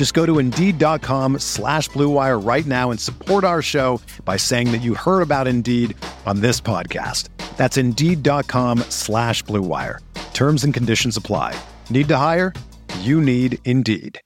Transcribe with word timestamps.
Just 0.00 0.14
go 0.14 0.24
to 0.24 0.38
Indeed.com 0.38 1.40
slash 1.40 1.90
BlueWire 1.90 2.42
right 2.42 2.64
now 2.64 2.90
and 2.90 2.98
support 2.98 3.44
our 3.44 3.60
show 3.60 4.00
by 4.24 4.38
saying 4.38 4.72
that 4.72 4.78
you 4.78 4.94
heard 4.94 5.20
about 5.20 5.46
Indeed 5.46 5.94
on 6.24 6.40
this 6.40 6.58
podcast. 6.58 7.28
That's 7.58 7.76
Indeed.com 7.76 8.78
slash 8.88 9.44
BlueWire. 9.44 9.98
Terms 10.32 10.64
and 10.64 10.72
conditions 10.72 11.18
apply. 11.18 11.54
Need 11.90 12.08
to 12.08 12.16
hire? 12.16 12.54
You 13.00 13.20
need 13.20 13.58
Indeed. 13.66 14.18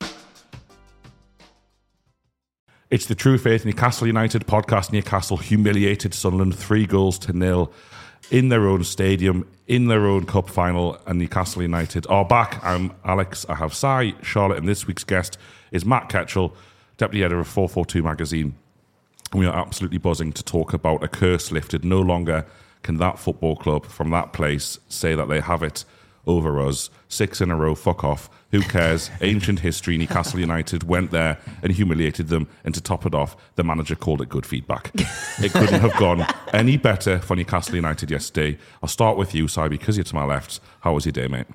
It's 2.89 3.07
the 3.07 3.17
True 3.17 3.37
Faith 3.37 3.65
Newcastle 3.65 4.07
United 4.07 4.47
podcast. 4.47 4.93
Newcastle 4.93 5.39
humiliated 5.39 6.15
Sunderland 6.15 6.55
three 6.55 6.87
goals 6.87 7.19
to 7.19 7.33
nil 7.33 7.73
in 8.31 8.49
their 8.49 8.69
own 8.69 8.85
stadium, 8.85 9.45
in 9.67 9.89
their 9.89 10.07
own 10.07 10.25
cup 10.25 10.49
final, 10.49 10.99
and 11.09 11.19
Newcastle 11.19 11.63
United 11.63 12.07
are 12.09 12.25
back. 12.25 12.63
I'm 12.63 12.93
Alex. 13.05 13.45
I 13.49 13.57
have 13.57 13.75
Si, 13.75 14.15
Charlotte, 14.23 14.59
and 14.59 14.69
this 14.69 14.87
week's 14.87 15.03
guest 15.03 15.37
is 15.75 15.85
Matt 15.85 16.09
Ketchell, 16.09 16.53
deputy 16.97 17.23
editor 17.23 17.41
of 17.41 17.49
442 17.49 18.03
magazine. 18.03 18.55
And 19.33 19.41
We 19.41 19.47
are 19.47 19.55
absolutely 19.55 19.99
buzzing 19.99 20.33
to 20.33 20.43
talk 20.43 20.73
about 20.73 21.03
a 21.03 21.09
curse 21.09 21.51
lifted. 21.53 21.85
No 21.85 22.01
longer 22.01 22.47
can 22.83 22.97
that 22.99 23.19
football 23.19 23.57
club 23.57 23.85
from 23.87 24.11
that 24.11 24.33
place 24.33 24.79
say 24.89 25.15
that 25.15 25.29
they 25.29 25.41
have 25.41 25.63
it 25.63 25.85
over 26.27 26.61
us. 26.61 26.91
Six 27.09 27.41
in 27.41 27.51
a 27.51 27.57
row, 27.57 27.75
fuck 27.75 28.05
off. 28.05 28.31
Who 28.53 28.61
cares? 28.61 29.11
Ancient 29.21 29.61
history. 29.61 29.99
Newcastle 29.99 30.39
United 30.39 30.85
went 30.85 31.11
there 31.11 31.39
and 31.63 31.73
humiliated 31.73 32.29
them. 32.29 32.47
And 32.65 32.73
to 32.75 32.81
top 32.81 33.05
it 33.05 33.15
off, 33.15 33.37
the 33.57 33.65
manager 33.65 33.97
called 33.97 34.23
it 34.23 34.29
good 34.29 34.47
feedback. 34.47 34.93
It 35.43 35.53
couldn't 35.53 35.81
have 35.81 35.97
gone 35.97 36.25
any 36.53 36.77
better 36.77 37.19
for 37.19 37.35
Newcastle 37.35 37.75
United 37.75 38.11
yesterday. 38.11 38.59
I'll 38.83 38.89
start 38.89 39.17
with 39.17 39.35
you, 39.35 39.49
Si, 39.49 39.69
because 39.69 39.97
you're 39.97 40.05
to 40.05 40.15
my 40.15 40.25
left. 40.25 40.61
How 40.81 40.95
was 40.95 41.05
your 41.05 41.13
day, 41.13 41.27
mate? 41.27 41.49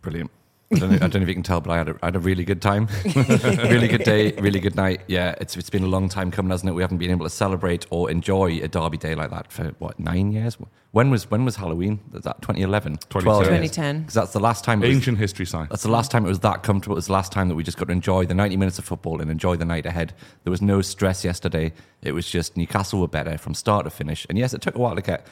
Brilliant. 0.00 0.30
I 0.74 0.78
don't, 0.78 0.90
know, 0.90 0.96
I 0.96 0.98
don't 1.00 1.14
know 1.16 1.22
if 1.22 1.28
you 1.28 1.34
can 1.34 1.42
tell, 1.42 1.60
but 1.60 1.70
I 1.70 1.76
had 1.78 1.88
a, 1.88 1.98
I 2.02 2.06
had 2.06 2.16
a 2.16 2.20
really 2.20 2.44
good 2.44 2.62
time. 2.62 2.88
really 3.14 3.88
good 3.88 4.04
day, 4.04 4.32
really 4.32 4.60
good 4.60 4.76
night. 4.76 5.02
Yeah, 5.06 5.34
it's 5.40 5.56
it's 5.56 5.70
been 5.70 5.82
a 5.82 5.88
long 5.88 6.08
time 6.08 6.30
coming, 6.30 6.50
hasn't 6.50 6.68
it? 6.68 6.72
We 6.72 6.82
haven't 6.82 6.98
been 6.98 7.10
able 7.10 7.26
to 7.26 7.30
celebrate 7.30 7.86
or 7.90 8.10
enjoy 8.10 8.60
a 8.62 8.68
derby 8.68 8.96
day 8.96 9.14
like 9.14 9.30
that 9.30 9.52
for 9.52 9.68
what 9.78 9.98
nine 9.98 10.32
years. 10.32 10.56
When 10.92 11.10
was 11.10 11.30
when 11.30 11.44
was 11.44 11.56
Halloween? 11.56 12.00
Was 12.12 12.24
that 12.24 12.40
2011? 12.42 12.98
2010. 13.08 14.00
Because 14.00 14.14
that's 14.14 14.32
the 14.32 14.40
last 14.40 14.64
time. 14.64 14.82
It 14.82 14.88
was, 14.88 14.96
Ancient 14.96 15.18
history, 15.18 15.46
Si. 15.46 15.58
that's 15.70 15.82
the 15.82 15.90
last 15.90 16.10
time 16.10 16.24
it 16.24 16.28
was 16.28 16.40
that 16.40 16.62
comfortable. 16.62 16.96
It 16.96 16.98
was 16.98 17.06
the 17.06 17.12
last 17.12 17.32
time 17.32 17.48
that 17.48 17.54
we 17.54 17.62
just 17.62 17.78
got 17.78 17.86
to 17.86 17.92
enjoy 17.92 18.26
the 18.26 18.34
90 18.34 18.56
minutes 18.56 18.78
of 18.78 18.84
football 18.84 19.20
and 19.20 19.30
enjoy 19.30 19.56
the 19.56 19.64
night 19.64 19.86
ahead. 19.86 20.14
There 20.44 20.50
was 20.50 20.62
no 20.62 20.82
stress 20.82 21.24
yesterday. 21.24 21.72
It 22.02 22.12
was 22.12 22.28
just 22.28 22.56
Newcastle 22.56 23.00
were 23.00 23.08
better 23.08 23.38
from 23.38 23.54
start 23.54 23.84
to 23.84 23.90
finish. 23.90 24.26
And 24.28 24.38
yes, 24.38 24.52
it 24.54 24.62
took 24.62 24.74
a 24.74 24.78
while 24.78 24.96
to 24.96 25.02
get 25.02 25.26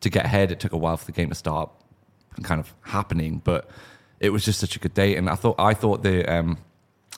to 0.00 0.10
get 0.10 0.24
ahead. 0.26 0.50
It 0.52 0.60
took 0.60 0.72
a 0.72 0.76
while 0.76 0.96
for 0.96 1.06
the 1.06 1.12
game 1.12 1.28
to 1.30 1.34
start 1.34 1.70
kind 2.42 2.60
of 2.60 2.74
happening, 2.82 3.40
but 3.44 3.68
it 4.20 4.30
was 4.30 4.44
just 4.44 4.60
such 4.60 4.76
a 4.76 4.78
good 4.78 4.94
day. 4.94 5.16
And 5.16 5.28
I 5.28 5.34
thought 5.34 5.56
I 5.58 5.74
thought 5.74 6.02
the 6.02 6.24
um, 6.32 6.58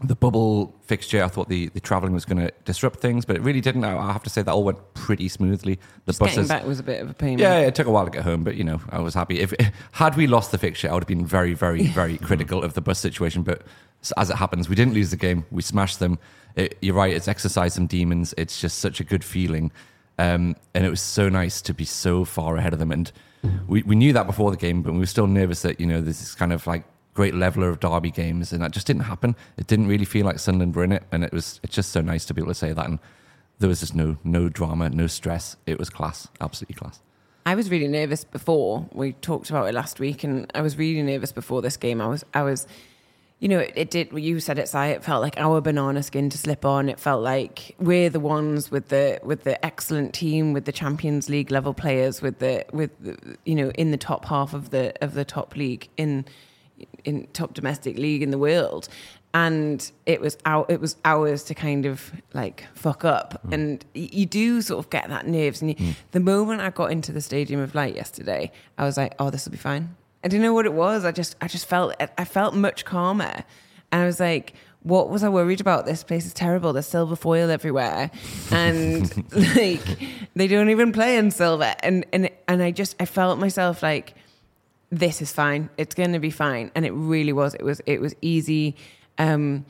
the 0.03 0.15
bubble 0.15 0.77
fixture, 0.83 1.25
I 1.25 1.29
thought 1.29 1.49
the, 1.49 1.69
the 1.71 1.81
traveling 1.81 2.13
was 2.13 2.25
going 2.25 2.39
to 2.39 2.53
disrupt 2.65 3.01
things, 3.01 3.25
but 3.25 3.35
it 3.35 3.43
really 3.43 3.61
didn't. 3.61 3.85
I 3.85 3.97
I 3.97 4.13
have 4.13 4.23
to 4.25 4.31
say 4.31 4.43
that 4.43 4.51
all 4.51 4.63
went 4.63 4.95
pretty 4.95 5.29
smoothly. 5.29 5.79
The 6.05 6.13
Just 6.13 6.21
getting 6.21 6.47
back 6.47 6.65
was 6.65 6.79
a 6.79 6.85
bit 6.85 7.03
of 7.03 7.11
a 7.11 7.15
pain. 7.15 7.39
yeah, 7.39 7.59
it 7.59 7.75
took 7.75 7.87
a 7.87 7.91
while 7.91 8.05
to 8.05 8.11
get 8.11 8.23
home, 8.23 8.45
but 8.45 8.55
you 8.55 8.65
know, 8.65 8.81
I 8.91 9.01
was 9.01 9.15
happy. 9.15 9.41
If 9.41 9.53
had 9.93 10.17
we 10.17 10.27
lost 10.27 10.53
the 10.53 10.59
fixture, 10.59 10.89
I 10.89 10.95
would 10.95 11.03
have 11.03 11.09
been 11.09 11.27
very, 11.27 11.55
very, 11.55 11.87
very 11.87 12.19
critical 12.19 12.63
of 12.63 12.75
the 12.75 12.81
bus 12.81 12.99
situation. 12.99 13.43
But 13.43 13.63
as 14.17 14.31
it 14.31 14.37
happens, 14.37 14.69
we 14.69 14.77
didn't 14.77 14.95
lose 14.95 15.11
the 15.11 15.17
game. 15.17 15.45
We 15.51 15.63
smashed 15.63 15.99
them. 15.99 16.19
It, 16.55 16.79
you're 16.81 16.95
right. 16.95 17.13
It's 17.13 17.29
exercised 17.29 17.75
some 17.75 17.87
demons. 17.87 18.35
It's 18.37 18.61
just 18.61 18.79
such 18.79 19.01
a 19.01 19.05
good 19.05 19.25
feeling, 19.25 19.73
um, 20.19 20.57
and 20.75 20.85
it 20.85 20.91
was 20.91 21.01
so 21.01 21.29
nice 21.29 21.63
to 21.63 21.75
be 21.75 21.85
so 21.85 22.25
far 22.25 22.57
ahead 22.57 22.73
of 22.73 22.79
them. 22.79 22.93
And 22.93 23.13
we 23.67 23.83
we 23.83 23.97
knew 23.97 24.13
that 24.13 24.27
before 24.27 24.51
the 24.51 24.57
game, 24.57 24.83
but 24.83 24.93
we 24.93 24.99
were 24.99 25.07
still 25.07 25.27
nervous 25.27 25.63
that 25.63 25.81
you 25.81 25.87
know 25.87 26.01
this 26.01 26.21
is 26.21 26.35
kind 26.35 26.53
of 26.53 26.67
like 26.67 26.85
great 27.15 27.35
leveler 27.35 27.69
of 27.69 27.81
derby 27.81 28.11
games, 28.11 28.53
and 28.53 28.63
that 28.63 28.71
just 28.71 28.87
didn't 28.87 29.03
happen. 29.03 29.35
It 29.57 29.67
didn't 29.67 29.89
really 29.89 30.05
feel 30.05 30.25
like 30.25 30.39
Sunderland 30.39 30.77
were 30.77 30.85
in 30.85 30.93
it, 30.93 31.05
and 31.13 31.25
it 31.25 31.33
was 31.33 31.61
it's 31.63 31.75
just 31.75 31.91
so 31.91 32.01
nice 32.01 32.25
to 32.27 32.35
be 32.35 32.41
able 32.41 32.51
to 32.51 32.55
say 32.55 32.73
that. 32.73 32.87
And 32.87 32.99
there 33.59 33.69
was 33.69 33.81
just 33.81 33.95
no 33.95 34.17
no 34.25 34.49
drama, 34.49 34.91
no 34.91 35.07
stress. 35.07 35.57
It 35.67 35.79
was 35.79 35.91
class, 35.91 36.29
absolutely 36.41 36.75
class. 36.75 37.01
I 37.47 37.55
was 37.55 37.71
really 37.71 37.89
nervous 37.89 38.25
before. 38.25 38.87
We 38.93 39.13
talked 39.13 39.49
about 39.49 39.69
it 39.69 39.75
last 39.75 40.01
week, 40.01 40.23
and 40.23 40.51
I 40.55 40.61
was 40.61 40.77
really 40.77 41.03
nervous 41.03 41.33
before 41.33 41.63
this 41.63 41.79
game. 41.79 41.99
I 41.99 42.07
was, 42.07 42.23
I 42.35 42.43
was, 42.43 42.67
you 43.41 43.49
know, 43.49 43.61
it, 43.61 43.73
it 43.77 43.91
did. 43.91 44.13
You 44.13 44.41
said 44.41 44.59
it, 44.59 44.69
Si. 44.69 44.79
It 44.79 45.05
felt 45.05 45.23
like 45.23 45.39
our 45.39 45.61
banana 45.61 46.03
skin 46.03 46.29
to 46.31 46.39
slip 46.39 46.65
on. 46.65 46.89
It 46.89 46.99
felt 46.99 47.23
like 47.23 47.77
we're 47.79 48.11
the 48.11 48.21
ones 48.21 48.71
with 48.71 48.89
the 48.89 49.21
with 49.23 49.45
the 49.45 49.65
excellent 49.65 50.13
team, 50.13 50.53
with 50.53 50.65
the 50.65 50.73
Champions 50.73 51.29
League 51.29 51.51
level 51.51 51.73
players, 51.73 52.21
with 52.21 52.41
the 52.41 52.65
with 52.73 52.91
the, 53.01 53.39
you 53.45 53.55
know 53.55 53.71
in 53.71 53.93
the 53.93 53.97
top 53.97 54.25
half 54.25 54.55
of 54.55 54.71
the 54.71 54.93
of 55.03 55.15
the 55.15 55.25
top 55.25 55.55
league 55.57 55.89
in 55.97 56.25
in 57.05 57.29
top 57.33 57.55
domestic 57.55 57.97
league 57.97 58.23
in 58.23 58.31
the 58.31 58.39
world. 58.39 58.89
And 59.35 59.89
it 60.07 60.21
was 60.21 60.37
out. 60.45 60.69
It 60.69 60.81
was 60.81 60.97
ours 61.05 61.45
to 61.45 61.55
kind 61.55 61.87
of 61.87 62.11
like 62.33 62.65
fuck 62.75 63.05
up, 63.05 63.41
mm. 63.47 63.53
and 63.53 63.85
you 63.95 64.27
do 64.27 64.63
sort 64.63 64.85
of 64.85 64.91
get 64.91 65.09
that 65.11 65.29
nerves. 65.29 65.61
And 65.61 65.71
you, 65.71 65.77
mm. 65.77 65.95
the 66.11 66.21
moment 66.21 66.61
I 66.61 66.71
got 66.71 66.91
into 66.91 67.13
the 67.13 67.21
Stadium 67.21 67.61
of 67.61 67.75
Light 67.75 67.95
yesterday, 67.95 68.51
I 68.79 68.85
was 68.85 68.97
like, 68.97 69.15
"Oh, 69.21 69.31
this 69.31 69.45
will 69.45 69.53
be 69.53 69.59
fine." 69.59 69.97
I 70.25 70.29
didn't 70.29 70.43
know 70.43 70.55
what 70.55 70.67
it 70.67 70.73
was. 70.73 71.05
I 71.05 71.13
just, 71.13 71.37
I 71.41 71.49
just 71.49 71.67
felt, 71.67 71.95
I 72.01 72.25
felt 72.25 72.55
much 72.55 72.85
calmer, 72.85 73.45
and 73.93 74.03
I 74.03 74.07
was 74.07 74.19
like, 74.21 74.55
"What 74.83 75.11
was 75.11 75.23
I 75.23 75.29
worried 75.29 75.61
about? 75.61 75.87
This 75.87 76.03
place 76.03 76.27
is 76.27 76.35
terrible. 76.35 76.73
There's 76.73 76.87
silver 76.87 77.17
foil 77.17 77.51
everywhere, 77.51 78.11
and 78.51 79.33
like 79.57 79.81
they 80.35 80.49
don't 80.49 80.71
even 80.71 80.93
play 80.93 81.17
in 81.17 81.31
silver." 81.31 81.75
And 81.81 82.05
and 82.13 82.31
and 82.49 82.63
I 82.63 82.73
just, 82.73 82.97
I 83.01 83.05
felt 83.05 83.39
myself 83.39 83.83
like 83.83 84.15
this 84.91 85.23
is 85.23 85.33
fine. 85.33 85.71
It's 85.77 85.95
going 85.95 86.13
to 86.13 86.19
be 86.19 86.31
fine. 86.31 86.71
And 86.75 86.85
it 86.85 86.93
really 86.93 87.33
was. 87.33 87.55
It 87.55 87.63
was. 87.63 87.81
It 87.87 88.01
was 88.01 88.15
easy. 88.21 88.77
Um, 89.19 89.67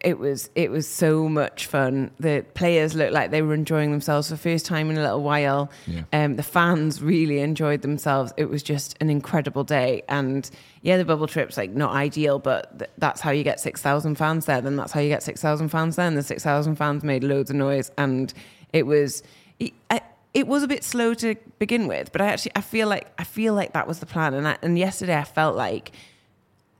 it 0.00 0.18
was. 0.18 0.50
It 0.54 0.70
was 0.70 0.86
so 0.88 1.28
much 1.28 1.66
fun. 1.66 2.10
The 2.18 2.44
players 2.54 2.94
looked 2.94 3.12
like 3.12 3.30
they 3.30 3.42
were 3.42 3.54
enjoying 3.54 3.90
themselves 3.90 4.28
for 4.28 4.34
the 4.34 4.38
first 4.38 4.66
time 4.66 4.90
in 4.90 4.98
a 4.98 5.02
little 5.02 5.22
while. 5.22 5.70
Yeah. 5.86 6.02
Um, 6.12 6.36
the 6.36 6.42
fans 6.42 7.02
really 7.02 7.40
enjoyed 7.40 7.82
themselves. 7.82 8.32
It 8.36 8.50
was 8.50 8.62
just 8.62 8.96
an 9.00 9.10
incredible 9.10 9.64
day. 9.64 10.02
And 10.08 10.48
yeah, 10.82 10.96
the 10.96 11.04
bubble 11.04 11.26
trip's 11.26 11.56
like 11.56 11.70
not 11.70 11.92
ideal, 11.92 12.38
but 12.38 12.78
th- 12.78 12.90
that's 12.98 13.20
how 13.20 13.30
you 13.30 13.44
get 13.44 13.60
six 13.60 13.80
thousand 13.82 14.16
fans 14.16 14.46
there. 14.46 14.60
Then 14.60 14.76
that's 14.76 14.92
how 14.92 15.00
you 15.00 15.08
get 15.08 15.22
six 15.22 15.40
thousand 15.40 15.68
fans 15.68 15.96
there. 15.96 16.06
And 16.06 16.16
the 16.16 16.22
six 16.22 16.42
thousand 16.42 16.76
fans 16.76 17.02
made 17.02 17.24
loads 17.24 17.50
of 17.50 17.56
noise, 17.56 17.90
and 17.96 18.32
it 18.72 18.86
was. 18.86 19.22
It, 19.58 19.72
I, 19.90 20.00
it 20.34 20.46
was 20.46 20.62
a 20.62 20.68
bit 20.68 20.84
slow 20.84 21.14
to 21.14 21.34
begin 21.58 21.86
with, 21.86 22.12
but 22.12 22.20
I 22.20 22.26
actually 22.26 22.52
I 22.54 22.60
feel 22.60 22.88
like 22.88 23.10
I 23.18 23.24
feel 23.24 23.54
like 23.54 23.72
that 23.72 23.88
was 23.88 24.00
the 24.00 24.06
plan. 24.06 24.34
And 24.34 24.46
I, 24.46 24.58
and 24.60 24.78
yesterday 24.78 25.16
I 25.16 25.24
felt 25.24 25.56
like 25.56 25.92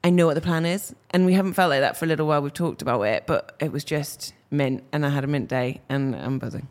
I 0.06 0.10
know 0.10 0.26
what 0.26 0.34
the 0.34 0.40
plan 0.40 0.64
is, 0.66 0.94
and 1.10 1.26
we 1.26 1.32
haven't 1.32 1.54
felt 1.54 1.68
like 1.68 1.80
that 1.80 1.96
for 1.96 2.04
a 2.04 2.08
little 2.08 2.28
while. 2.28 2.40
We've 2.40 2.54
talked 2.54 2.80
about 2.80 3.02
it, 3.02 3.26
but 3.26 3.56
it 3.58 3.72
was 3.72 3.82
just 3.82 4.34
mint, 4.52 4.84
and 4.92 5.04
I 5.04 5.08
had 5.08 5.24
a 5.24 5.26
mint 5.26 5.48
day, 5.48 5.80
and 5.88 6.14
I'm 6.14 6.38
buzzing. 6.38 6.68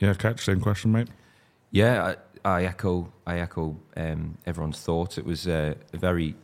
Yeah, 0.00 0.14
Ketch, 0.14 0.38
the 0.38 0.42
same 0.42 0.60
question, 0.60 0.90
mate. 0.90 1.06
Yeah, 1.70 2.16
I, 2.44 2.56
I 2.56 2.64
echo. 2.64 3.12
I 3.24 3.38
echo 3.38 3.76
um, 3.96 4.36
everyone's 4.46 4.80
thoughts. 4.80 5.16
It 5.16 5.24
was 5.24 5.46
uh, 5.46 5.74
a 5.92 5.96
very. 5.96 6.34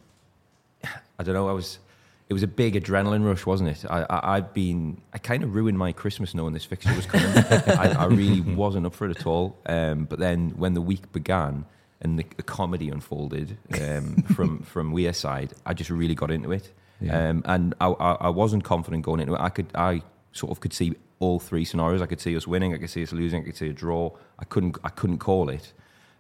I 1.19 1.25
don't 1.25 1.35
know. 1.35 1.49
I 1.49 1.53
was. 1.53 1.81
It 2.29 2.35
was 2.35 2.45
a 2.45 2.49
big 2.49 2.75
adrenaline 2.75 3.27
rush, 3.27 3.45
wasn't 3.45 3.71
it? 3.71 3.85
I, 3.91 4.07
I, 4.09 4.37
I'd 4.37 4.55
been. 4.55 5.03
I 5.13 5.19
kind 5.19 5.43
of 5.43 5.57
ruined 5.57 5.77
my 5.77 5.91
Christmas 5.91 6.35
knowing 6.37 6.53
this 6.55 6.65
fixture 6.65 6.95
was 6.95 7.07
coming. 7.07 7.27
I, 7.37 7.97
I 7.99 8.05
really 8.05 8.43
wasn't 8.43 8.87
up 8.87 8.95
for 8.95 9.11
it 9.11 9.19
at 9.19 9.27
all. 9.27 9.59
Um, 9.67 10.05
but 10.05 10.21
then 10.21 10.51
when 10.51 10.75
the 10.75 10.81
week 10.81 11.11
began 11.11 11.65
and 12.01 12.19
the, 12.19 12.27
the 12.37 12.43
comedy 12.43 12.91
unfolded 12.91 13.57
um, 13.81 14.17
from 14.35 14.61
from 14.61 14.93
Wearside, 14.93 15.53
I 15.65 15.75
just 15.75 15.91
really 15.91 16.15
got 16.15 16.31
into 16.31 16.53
it. 16.53 16.73
Yeah. 17.01 17.29
Um, 17.29 17.43
and 17.45 17.75
I, 17.81 17.89
I, 17.89 18.13
I 18.13 18.29
wasn't 18.31 18.65
confident 18.65 19.05
going 19.05 19.21
into 19.21 19.35
it. 19.35 19.41
I 19.41 19.49
could. 19.51 19.67
I 19.75 20.03
sort 20.33 20.51
of 20.53 20.61
could 20.61 20.73
see 20.73 20.95
all 21.19 21.39
three 21.39 21.65
scenarios. 21.65 22.03
I 22.03 22.07
could 22.07 22.21
see 22.21 22.37
us 22.37 22.47
winning. 22.47 22.75
I 22.75 22.79
could 22.79 22.91
see 22.91 23.03
us 23.03 23.13
losing. 23.13 23.43
I 23.43 23.45
could 23.45 23.57
see 23.57 23.69
a 23.69 23.73
draw. 23.73 24.11
I 24.39 24.45
couldn't. 24.45 24.79
I 24.85 24.89
couldn't 24.89 25.19
call 25.19 25.49
it. 25.49 25.73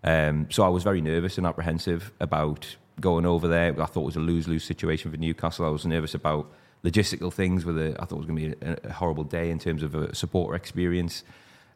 Um, 0.05 0.47
so 0.51 0.63
I 0.63 0.69
was 0.69 0.83
very 0.83 1.01
nervous 1.01 1.39
and 1.39 1.47
apprehensive 1.47 2.13
about 2.21 2.77
going 3.01 3.27
over 3.27 3.49
there. 3.49 3.81
I 3.81 3.87
thought 3.87 4.03
it 4.03 4.07
was 4.07 4.17
a 4.17 4.21
lose 4.21 4.49
lose 4.49 4.65
situation 4.65 5.11
for 5.11 5.17
Newcastle. 5.17 5.67
I 5.67 5.71
was 5.71 5.85
nervous 5.87 6.15
about 6.15 6.51
logistical 6.85 7.33
things. 7.33 7.65
With 7.65 7.79
a, 7.79 7.97
I 8.01 8.05
thought 8.05 8.17
it 8.17 8.27
was 8.27 8.27
going 8.27 8.51
to 8.51 8.57
be 8.57 8.67
a, 8.67 8.89
a 8.89 8.93
horrible 8.93 9.25
day 9.25 9.51
in 9.51 9.59
terms 9.59 9.83
of 9.83 9.95
a 9.95 10.15
supporter 10.15 10.55
experience. 10.55 11.25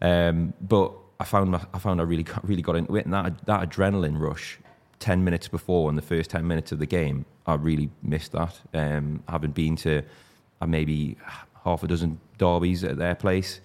Um, 0.03 0.55
but 0.61 0.93
I 1.21 1.25
found 1.25 1.51
my, 1.51 1.61
I 1.75 1.79
found 1.79 2.01
I 2.01 2.05
really 2.05 2.23
got, 2.23 2.47
really 2.49 2.63
got 2.63 2.77
into 2.77 2.97
it, 2.97 3.05
and 3.05 3.15
that 3.15 3.47
that 3.47 3.69
adrenaline 3.69 4.19
rush. 4.19 4.59
10 4.99 5.25
minutes 5.25 5.49
before 5.49 5.89
in 5.89 5.97
the 5.97 6.03
first 6.03 6.29
10 6.29 6.47
minutes 6.47 6.73
of 6.73 6.79
the 6.79 6.85
game, 6.85 7.25
I 7.47 7.55
really 7.55 7.89
missed 8.03 8.33
that. 8.33 8.61
Um, 8.75 9.23
having 9.27 9.53
been 9.53 9.75
to 9.77 10.03
uh, 10.61 10.67
maybe 10.67 11.17
half 11.65 11.83
a 11.83 11.87
dozen 11.87 12.21
derbies 12.37 12.85
at 12.85 12.99
their 12.99 13.15
place, 13.15 13.61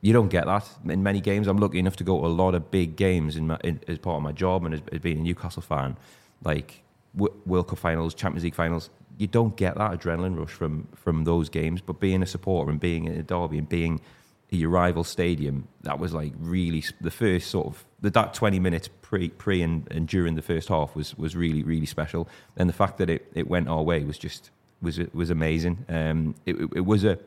you 0.00 0.12
don't 0.12 0.28
get 0.28 0.46
that 0.46 0.66
in 0.88 1.02
many 1.02 1.20
games. 1.20 1.46
I'm 1.46 1.58
lucky 1.58 1.78
enough 1.78 1.96
to 1.96 2.04
go 2.04 2.18
to 2.20 2.26
a 2.26 2.28
lot 2.28 2.54
of 2.54 2.70
big 2.70 2.96
games 2.96 3.36
in 3.36 3.48
my, 3.48 3.58
in, 3.64 3.80
as 3.86 3.98
part 3.98 4.16
of 4.16 4.22
my 4.22 4.32
job 4.32 4.64
and 4.64 4.74
as, 4.74 4.80
as 4.90 5.00
being 5.00 5.18
a 5.18 5.22
Newcastle 5.22 5.62
fan, 5.62 5.96
like 6.42 6.82
w- 7.14 7.34
World 7.44 7.68
Cup 7.68 7.78
finals, 7.78 8.14
Champions 8.14 8.44
League 8.44 8.54
finals. 8.54 8.88
You 9.18 9.26
don't 9.26 9.56
get 9.56 9.76
that 9.76 9.90
adrenaline 9.90 10.38
rush 10.38 10.52
from 10.52 10.88
from 10.94 11.24
those 11.24 11.48
games. 11.48 11.80
But 11.80 12.00
being 12.00 12.22
a 12.22 12.26
supporter 12.26 12.70
and 12.70 12.78
being 12.80 13.04
in 13.04 13.12
a 13.18 13.22
derby 13.22 13.58
and 13.58 13.68
being 13.68 14.00
your 14.50 14.70
rival 14.70 15.04
stadium, 15.04 15.68
that 15.82 15.98
was 15.98 16.14
like 16.14 16.32
really 16.38 16.84
the 17.00 17.10
first 17.10 17.50
sort 17.50 17.66
of 17.66 17.84
the 18.00 18.10
that 18.10 18.34
20 18.34 18.58
minutes 18.58 18.88
pre 19.02 19.28
pre 19.28 19.62
and, 19.62 19.86
and 19.90 20.08
during 20.08 20.34
the 20.34 20.42
first 20.42 20.68
half 20.68 20.94
was 20.94 21.16
was 21.16 21.36
really 21.36 21.62
really 21.62 21.86
special. 21.86 22.28
And 22.56 22.68
the 22.68 22.74
fact 22.74 22.98
that 22.98 23.10
it, 23.10 23.30
it 23.34 23.48
went 23.48 23.68
our 23.68 23.82
way 23.82 24.04
was 24.04 24.18
just 24.18 24.50
was 24.80 24.98
was 25.12 25.30
amazing. 25.30 25.84
Um, 25.88 26.34
it, 26.46 26.56
it 26.74 26.86
was 26.86 27.04
a 27.04 27.18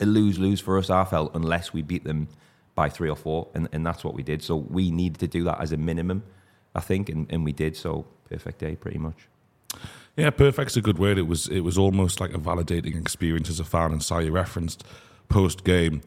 a 0.00 0.06
lose 0.06 0.38
lose 0.38 0.60
for 0.60 0.78
us. 0.78 0.90
I 0.90 1.04
felt 1.04 1.34
unless 1.34 1.72
we 1.72 1.82
beat 1.82 2.04
them 2.04 2.28
by 2.74 2.88
three 2.90 3.08
or 3.08 3.16
four, 3.16 3.48
and, 3.54 3.68
and 3.72 3.84
that's 3.84 4.04
what 4.04 4.14
we 4.14 4.22
did. 4.22 4.42
So 4.42 4.56
we 4.56 4.90
needed 4.90 5.18
to 5.20 5.26
do 5.26 5.44
that 5.44 5.60
as 5.60 5.72
a 5.72 5.76
minimum, 5.76 6.22
I 6.74 6.80
think, 6.80 7.08
and, 7.08 7.26
and 7.30 7.44
we 7.44 7.52
did. 7.52 7.76
So 7.76 8.06
perfect 8.28 8.58
day, 8.58 8.76
pretty 8.76 8.98
much. 8.98 9.28
Yeah, 10.16 10.30
perfect's 10.30 10.76
a 10.76 10.82
good 10.82 10.98
word. 10.98 11.18
It 11.18 11.26
was 11.26 11.48
it 11.48 11.60
was 11.60 11.76
almost 11.76 12.20
like 12.20 12.32
a 12.34 12.38
validating 12.38 12.98
experience 13.00 13.50
as 13.50 13.58
a 13.58 13.64
fan. 13.64 13.92
And 13.92 14.02
Sally 14.02 14.30
referenced 14.30 14.84
post 15.28 15.64
game. 15.64 16.02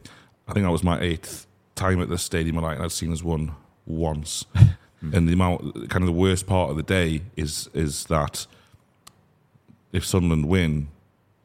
I 0.50 0.52
think 0.52 0.64
that 0.64 0.72
was 0.72 0.82
my 0.82 1.00
eighth 1.00 1.46
time 1.76 2.00
at 2.02 2.08
the 2.08 2.18
stadium. 2.18 2.56
Like 2.56 2.80
I'd 2.80 2.90
seen 2.90 3.12
us 3.12 3.22
won 3.22 3.54
once, 3.86 4.44
and 5.00 5.28
the 5.28 5.32
amount, 5.32 5.88
kind 5.88 6.02
of 6.02 6.06
the 6.06 6.12
worst 6.12 6.46
part 6.48 6.70
of 6.70 6.76
the 6.76 6.82
day 6.82 7.22
is 7.36 7.70
is 7.72 8.04
that 8.06 8.46
if 9.92 10.04
Sunderland 10.04 10.48
win, 10.48 10.88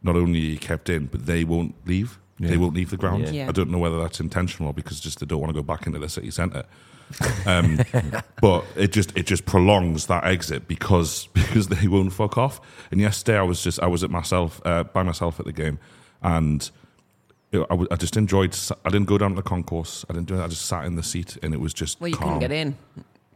not 0.02 0.16
only 0.16 0.40
are 0.40 0.52
you 0.52 0.57
kept 0.57 0.90
in, 0.90 1.06
but 1.06 1.28
they 1.28 1.44
won't 1.44 1.75
leave. 1.88 2.19
They 2.40 2.57
won't 2.57 2.74
leave 2.74 2.90
the 2.90 2.98
ground. 2.98 3.24
Yeah. 3.25 3.31
Yeah. 3.31 3.48
I 3.48 3.54
don't 3.54 3.69
know 3.69 3.78
whether 3.78 3.98
that's 3.98 4.19
intentional 4.19 4.72
or 4.72 4.74
because 4.74 5.00
just 5.00 5.19
they 5.19 5.25
don't 5.25 5.40
want 5.40 5.52
to 5.52 5.54
go 5.54 5.63
back 5.63 5.88
into 5.88 6.00
the 6.00 6.10
city 6.10 6.31
centre. 6.31 6.66
Um, 7.46 7.80
but 8.42 8.66
it 8.75 8.92
just 8.92 9.16
it 9.16 9.28
just 9.28 9.46
prolongs 9.46 10.07
that 10.07 10.24
exit 10.24 10.68
because 10.68 11.28
because 11.34 11.68
they 11.68 11.88
won't 11.88 12.12
fuck 12.12 12.36
off. 12.36 12.60
And 12.90 13.00
yesterday 13.00 13.38
I 13.38 13.44
was 13.44 13.63
just 13.63 13.80
I 13.80 13.86
was 13.86 14.04
at 14.04 14.10
myself 14.10 14.60
uh, 14.66 14.86
by 14.86 15.04
myself 15.04 15.40
at 15.40 15.46
the 15.46 15.54
game, 15.54 15.78
and 16.24 16.60
you 16.62 16.72
know, 16.72 16.84
I, 17.53 17.57
w- 17.69 17.88
I 17.92 17.95
just 17.95 18.18
enjoyed. 18.18 18.56
I 18.83 18.89
didn't 18.89 19.07
go 19.07 19.18
down 19.18 19.30
to 19.31 19.36
the 19.38 19.42
concourse. 19.42 20.03
I 20.09 20.13
didn't 20.13 20.27
do 20.27 20.36
it. 20.36 20.44
I 20.44 20.47
just 20.47 20.65
sat 20.65 20.86
in 20.86 20.95
the 20.95 21.03
seat, 21.03 21.38
and 21.42 21.53
it 21.53 21.59
was 21.59 21.74
just 21.74 22.01
Well, 22.01 22.09
you 22.09 22.15
calm. 22.18 22.27
couldn't 22.39 22.39
get 22.39 22.51
in. 22.51 22.75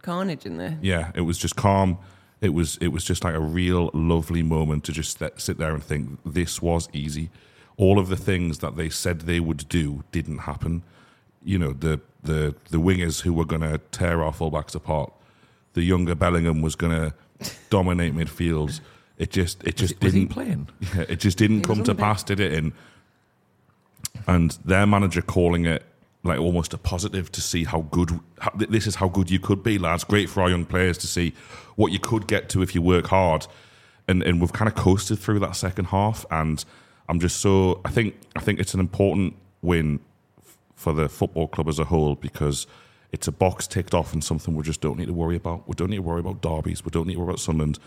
Carnage 0.01 0.45
in 0.45 0.57
there. 0.57 0.77
Yeah, 0.81 1.11
it 1.15 1.21
was 1.21 1.37
just 1.37 1.55
calm. 1.55 1.97
It 2.41 2.49
was 2.53 2.77
it 2.81 2.89
was 2.89 3.03
just 3.03 3.23
like 3.23 3.35
a 3.35 3.39
real 3.39 3.89
lovely 3.93 4.43
moment 4.43 4.83
to 4.85 4.91
just 4.93 5.19
th- 5.19 5.33
sit 5.37 5.57
there 5.57 5.73
and 5.73 5.83
think 5.83 6.19
this 6.25 6.61
was 6.61 6.89
easy. 6.93 7.29
All 7.77 7.99
of 7.99 8.09
the 8.09 8.15
things 8.17 8.59
that 8.59 8.75
they 8.75 8.89
said 8.89 9.21
they 9.21 9.39
would 9.39 9.67
do 9.69 10.03
didn't 10.11 10.39
happen. 10.39 10.83
You 11.43 11.59
know, 11.59 11.73
the 11.73 11.99
the 12.23 12.55
the 12.71 12.77
wingers 12.77 13.21
who 13.21 13.33
were 13.33 13.45
going 13.45 13.61
to 13.61 13.77
tear 13.91 14.23
our 14.23 14.31
fullbacks 14.33 14.75
apart. 14.75 15.13
The 15.73 15.83
younger 15.83 16.15
Bellingham 16.15 16.61
was 16.61 16.75
going 16.75 16.93
to 17.39 17.51
dominate 17.69 18.13
midfields. 18.15 18.79
It 19.17 19.31
just 19.31 19.61
it 19.65 19.75
just 19.75 20.01
was 20.01 20.13
he 20.13 20.21
didn't 20.21 20.33
playing? 20.33 20.69
Yeah, 20.95 21.05
it 21.09 21.19
just 21.19 21.37
didn't 21.37 21.57
He 21.57 21.61
come 21.63 21.83
to 21.83 21.93
pass, 21.95 22.23
did 22.23 22.39
it? 22.39 22.53
And 22.53 22.71
and 24.27 24.51
their 24.65 24.85
manager 24.85 25.21
calling 25.21 25.65
it 25.65 25.83
like 26.23 26.39
almost 26.39 26.73
a 26.73 26.77
positive 26.77 27.31
to 27.31 27.41
see 27.41 27.63
how 27.63 27.81
good 27.91 28.19
how, 28.39 28.51
this 28.55 28.87
is 28.87 28.95
how 28.95 29.07
good 29.07 29.29
you 29.29 29.39
could 29.39 29.63
be, 29.63 29.77
lads. 29.77 30.03
Great 30.03 30.29
for 30.29 30.41
our 30.41 30.49
young 30.49 30.65
players 30.65 30.97
to 30.99 31.07
see 31.07 31.33
what 31.75 31.91
you 31.91 31.99
could 31.99 32.27
get 32.27 32.49
to 32.49 32.61
if 32.61 32.75
you 32.75 32.81
work 32.81 33.07
hard. 33.07 33.47
And 34.07 34.23
and 34.23 34.41
we've 34.41 34.53
kind 34.53 34.67
of 34.67 34.75
coasted 34.75 35.19
through 35.19 35.39
that 35.39 35.55
second 35.55 35.85
half, 35.85 36.25
and 36.31 36.63
I'm 37.07 37.19
just 37.19 37.37
so 37.37 37.79
I 37.85 37.91
think 37.91 38.15
I 38.35 38.39
think 38.39 38.59
it's 38.59 38.73
an 38.73 38.79
important 38.79 39.35
win 39.61 39.99
f- 40.39 40.57
for 40.75 40.93
the 40.93 41.07
football 41.07 41.47
club 41.47 41.67
as 41.69 41.79
a 41.79 41.85
whole 41.85 42.15
because 42.15 42.67
it's 43.11 43.27
a 43.27 43.31
box 43.31 43.67
ticked 43.67 43.93
off 43.93 44.13
and 44.13 44.23
something 44.23 44.55
we 44.55 44.63
just 44.63 44.81
don't 44.81 44.97
need 44.97 45.07
to 45.07 45.13
worry 45.13 45.35
about. 45.35 45.67
We 45.67 45.73
don't 45.73 45.89
need 45.89 45.97
to 45.97 46.01
worry 46.01 46.19
about 46.19 46.41
derbies. 46.41 46.83
We 46.83 46.91
don't 46.91 47.07
need 47.07 47.13
to 47.13 47.19
worry 47.19 47.29
about 47.29 47.39
Sunderland. 47.39 47.79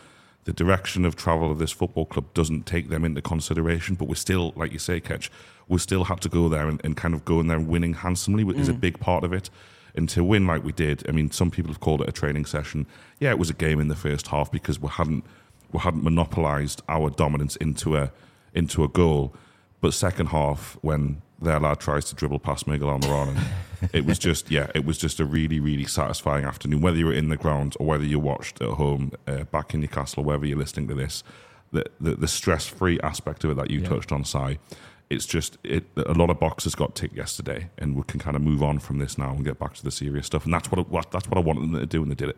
The 0.44 0.52
direction 0.52 1.04
of 1.04 1.14
travel 1.14 1.52
of 1.52 1.58
this 1.58 1.70
football 1.70 2.06
club 2.06 2.32
doesn't 2.34 2.66
take 2.66 2.88
them 2.88 3.04
into 3.04 3.22
consideration, 3.22 3.94
but 3.94 4.08
we're 4.08 4.16
still, 4.16 4.52
like 4.56 4.72
you 4.72 4.78
say, 4.78 5.00
Ketch, 5.00 5.30
we 5.68 5.78
still 5.78 6.04
have 6.04 6.20
to 6.20 6.28
go 6.28 6.48
there 6.48 6.68
and, 6.68 6.80
and 6.84 6.96
kind 6.96 7.14
of 7.14 7.24
go 7.24 7.38
in 7.40 7.46
there 7.46 7.60
winning 7.60 7.94
handsomely 7.94 8.44
is 8.58 8.68
a 8.68 8.72
mm. 8.72 8.80
big 8.80 8.98
part 8.98 9.22
of 9.22 9.32
it. 9.32 9.50
And 9.94 10.08
to 10.10 10.24
win 10.24 10.46
like 10.46 10.64
we 10.64 10.72
did, 10.72 11.08
I 11.08 11.12
mean, 11.12 11.30
some 11.30 11.50
people 11.50 11.70
have 11.70 11.80
called 11.80 12.00
it 12.00 12.08
a 12.08 12.12
training 12.12 12.46
session. 12.46 12.86
Yeah, 13.20 13.30
it 13.30 13.38
was 13.38 13.50
a 13.50 13.54
game 13.54 13.78
in 13.78 13.88
the 13.88 13.94
first 13.94 14.28
half 14.28 14.50
because 14.50 14.80
we 14.80 14.88
hadn't 14.88 15.24
we 15.70 15.80
hadn't 15.80 16.02
monopolised 16.02 16.82
our 16.88 17.10
dominance 17.10 17.56
into 17.56 17.96
a 17.96 18.12
into 18.54 18.84
a 18.84 18.88
goal. 18.88 19.34
But 19.82 19.92
second 19.92 20.28
half, 20.28 20.78
when 20.80 21.20
their 21.40 21.60
lad 21.60 21.80
tries 21.80 22.04
to 22.06 22.14
dribble 22.14 22.38
past 22.38 22.66
Miguel 22.66 22.88
Almiron, 22.88 23.36
it 23.92 24.06
was 24.06 24.18
just 24.18 24.50
yeah, 24.50 24.68
it 24.74 24.84
was 24.86 24.96
just 24.96 25.20
a 25.20 25.24
really 25.26 25.60
really 25.60 25.84
satisfying 25.84 26.44
afternoon. 26.46 26.80
Whether 26.80 26.96
you 26.98 27.06
were 27.06 27.12
in 27.12 27.28
the 27.28 27.36
ground 27.36 27.76
or 27.80 27.86
whether 27.86 28.04
you 28.04 28.18
watched 28.20 28.62
at 28.62 28.70
home 28.70 29.12
uh, 29.26 29.42
back 29.44 29.74
in 29.74 29.80
Newcastle, 29.80 30.22
wherever 30.24 30.46
you're 30.46 30.56
listening 30.56 30.88
to 30.88 30.94
this, 30.94 31.22
the 31.72 31.84
the, 32.00 32.14
the 32.14 32.28
stress 32.28 32.64
free 32.66 32.98
aspect 33.02 33.44
of 33.44 33.50
it 33.50 33.56
that 33.56 33.70
you 33.70 33.80
Yeah. 33.80 33.88
touched 33.88 34.12
on, 34.12 34.24
Si, 34.24 34.58
it's 35.10 35.26
just 35.26 35.58
it, 35.64 35.84
a 35.96 36.12
lot 36.14 36.30
of 36.30 36.38
boxes 36.38 36.76
got 36.76 36.94
ticked 36.94 37.16
yesterday, 37.16 37.68
and 37.76 37.96
we 37.96 38.04
can 38.04 38.20
kind 38.20 38.36
of 38.36 38.42
move 38.42 38.62
on 38.62 38.78
from 38.78 38.98
this 38.98 39.18
now 39.18 39.30
and 39.32 39.44
get 39.44 39.58
back 39.58 39.74
to 39.74 39.82
the 39.84 39.90
serious 39.90 40.26
stuff. 40.26 40.44
And 40.44 40.54
that's 40.54 40.70
what, 40.70 40.78
it, 40.78 41.10
that's 41.10 41.28
what 41.28 41.36
I 41.36 41.40
wanted 41.40 41.62
them 41.62 41.80
to 41.80 41.86
do, 41.86 42.02
and 42.02 42.10
they 42.10 42.14
did 42.14 42.28
it. 42.28 42.36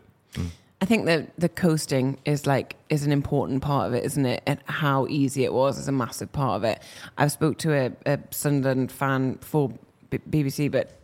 I 0.81 0.85
think 0.85 1.05
that 1.05 1.31
the 1.39 1.47
coasting 1.49 2.19
is 2.25 2.45
like 2.45 2.75
is 2.89 3.05
an 3.05 3.11
important 3.11 3.61
part 3.61 3.87
of 3.87 3.93
it, 3.93 4.03
isn't 4.03 4.25
it? 4.25 4.43
And 4.45 4.59
how 4.65 5.07
easy 5.07 5.43
it 5.43 5.53
was 5.53 5.77
is 5.79 5.87
a 5.87 5.91
massive 5.91 6.31
part 6.31 6.57
of 6.57 6.63
it. 6.63 6.81
I've 7.17 7.31
spoke 7.31 7.57
to 7.59 7.73
a, 7.73 7.91
a 8.05 8.19
Sunderland 8.31 8.91
fan 8.91 9.37
for 9.39 9.71
B- 10.09 10.19
BBC, 10.29 10.69
but 10.71 10.99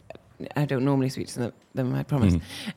I 0.55 0.65
don't 0.65 0.83
normally 0.83 1.09
speak 1.09 1.27
to 1.29 1.53
them, 1.73 1.95
I 1.95 2.03
promise. 2.03 2.33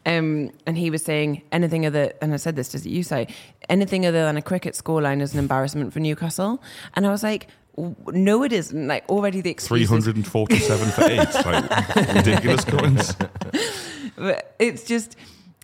Um, 0.06 0.50
and 0.66 0.78
he 0.78 0.90
was 0.90 1.02
saying 1.02 1.42
anything 1.50 1.84
other, 1.86 2.12
and 2.22 2.32
I 2.32 2.36
said 2.36 2.56
this 2.56 2.68
to 2.68 2.88
you 2.88 3.02
say, 3.02 3.26
anything 3.68 4.06
other 4.06 4.24
than 4.24 4.36
a 4.36 4.42
cricket 4.42 4.74
scoreline 4.74 5.20
is 5.20 5.32
an 5.32 5.38
embarrassment 5.40 5.92
for 5.92 5.98
Newcastle. 6.00 6.62
And 6.94 7.06
I 7.06 7.10
was 7.10 7.22
like, 7.22 7.48
no, 7.76 8.42
it 8.44 8.52
isn't. 8.52 8.86
Like 8.86 9.08
already 9.08 9.38
the 9.40 9.52
Three 9.54 9.82
excuses. 9.82 9.88
hundred 9.90 10.16
and 10.16 10.26
forty-seven 10.26 10.90
for 10.90 11.02
eight, 11.04 11.34
like 11.44 11.96
ridiculous 12.14 12.64
coins. 12.64 13.16
but 14.16 14.54
it's 14.60 14.84
just 14.84 15.16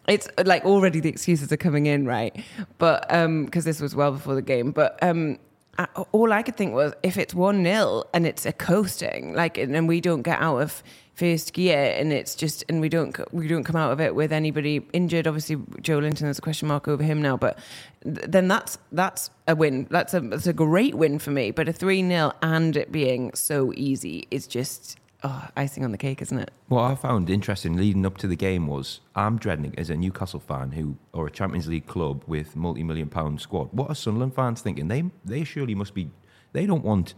it's 0.09 0.29
like 0.45 0.65
already 0.65 1.01
the 1.01 1.09
excuses 1.09 1.53
are 1.53 1.57
coming 1.57 1.87
in 1.87 2.07
right? 2.07 2.45
But 2.79 3.13
um 3.13 3.45
because 3.45 3.65
this 3.65 3.81
was 3.81 3.95
well 3.95 4.13
before 4.13 4.35
the 4.35 4.43
game 4.43 4.71
but 4.73 4.99
um 5.03 5.39
I, 5.79 5.87
all 6.13 6.33
i 6.33 6.43
could 6.43 6.57
think 6.57 6.75
was 6.75 6.93
if 7.03 7.17
it's 7.17 7.33
1-0 7.33 8.05
and 8.13 8.27
it's 8.27 8.45
a 8.45 8.53
coasting 8.53 9.35
like 9.35 9.57
and, 9.57 9.75
and 9.75 9.87
we 9.89 10.01
don't 10.01 10.23
get 10.23 10.41
out 10.41 10.59
of 10.59 10.83
first 11.15 11.53
gear 11.53 11.95
and 11.97 12.13
it's 12.13 12.35
just 12.35 12.65
and 12.69 12.81
we 12.81 12.89
don't 12.89 13.15
we 13.33 13.47
don't 13.47 13.65
come 13.65 13.77
out 13.77 13.93
of 13.93 14.01
it 14.01 14.15
with 14.15 14.33
anybody 14.33 14.87
injured 14.93 15.27
obviously 15.27 15.57
Joelinton 15.57 16.21
there's 16.21 16.39
a 16.39 16.43
question 16.43 16.67
mark 16.69 16.89
over 16.89 17.03
him 17.03 17.21
now 17.21 17.37
but 17.37 17.59
th- 18.03 18.27
then 18.27 18.49
that's 18.49 18.79
that's 18.93 19.31
a 19.47 19.55
win. 19.55 19.87
That's 19.91 20.15
a 20.15 20.21
that's 20.21 20.47
a 20.47 20.55
great 20.55 20.95
win 20.95 21.19
for 21.19 21.31
me 21.31 21.51
but 21.51 21.69
a 21.69 21.73
3-0 21.73 22.33
and 22.43 22.77
it 22.77 22.91
being 22.91 23.35
so 23.35 23.73
easy 23.77 24.27
is 24.31 24.47
just 24.47 24.99
oh, 25.23 25.49
icing 25.57 25.85
on 25.85 25.93
the 25.93 25.99
cake 25.99 26.23
isn't 26.23 26.39
it 26.39 26.51
What 26.69 26.83
I 26.83 26.95
found 26.95 27.31
interesting 27.31 27.77
leading 27.77 28.07
up 28.07 28.17
to 28.19 28.27
the 28.27 28.37
game 28.37 28.67
was 28.67 29.01
I'm 29.15 29.39
dreading 29.39 29.75
as 29.79 29.91
a 29.91 29.97
Newcastle 29.97 30.41
fan 30.41 30.73
who 30.73 30.97
or 31.13 31.27
a 31.27 31.31
Champions 31.31 31.69
League 31.69 31.87
club 31.87 32.23
with 32.27 32.57
multi-million 32.57 33.09
pound 33.09 33.41
squad. 33.41 33.69
What 33.73 33.91
are 33.91 33.95
Sunderland 33.95 34.35
fans 34.35 34.61
thinking? 34.61 34.89
They 34.89 35.05
they 35.25 35.45
surely 35.45 35.75
must 35.75 35.95
be. 35.95 36.11
They 36.53 36.67
don't 36.67 36.85
want 36.85 37.15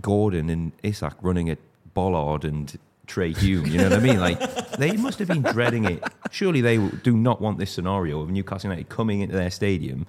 Gordon 0.00 0.50
and 0.50 0.72
Isak 0.82 1.14
running 1.22 1.48
at 1.48 1.58
Ballard 1.94 2.44
and 2.44 2.78
Trai 3.06 3.36
Hume. 3.36 3.66
You 3.66 3.78
know 3.78 3.84
what 3.84 3.92
I 3.94 4.00
mean? 4.00 4.20
Like 4.20 4.38
they 4.78 4.96
must 4.96 5.18
have 5.18 5.28
been 5.28 5.42
dreading 5.42 5.84
it. 5.84 6.02
Surely 6.30 6.60
they 6.60 6.78
do 6.78 7.16
not 7.16 7.40
want 7.40 7.58
this 7.58 7.70
scenario 7.70 8.20
of 8.20 8.30
Newcastle 8.30 8.70
United 8.70 8.88
coming 8.88 9.20
into 9.20 9.34
their 9.34 9.50
stadium, 9.50 10.06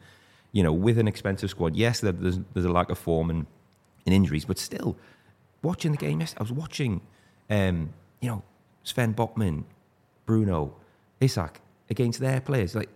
you 0.51 0.63
know, 0.63 0.73
with 0.73 0.97
an 0.97 1.07
expensive 1.07 1.49
squad. 1.49 1.75
Yes, 1.75 1.99
there's 1.99 2.39
there's 2.53 2.65
a 2.65 2.71
lack 2.71 2.89
of 2.89 2.97
form 2.97 3.29
and, 3.29 3.45
and 4.05 4.15
injuries, 4.15 4.45
but 4.45 4.57
still, 4.57 4.97
watching 5.61 5.91
the 5.91 5.97
game 5.97 6.19
yesterday, 6.19 6.39
I 6.39 6.43
was 6.43 6.51
watching, 6.51 7.01
um, 7.49 7.93
you 8.21 8.29
know, 8.29 8.43
Sven 8.83 9.13
Botman, 9.13 9.63
Bruno, 10.25 10.75
Isak 11.21 11.61
against 11.89 12.19
their 12.19 12.41
players, 12.41 12.75
like 12.75 12.89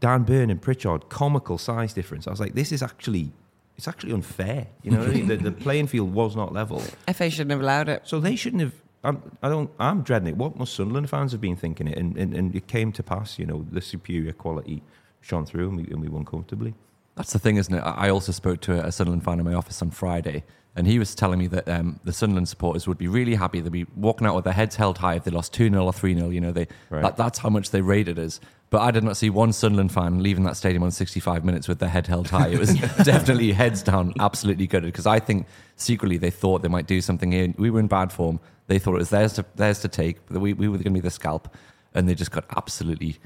Dan 0.00 0.24
Burn 0.24 0.50
and 0.50 0.60
Pritchard, 0.60 1.08
comical 1.08 1.58
size 1.58 1.92
difference. 1.92 2.26
I 2.26 2.30
was 2.30 2.40
like, 2.40 2.54
this 2.54 2.72
is 2.72 2.82
actually, 2.82 3.32
it's 3.76 3.88
actually 3.88 4.12
unfair. 4.12 4.66
You 4.82 4.92
know 4.92 4.98
what 4.98 5.08
I 5.08 5.12
mean? 5.12 5.26
The, 5.28 5.36
the 5.36 5.52
playing 5.66 5.86
field 5.86 6.12
was 6.12 6.36
not 6.36 6.52
level. 6.52 6.80
fa 7.12 7.30
shouldn't 7.30 7.50
have 7.50 7.60
allowed 7.60 7.88
it 7.88 8.02
So 8.04 8.20
they 8.20 8.36
shouldn't 8.36 8.62
have. 8.62 8.74
I'm, 9.04 9.22
I 9.42 9.48
don't. 9.48 9.70
I'm 9.78 10.02
dreading 10.02 10.28
it. 10.28 10.36
What 10.36 10.56
must 10.56 10.74
Sunderland 10.74 11.08
fans 11.08 11.32
have 11.32 11.40
been 11.40 11.54
thinking 11.56 11.86
it? 11.86 11.96
And, 11.96 12.16
and 12.16 12.34
and 12.34 12.54
it 12.56 12.66
came 12.66 12.90
to 12.92 13.02
pass. 13.02 13.38
You 13.38 13.46
know, 13.46 13.64
the 13.70 13.80
superior 13.80 14.32
quality 14.32 14.82
shone 15.20 15.46
through, 15.46 15.68
and 15.68 15.76
we, 15.76 15.84
and 15.84 16.00
we 16.00 16.08
won 16.08 16.24
comfortably. 16.24 16.74
That's 17.16 17.32
the 17.32 17.38
thing, 17.38 17.56
isn't 17.56 17.74
it? 17.74 17.80
I 17.80 18.10
also 18.10 18.30
spoke 18.32 18.60
to 18.62 18.84
a 18.84 18.92
Sunderland 18.92 19.24
fan 19.24 19.38
in 19.38 19.44
my 19.44 19.54
office 19.54 19.80
on 19.80 19.90
Friday, 19.90 20.44
and 20.74 20.86
he 20.86 20.98
was 20.98 21.14
telling 21.14 21.38
me 21.38 21.46
that 21.46 21.66
um, 21.68 21.98
the 22.04 22.12
Sunderland 22.12 22.48
supporters 22.48 22.86
would 22.86 22.98
be 22.98 23.08
really 23.08 23.34
happy. 23.34 23.60
They'd 23.60 23.72
be 23.72 23.86
walking 23.96 24.26
out 24.26 24.34
with 24.34 24.44
their 24.44 24.52
heads 24.52 24.76
held 24.76 24.98
high 24.98 25.14
if 25.14 25.24
they 25.24 25.30
lost 25.30 25.54
2 25.54 25.70
0 25.70 25.82
or 25.84 25.92
3 25.94 26.14
0. 26.14 26.28
You 26.28 26.40
know, 26.42 26.52
they, 26.52 26.68
Right. 26.90 27.00
that, 27.02 27.16
that's 27.16 27.38
how 27.38 27.48
much 27.48 27.70
they 27.70 27.80
rated 27.80 28.18
us. 28.18 28.38
But 28.68 28.82
I 28.82 28.90
did 28.90 29.02
not 29.04 29.16
see 29.16 29.30
one 29.30 29.52
Sunderland 29.54 29.92
fan 29.92 30.22
leaving 30.22 30.44
that 30.44 30.56
stadium 30.56 30.82
on 30.82 30.90
65 30.90 31.44
minutes 31.44 31.68
with 31.68 31.78
their 31.78 31.88
head 31.88 32.06
held 32.06 32.28
high. 32.28 32.48
It 32.48 32.58
was 32.58 32.74
definitely 33.04 33.52
heads 33.52 33.82
down, 33.82 34.12
absolutely 34.20 34.66
gutted. 34.66 34.92
Because 34.92 35.06
I 35.06 35.18
think 35.20 35.46
secretly 35.76 36.18
they 36.18 36.30
thought 36.30 36.60
they 36.62 36.68
might 36.68 36.86
do 36.86 37.00
something 37.00 37.32
here. 37.32 37.54
We 37.56 37.70
were 37.70 37.80
in 37.80 37.86
bad 37.86 38.12
form. 38.12 38.40
They 38.66 38.78
thought 38.78 38.96
it 38.96 38.98
was 38.98 39.10
theirs 39.10 39.34
to, 39.34 39.46
theirs 39.54 39.78
to 39.80 39.88
take. 39.88 40.18
We, 40.28 40.52
we 40.52 40.68
were 40.68 40.76
going 40.76 40.84
to 40.84 40.90
be 40.90 41.00
the 41.00 41.10
scalp. 41.10 41.48
And 41.94 42.08
they 42.08 42.14
just 42.14 42.32
got 42.32 42.44
absolutely 42.56 43.16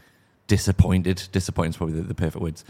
disappointed. 0.47 1.29
Disappointed 1.33 1.71
is 1.71 1.77
probably 1.77 1.97
the, 1.97 2.03
the 2.03 2.15
perfect 2.15 2.43
words. 2.43 2.65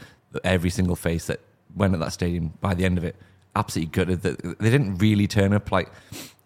Every 0.44 0.70
single 0.70 0.96
face 0.96 1.26
that 1.26 1.40
went 1.74 1.94
at 1.94 2.00
that 2.00 2.12
stadium 2.12 2.52
by 2.60 2.74
the 2.74 2.84
end 2.84 2.98
of 2.98 3.04
it, 3.04 3.16
absolutely 3.56 3.90
gutted. 3.90 4.22
That 4.22 4.58
they 4.58 4.70
didn't 4.70 4.98
really 4.98 5.26
turn 5.26 5.52
up. 5.52 5.70
Like 5.72 5.90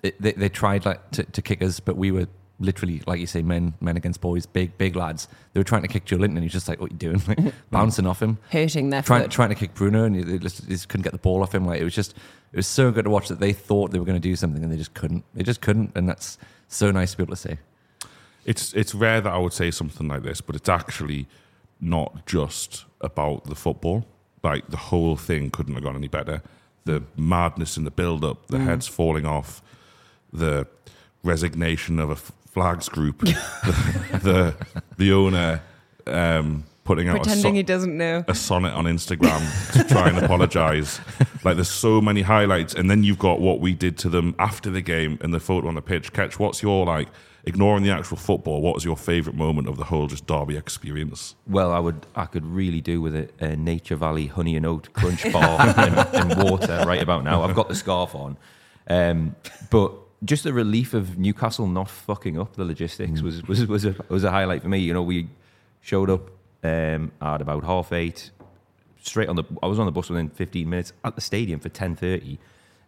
they, 0.02 0.32
they 0.32 0.48
tried 0.48 0.84
like 0.86 1.10
to, 1.12 1.24
to 1.24 1.42
kick 1.42 1.62
us, 1.62 1.80
but 1.80 1.96
we 1.96 2.10
were 2.10 2.26
literally, 2.60 3.02
like 3.06 3.20
you 3.20 3.26
say, 3.26 3.42
men 3.42 3.74
men 3.80 3.96
against 3.96 4.20
boys, 4.20 4.46
big 4.46 4.76
big 4.78 4.96
lads. 4.96 5.28
They 5.52 5.60
were 5.60 5.64
trying 5.64 5.82
to 5.82 5.88
kick 5.88 6.04
Joelinton, 6.04 6.36
and 6.36 6.42
he's 6.42 6.52
just 6.52 6.68
like, 6.68 6.80
"What 6.80 6.92
you 6.92 6.96
doing?" 6.98 7.20
Like, 7.28 7.38
bouncing 7.70 8.06
off 8.06 8.22
him, 8.22 8.38
hurting 8.50 8.90
their 8.90 9.02
trying 9.02 9.22
foot. 9.22 9.30
trying 9.30 9.48
to 9.50 9.54
kick 9.54 9.74
Bruno, 9.74 10.04
and 10.04 10.16
they 10.16 10.38
just, 10.38 10.66
they 10.66 10.74
just 10.74 10.88
couldn't 10.88 11.04
get 11.04 11.12
the 11.12 11.18
ball 11.18 11.42
off 11.42 11.54
him. 11.54 11.64
Like 11.66 11.80
it 11.80 11.84
was 11.84 11.94
just, 11.94 12.12
it 12.52 12.56
was 12.56 12.66
so 12.66 12.90
good 12.90 13.04
to 13.04 13.10
watch 13.10 13.28
that 13.28 13.40
they 13.40 13.52
thought 13.52 13.90
they 13.90 13.98
were 13.98 14.04
going 14.04 14.20
to 14.20 14.28
do 14.28 14.36
something, 14.36 14.62
and 14.62 14.72
they 14.72 14.76
just 14.76 14.94
couldn't. 14.94 15.24
They 15.34 15.42
just 15.42 15.60
couldn't, 15.60 15.92
and 15.94 16.08
that's 16.08 16.38
so 16.68 16.90
nice 16.90 17.12
to 17.12 17.18
be 17.18 17.22
able 17.24 17.36
to 17.36 17.40
say. 17.40 17.58
it's 18.44 18.72
it's 18.74 18.94
rare 18.94 19.20
that 19.20 19.32
I 19.32 19.38
would 19.38 19.52
say 19.52 19.70
something 19.70 20.08
like 20.08 20.22
this, 20.22 20.40
but 20.40 20.56
it's 20.56 20.68
actually 20.68 21.26
not 21.80 22.26
just 22.26 22.84
about 23.00 23.44
the 23.44 23.54
football. 23.54 24.06
Like 24.42 24.68
the 24.68 24.76
whole 24.76 25.16
thing 25.16 25.50
couldn't 25.50 25.74
have 25.74 25.82
gone 25.84 25.96
any 25.96 26.08
better. 26.08 26.42
The 26.84 27.02
madness 27.16 27.76
in 27.78 27.84
the 27.84 27.90
build-up, 27.90 28.48
the 28.48 28.58
heads 28.58 28.86
falling 28.86 29.24
off, 29.24 29.62
the 30.32 30.66
resignation 31.22 31.98
of 31.98 32.10
a 32.10 32.12
f- 32.12 32.32
flags 32.50 32.88
group, 32.90 33.18
the, 33.20 33.34
the 34.22 34.54
the 34.98 35.12
owner 35.12 35.62
um, 36.06 36.64
putting 36.84 37.08
out 37.08 37.16
Pretending 37.16 37.42
so- 37.42 37.52
he 37.52 37.62
doesn't 37.62 37.96
know. 37.96 38.22
a 38.28 38.34
sonnet 38.34 38.74
on 38.74 38.84
Instagram 38.84 39.72
to 39.72 39.84
try 39.84 40.10
and 40.10 40.18
apologize. 40.24 41.00
Like 41.42 41.56
there's 41.56 41.70
so 41.70 42.02
many 42.02 42.20
highlights, 42.20 42.74
and 42.74 42.90
then 42.90 43.02
you've 43.02 43.18
got 43.18 43.40
what 43.40 43.60
we 43.60 43.72
did 43.72 43.96
to 43.98 44.10
them 44.10 44.34
after 44.38 44.68
the 44.70 44.82
game 44.82 45.18
and 45.22 45.32
the 45.32 45.40
photo 45.40 45.68
on 45.68 45.74
the 45.74 45.82
pitch. 45.82 46.12
Ketch, 46.12 46.38
what's 46.38 46.62
your 46.62 46.84
like? 46.84 47.08
Ignoring 47.46 47.82
the 47.82 47.90
actual 47.90 48.16
football, 48.16 48.62
what 48.62 48.74
was 48.74 48.84
your 48.84 48.96
favourite 48.96 49.36
moment 49.36 49.68
of 49.68 49.76
the 49.76 49.84
whole 49.84 50.06
just 50.06 50.26
derby 50.26 50.56
experience? 50.56 51.34
Well, 51.46 51.72
I 51.72 51.78
would, 51.78 52.06
I 52.16 52.24
could 52.24 52.46
really 52.46 52.80
do 52.80 53.02
with 53.02 53.14
a, 53.14 53.28
a 53.38 53.54
Nature 53.54 53.96
Valley 53.96 54.28
honey 54.28 54.56
and 54.56 54.64
oat 54.64 54.90
crunch 54.94 55.30
bar 55.32 55.60
and, 55.60 55.94
and 56.14 56.42
water 56.42 56.84
right 56.86 57.02
about 57.02 57.22
now. 57.22 57.42
I've 57.42 57.54
got 57.54 57.68
the 57.68 57.74
scarf 57.74 58.14
on, 58.14 58.38
um, 58.88 59.36
but 59.68 59.92
just 60.24 60.44
the 60.44 60.52
relief 60.52 60.94
of 60.94 61.18
Newcastle 61.18 61.66
not 61.66 61.90
fucking 61.90 62.38
up 62.38 62.56
the 62.56 62.64
logistics 62.64 63.20
was 63.20 63.42
was 63.46 63.66
was 63.66 63.84
a 63.84 63.94
was 64.08 64.24
a 64.24 64.30
highlight 64.30 64.62
for 64.62 64.68
me. 64.68 64.78
You 64.78 64.94
know, 64.94 65.02
we 65.02 65.28
showed 65.82 66.08
up 66.08 66.30
um, 66.62 67.12
at 67.20 67.42
about 67.42 67.64
half 67.64 67.92
eight, 67.92 68.30
straight 69.02 69.28
on 69.28 69.36
the. 69.36 69.44
I 69.62 69.66
was 69.66 69.78
on 69.78 69.86
the 69.86 69.92
bus 69.92 70.08
within 70.08 70.30
15 70.30 70.68
minutes 70.68 70.92
at 71.04 71.14
the 71.14 71.20
stadium 71.20 71.60
for 71.60 71.68
10:30. 71.68 72.38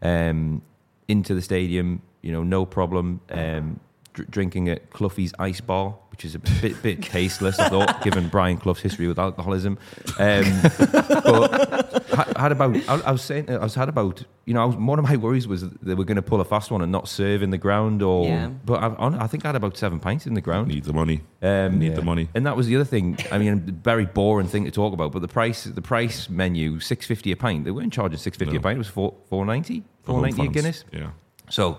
Um, 0.02 0.62
into 1.08 1.34
the 1.34 1.42
stadium, 1.42 2.02
you 2.22 2.32
know, 2.32 2.42
no 2.42 2.66
problem. 2.66 3.20
Um, 3.30 3.80
dr- 4.16 4.30
drinking 4.30 4.68
at 4.68 4.90
Cloughie's 4.90 5.32
Ice 5.38 5.60
Bar, 5.60 5.94
which 6.10 6.24
is 6.24 6.34
a 6.34 6.38
bit 6.60 6.82
bit 6.82 7.02
tasteless, 7.02 7.58
I 7.58 7.68
thought, 7.68 8.02
given 8.06 8.28
Brian 8.28 8.56
Clough's 8.56 8.80
history 8.80 9.06
with 9.06 9.18
alcoholism. 9.18 9.78
Um, 10.18 10.44
but 11.24 12.04
ha- 12.12 12.32
had 12.36 12.52
about, 12.52 12.76
I, 12.88 13.00
I 13.06 13.12
was 13.12 13.22
saying, 13.22 13.50
I 13.50 13.58
was 13.58 13.74
had 13.74 13.88
about, 13.88 14.22
you 14.46 14.54
know, 14.54 14.62
I 14.62 14.64
was, 14.64 14.76
one 14.76 14.98
of 14.98 15.04
my 15.04 15.16
worries 15.16 15.46
was 15.46 15.60
that 15.62 15.80
they 15.82 15.94
were 15.94 16.04
going 16.04 16.16
to 16.16 16.22
pull 16.22 16.40
a 16.40 16.44
fast 16.44 16.70
one 16.70 16.80
and 16.82 16.90
not 16.90 17.08
serve 17.08 17.42
in 17.42 17.50
the 17.50 17.58
ground, 17.58 18.02
or. 18.02 18.24
Yeah. 18.26 18.48
But 18.64 18.82
I, 18.82 18.88
hon- 18.90 19.14
I 19.16 19.26
think 19.26 19.44
I 19.44 19.48
had 19.48 19.56
about 19.56 19.76
seven 19.76 20.00
pints 20.00 20.26
in 20.26 20.34
the 20.34 20.40
ground. 20.40 20.68
Need 20.68 20.84
the 20.84 20.92
money. 20.92 21.20
Um, 21.42 21.78
Need 21.78 21.94
the 21.96 22.02
money. 22.02 22.28
And 22.34 22.46
that 22.46 22.56
was 22.56 22.66
the 22.66 22.76
other 22.76 22.84
thing. 22.84 23.18
I 23.30 23.38
mean, 23.38 23.80
very 23.84 24.06
boring 24.06 24.48
thing 24.48 24.64
to 24.64 24.70
talk 24.70 24.92
about, 24.94 25.12
but 25.12 25.20
the 25.20 25.28
price, 25.28 25.64
the 25.64 25.82
price 25.82 26.28
menu, 26.30 26.80
six 26.80 27.06
fifty 27.06 27.30
a 27.32 27.36
pint. 27.36 27.64
They 27.64 27.70
weren't 27.70 27.92
charging 27.92 28.18
six 28.18 28.36
fifty 28.36 28.54
No. 28.54 28.60
a 28.60 28.62
pint. 28.62 28.76
It 28.76 28.78
was 28.78 28.88
four 28.88 29.14
four 29.28 29.44
ninety, 29.44 29.80
for 30.02 30.06
four 30.06 30.14
home 30.16 30.22
ninety 30.22 30.46
a. 30.46 30.48
Guinness. 30.48 30.84
Yeah. 30.92 31.10
So 31.50 31.78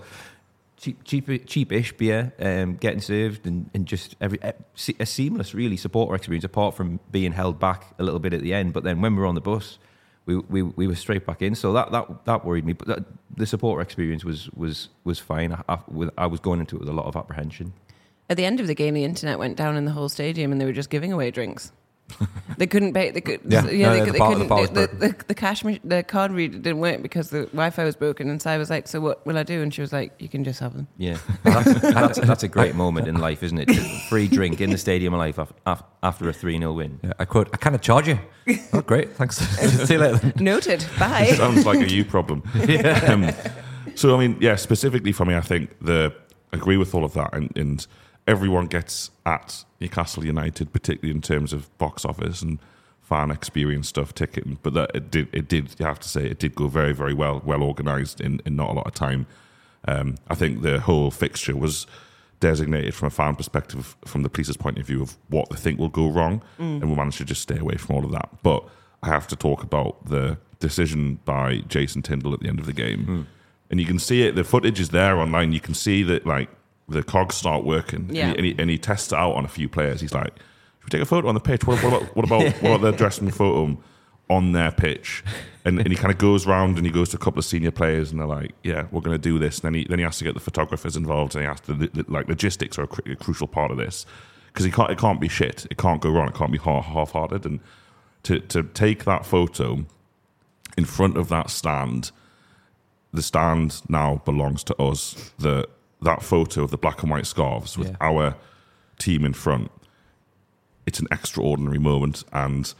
cheap, 0.77 1.03
cheap, 1.03 1.27
cheapish 1.27 1.97
beer, 1.97 2.33
um, 2.39 2.75
getting 2.75 3.01
served, 3.01 3.45
and, 3.45 3.69
and 3.73 3.85
just 3.85 4.15
every 4.21 4.39
a 4.41 5.05
seamless, 5.05 5.53
really 5.53 5.77
supporter 5.77 6.15
experience. 6.15 6.45
Apart 6.45 6.75
from 6.75 6.99
being 7.11 7.31
held 7.31 7.59
back 7.59 7.93
a 7.99 8.03
little 8.03 8.19
bit 8.19 8.33
at 8.33 8.41
the 8.41 8.53
end, 8.53 8.73
but 8.73 8.83
then 8.83 9.01
when 9.01 9.15
we 9.15 9.21
were 9.21 9.27
on 9.27 9.35
the 9.35 9.41
bus, 9.41 9.79
we 10.25 10.37
we, 10.37 10.61
we 10.61 10.87
were 10.87 10.95
straight 10.95 11.25
back 11.25 11.41
in. 11.41 11.55
So 11.55 11.73
that 11.73 11.91
that 11.91 12.25
that 12.25 12.45
worried 12.45 12.65
me. 12.65 12.73
But 12.73 12.87
that, 12.87 12.99
the 13.35 13.45
supporter 13.45 13.81
experience 13.81 14.23
was 14.23 14.49
was 14.51 14.89
was 15.03 15.19
fine. 15.19 15.53
I, 15.53 15.63
I, 15.67 15.79
I 16.17 16.27
was 16.27 16.39
going 16.39 16.59
into 16.59 16.75
it 16.75 16.79
with 16.79 16.89
a 16.89 16.93
lot 16.93 17.05
of 17.05 17.15
apprehension. 17.15 17.73
At 18.29 18.37
the 18.37 18.45
end 18.45 18.59
of 18.59 18.67
the 18.67 18.75
game, 18.75 18.93
the 18.93 19.05
internet 19.05 19.39
went 19.39 19.55
down 19.55 19.77
in 19.77 19.85
the 19.85 19.91
whole 19.91 20.09
stadium, 20.09 20.51
and 20.51 20.59
they 20.59 20.65
were 20.65 20.73
just 20.73 20.89
giving 20.89 21.13
away 21.13 21.31
drinks. 21.31 21.71
They 22.57 22.67
couldn't 22.67 22.93
pay. 22.93 23.11
They 23.11 23.21
could, 23.21 23.41
Yeah. 23.45 23.65
yeah, 23.65 23.87
No, 23.87 23.91
they, 23.93 23.97
yeah, 23.99 24.05
the 24.05 24.11
they 24.13 24.17
couldn't. 24.19 24.47
the, 24.47 24.87
the, 24.97 25.07
the, 25.07 25.15
the 25.27 25.35
cash, 25.35 25.63
mach- 25.63 25.81
the 25.83 26.03
card 26.03 26.31
reader 26.31 26.57
didn't 26.57 26.79
work 26.79 27.01
because 27.01 27.29
the 27.29 27.41
Wi-Fi 27.47 27.83
was 27.83 27.95
broken. 27.95 28.29
And 28.29 28.41
so 28.41 28.49
I 28.49 28.57
was 28.57 28.69
like, 28.69 28.87
"So 28.87 28.99
what 29.01 29.25
will 29.25 29.37
I 29.37 29.43
do?" 29.43 29.61
And 29.61 29.73
she 29.73 29.81
was 29.81 29.91
like, 29.93 30.13
"You 30.19 30.29
can 30.29 30.43
just 30.43 30.59
have 30.59 30.73
them." 30.73 30.87
Yeah, 30.97 31.17
that's, 31.43 31.81
that's, 31.81 32.19
that's 32.19 32.43
a 32.43 32.47
great 32.47 32.75
moment 32.75 33.07
in 33.07 33.19
life, 33.19 33.43
isn't 33.43 33.57
it? 33.59 33.69
Free 34.09 34.27
drink 34.27 34.61
in 34.61 34.69
the 34.69 34.77
stadium 34.77 35.13
of 35.13 35.19
life 35.19 35.37
af- 35.37 35.53
af- 35.65 35.83
after 36.03 36.29
a 36.29 36.33
3 36.33 36.57
0 36.57 36.73
win. 36.73 36.99
Yeah, 37.03 37.13
I 37.19 37.25
quote, 37.25 37.49
I 37.53 37.57
kind 37.57 37.75
of 37.75 37.81
charge 37.81 38.07
you. 38.07 38.19
oh, 38.73 38.81
great. 38.81 39.11
Thanks. 39.17 39.37
See 39.87 39.93
you 39.95 39.99
later. 39.99 40.33
Noted. 40.37 40.85
Bye. 40.99 41.25
Sounds 41.35 41.65
like 41.65 41.79
a 41.79 41.89
you 41.89 42.05
problem. 42.05 42.41
Um, 43.07 43.31
so, 43.95 44.15
I 44.15 44.19
mean, 44.19 44.37
yeah, 44.39 44.55
specifically 44.55 45.11
for 45.11 45.25
me, 45.25 45.35
I 45.35 45.41
think 45.41 45.75
the 45.81 46.13
I 46.53 46.57
agree 46.57 46.77
with 46.77 46.93
all 46.95 47.03
of 47.03 47.13
that, 47.13 47.33
and, 47.33 47.51
and 47.57 47.85
everyone 48.27 48.67
gets 48.67 49.09
at 49.25 49.63
Newcastle 49.79 50.25
United, 50.25 50.73
particularly 50.73 51.15
in 51.15 51.21
terms 51.21 51.53
of 51.53 51.75
box 51.77 52.03
office 52.05 52.41
and 52.41 52.59
fan 53.01 53.31
experience 53.31 53.87
stuff, 53.87 54.13
ticketing. 54.13 54.59
But 54.61 54.73
that 54.73 54.91
it 54.93 55.09
did, 55.09 55.29
it 55.31 55.47
did. 55.47 55.75
You 55.79 55.85
have 55.85 55.99
to 56.01 56.09
say, 56.09 56.25
it 56.25 56.39
did 56.39 56.53
go 56.55 56.67
very, 56.67 56.93
very 56.93 57.13
well, 57.13 57.41
well 57.45 57.63
organised 57.63 58.19
in, 58.19 58.41
in 58.45 58.55
not 58.55 58.69
a 58.69 58.73
lot 58.73 58.85
of 58.85 58.93
time. 58.93 59.25
Um, 59.87 60.15
I 60.27 60.35
think 60.35 60.61
the 60.61 60.81
whole 60.81 61.09
fixture 61.09 61.55
was 61.55 61.87
designated 62.39 62.93
from 62.93 63.07
a 63.07 63.11
fan 63.11 63.35
perspective, 63.35 63.95
from 64.05 64.23
the 64.23 64.29
police's 64.29 64.57
point 64.57 64.77
of 64.77 64.85
view 64.85 65.01
of 65.01 65.17
what 65.29 65.49
they 65.49 65.55
think 65.55 65.79
will 65.79 65.89
go 65.89 66.09
wrong, 66.09 66.41
and 66.81 66.89
we 66.89 66.95
managed 66.95 67.17
to 67.19 67.25
just 67.25 67.41
stay 67.41 67.57
away 67.57 67.77
from 67.77 67.95
all 67.95 68.05
of 68.05 68.11
that. 68.11 68.29
But 68.43 68.67
I 69.01 69.07
have 69.07 69.27
to 69.27 69.35
talk 69.35 69.63
about 69.63 70.05
the 70.05 70.37
decision 70.59 71.19
by 71.23 71.59
Jason 71.67 72.01
Tyndall 72.01 72.33
at 72.33 72.41
the 72.41 72.47
end 72.49 72.59
of 72.59 72.65
the 72.65 72.73
game, 72.73 73.27
and 73.71 73.79
you 73.79 73.85
can 73.85 73.99
see 73.99 74.23
it. 74.23 74.35
The 74.35 74.43
footage 74.43 74.79
is 74.79 74.89
there 74.89 75.17
online. 75.17 75.53
You 75.53 75.59
can 75.61 75.73
see 75.73 76.03
that 76.03 76.25
like 76.25 76.49
the 76.89 77.03
cogs 77.03 77.35
start 77.35 77.63
working, 77.65 78.09
Yeah. 78.11 78.27
and, 78.29 78.31
he, 78.31 78.37
and, 78.37 78.45
he, 78.45 78.61
and 78.63 78.69
he 78.69 78.77
tests 78.77 79.11
it 79.11 79.17
out 79.17 79.33
on 79.33 79.45
a 79.45 79.49
few 79.49 79.67
players. 79.69 79.99
He's 80.01 80.13
like, 80.13 80.33
"Should 80.35 80.85
we 80.85 80.89
take 80.89 81.01
a 81.01 81.05
photo 81.05 81.27
on 81.27 81.33
the 81.35 81.41
pitch? 81.41 81.65
What, 81.65 81.83
what 81.83 81.93
about 81.93 82.15
what 82.15 82.25
about 82.25 82.41
what 82.61 82.69
about 82.71 82.81
their 82.81 82.91
dressing 82.91 83.29
photo?" 83.31 83.77
on 84.29 84.51
their 84.51 84.71
pitch, 84.73 85.23
and, 85.63 85.79
and 85.79 85.87
he 85.87 85.95
kind 85.95 86.11
of 86.11 86.17
goes 86.17 86.45
round 86.45 86.75
and 86.75 86.85
he 86.85 86.91
goes 86.91 87.07
to 87.07 87.15
a 87.15 87.19
couple 87.19 87.39
of 87.39 87.45
senior 87.45 87.71
players, 87.71 88.11
and 88.11 88.19
they're 88.19 88.27
like, 88.27 88.51
"Yeah, 88.61 88.87
we're 88.91 88.99
going 88.99 89.13
to 89.15 89.17
do 89.17 89.39
this." 89.39 89.59
And 89.59 89.67
then 89.67 89.73
he 89.75 89.87
then 89.87 89.99
he 89.99 90.03
has 90.03 90.17
to 90.17 90.25
get 90.25 90.33
the 90.33 90.41
photographers 90.41 90.97
involved, 90.97 91.33
and 91.33 91.43
he 91.43 91.47
has 91.47 91.61
to 91.61 91.73
the, 91.73 92.05
like 92.09 92.27
logistics 92.27 92.77
are 92.77 92.83
a, 92.83 92.87
cru- 92.87 93.13
a 93.13 93.15
crucial 93.15 93.47
part 93.47 93.71
of 93.71 93.77
this 93.77 94.05
because 94.47 94.65
he 94.65 94.71
can't 94.71 94.91
it 94.91 94.97
can't 94.97 95.21
be 95.21 95.29
shit, 95.29 95.65
it 95.71 95.77
can't 95.77 96.01
go 96.01 96.09
wrong, 96.11 96.27
it 96.27 96.33
can't 96.35 96.51
be 96.51 96.57
half 96.57 96.83
half-hearted, 96.87 97.45
and 97.45 97.61
to 98.23 98.41
to 98.41 98.63
take 98.63 99.05
that 99.05 99.25
photo 99.25 99.85
in 100.77 100.83
front 100.83 101.15
of 101.17 101.29
that 101.29 101.49
stand, 101.49 102.11
the 103.13 103.21
stand 103.21 103.81
now 103.87 104.21
belongs 104.25 104.61
to 104.65 104.75
us. 104.75 105.31
The 105.39 105.69
that 106.01 106.21
photo 106.23 106.63
of 106.63 106.71
the 106.71 106.77
black 106.77 107.01
and 107.01 107.11
white 107.11 107.25
scarves 107.25 107.77
with 107.77 107.89
Yeah. 107.89 107.95
our 108.01 108.35
team 108.99 109.25
in 109.25 109.33
front, 109.33 109.71
it's 110.85 110.99
an 110.99 111.07
extraordinary 111.11 111.79
moment, 111.79 112.23
and 112.31 112.73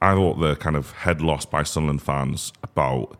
I 0.00 0.14
thought 0.14 0.38
the 0.40 0.56
kind 0.56 0.76
of 0.76 0.90
head 0.92 1.20
loss 1.20 1.44
by 1.44 1.62
Sunderland 1.62 2.02
fans 2.02 2.52
about 2.62 3.16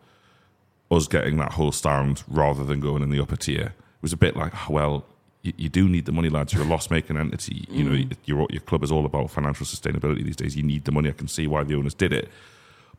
us 0.90 1.06
getting 1.08 1.36
that 1.38 1.52
whole 1.52 1.72
stand 1.72 2.22
rather 2.28 2.64
than 2.64 2.80
going 2.80 3.02
in 3.02 3.10
the 3.10 3.20
upper 3.20 3.36
tier 3.36 3.74
was 4.02 4.12
a 4.12 4.16
bit 4.16 4.36
like, 4.36 4.52
oh, 4.54 4.72
well, 4.72 5.04
you, 5.42 5.52
you 5.56 5.68
do 5.68 5.88
need 5.88 6.04
the 6.04 6.12
money, 6.12 6.28
lads. 6.28 6.52
You're 6.52 6.62
a 6.62 6.66
loss 6.66 6.90
making 6.90 7.16
entity. 7.16 7.64
You 7.70 7.84
know, 7.84 7.96
mm. 7.96 8.16
your 8.26 8.46
your 8.50 8.60
club 8.60 8.84
is 8.84 8.92
all 8.92 9.04
about 9.06 9.30
financial 9.30 9.64
sustainability 9.66 10.24
these 10.24 10.36
days. 10.36 10.56
You 10.56 10.62
need 10.62 10.84
the 10.84 10.92
money. 10.92 11.08
I 11.08 11.12
can 11.12 11.28
see 11.28 11.46
why 11.46 11.64
the 11.64 11.74
owners 11.74 11.94
did 11.94 12.12
it, 12.12 12.28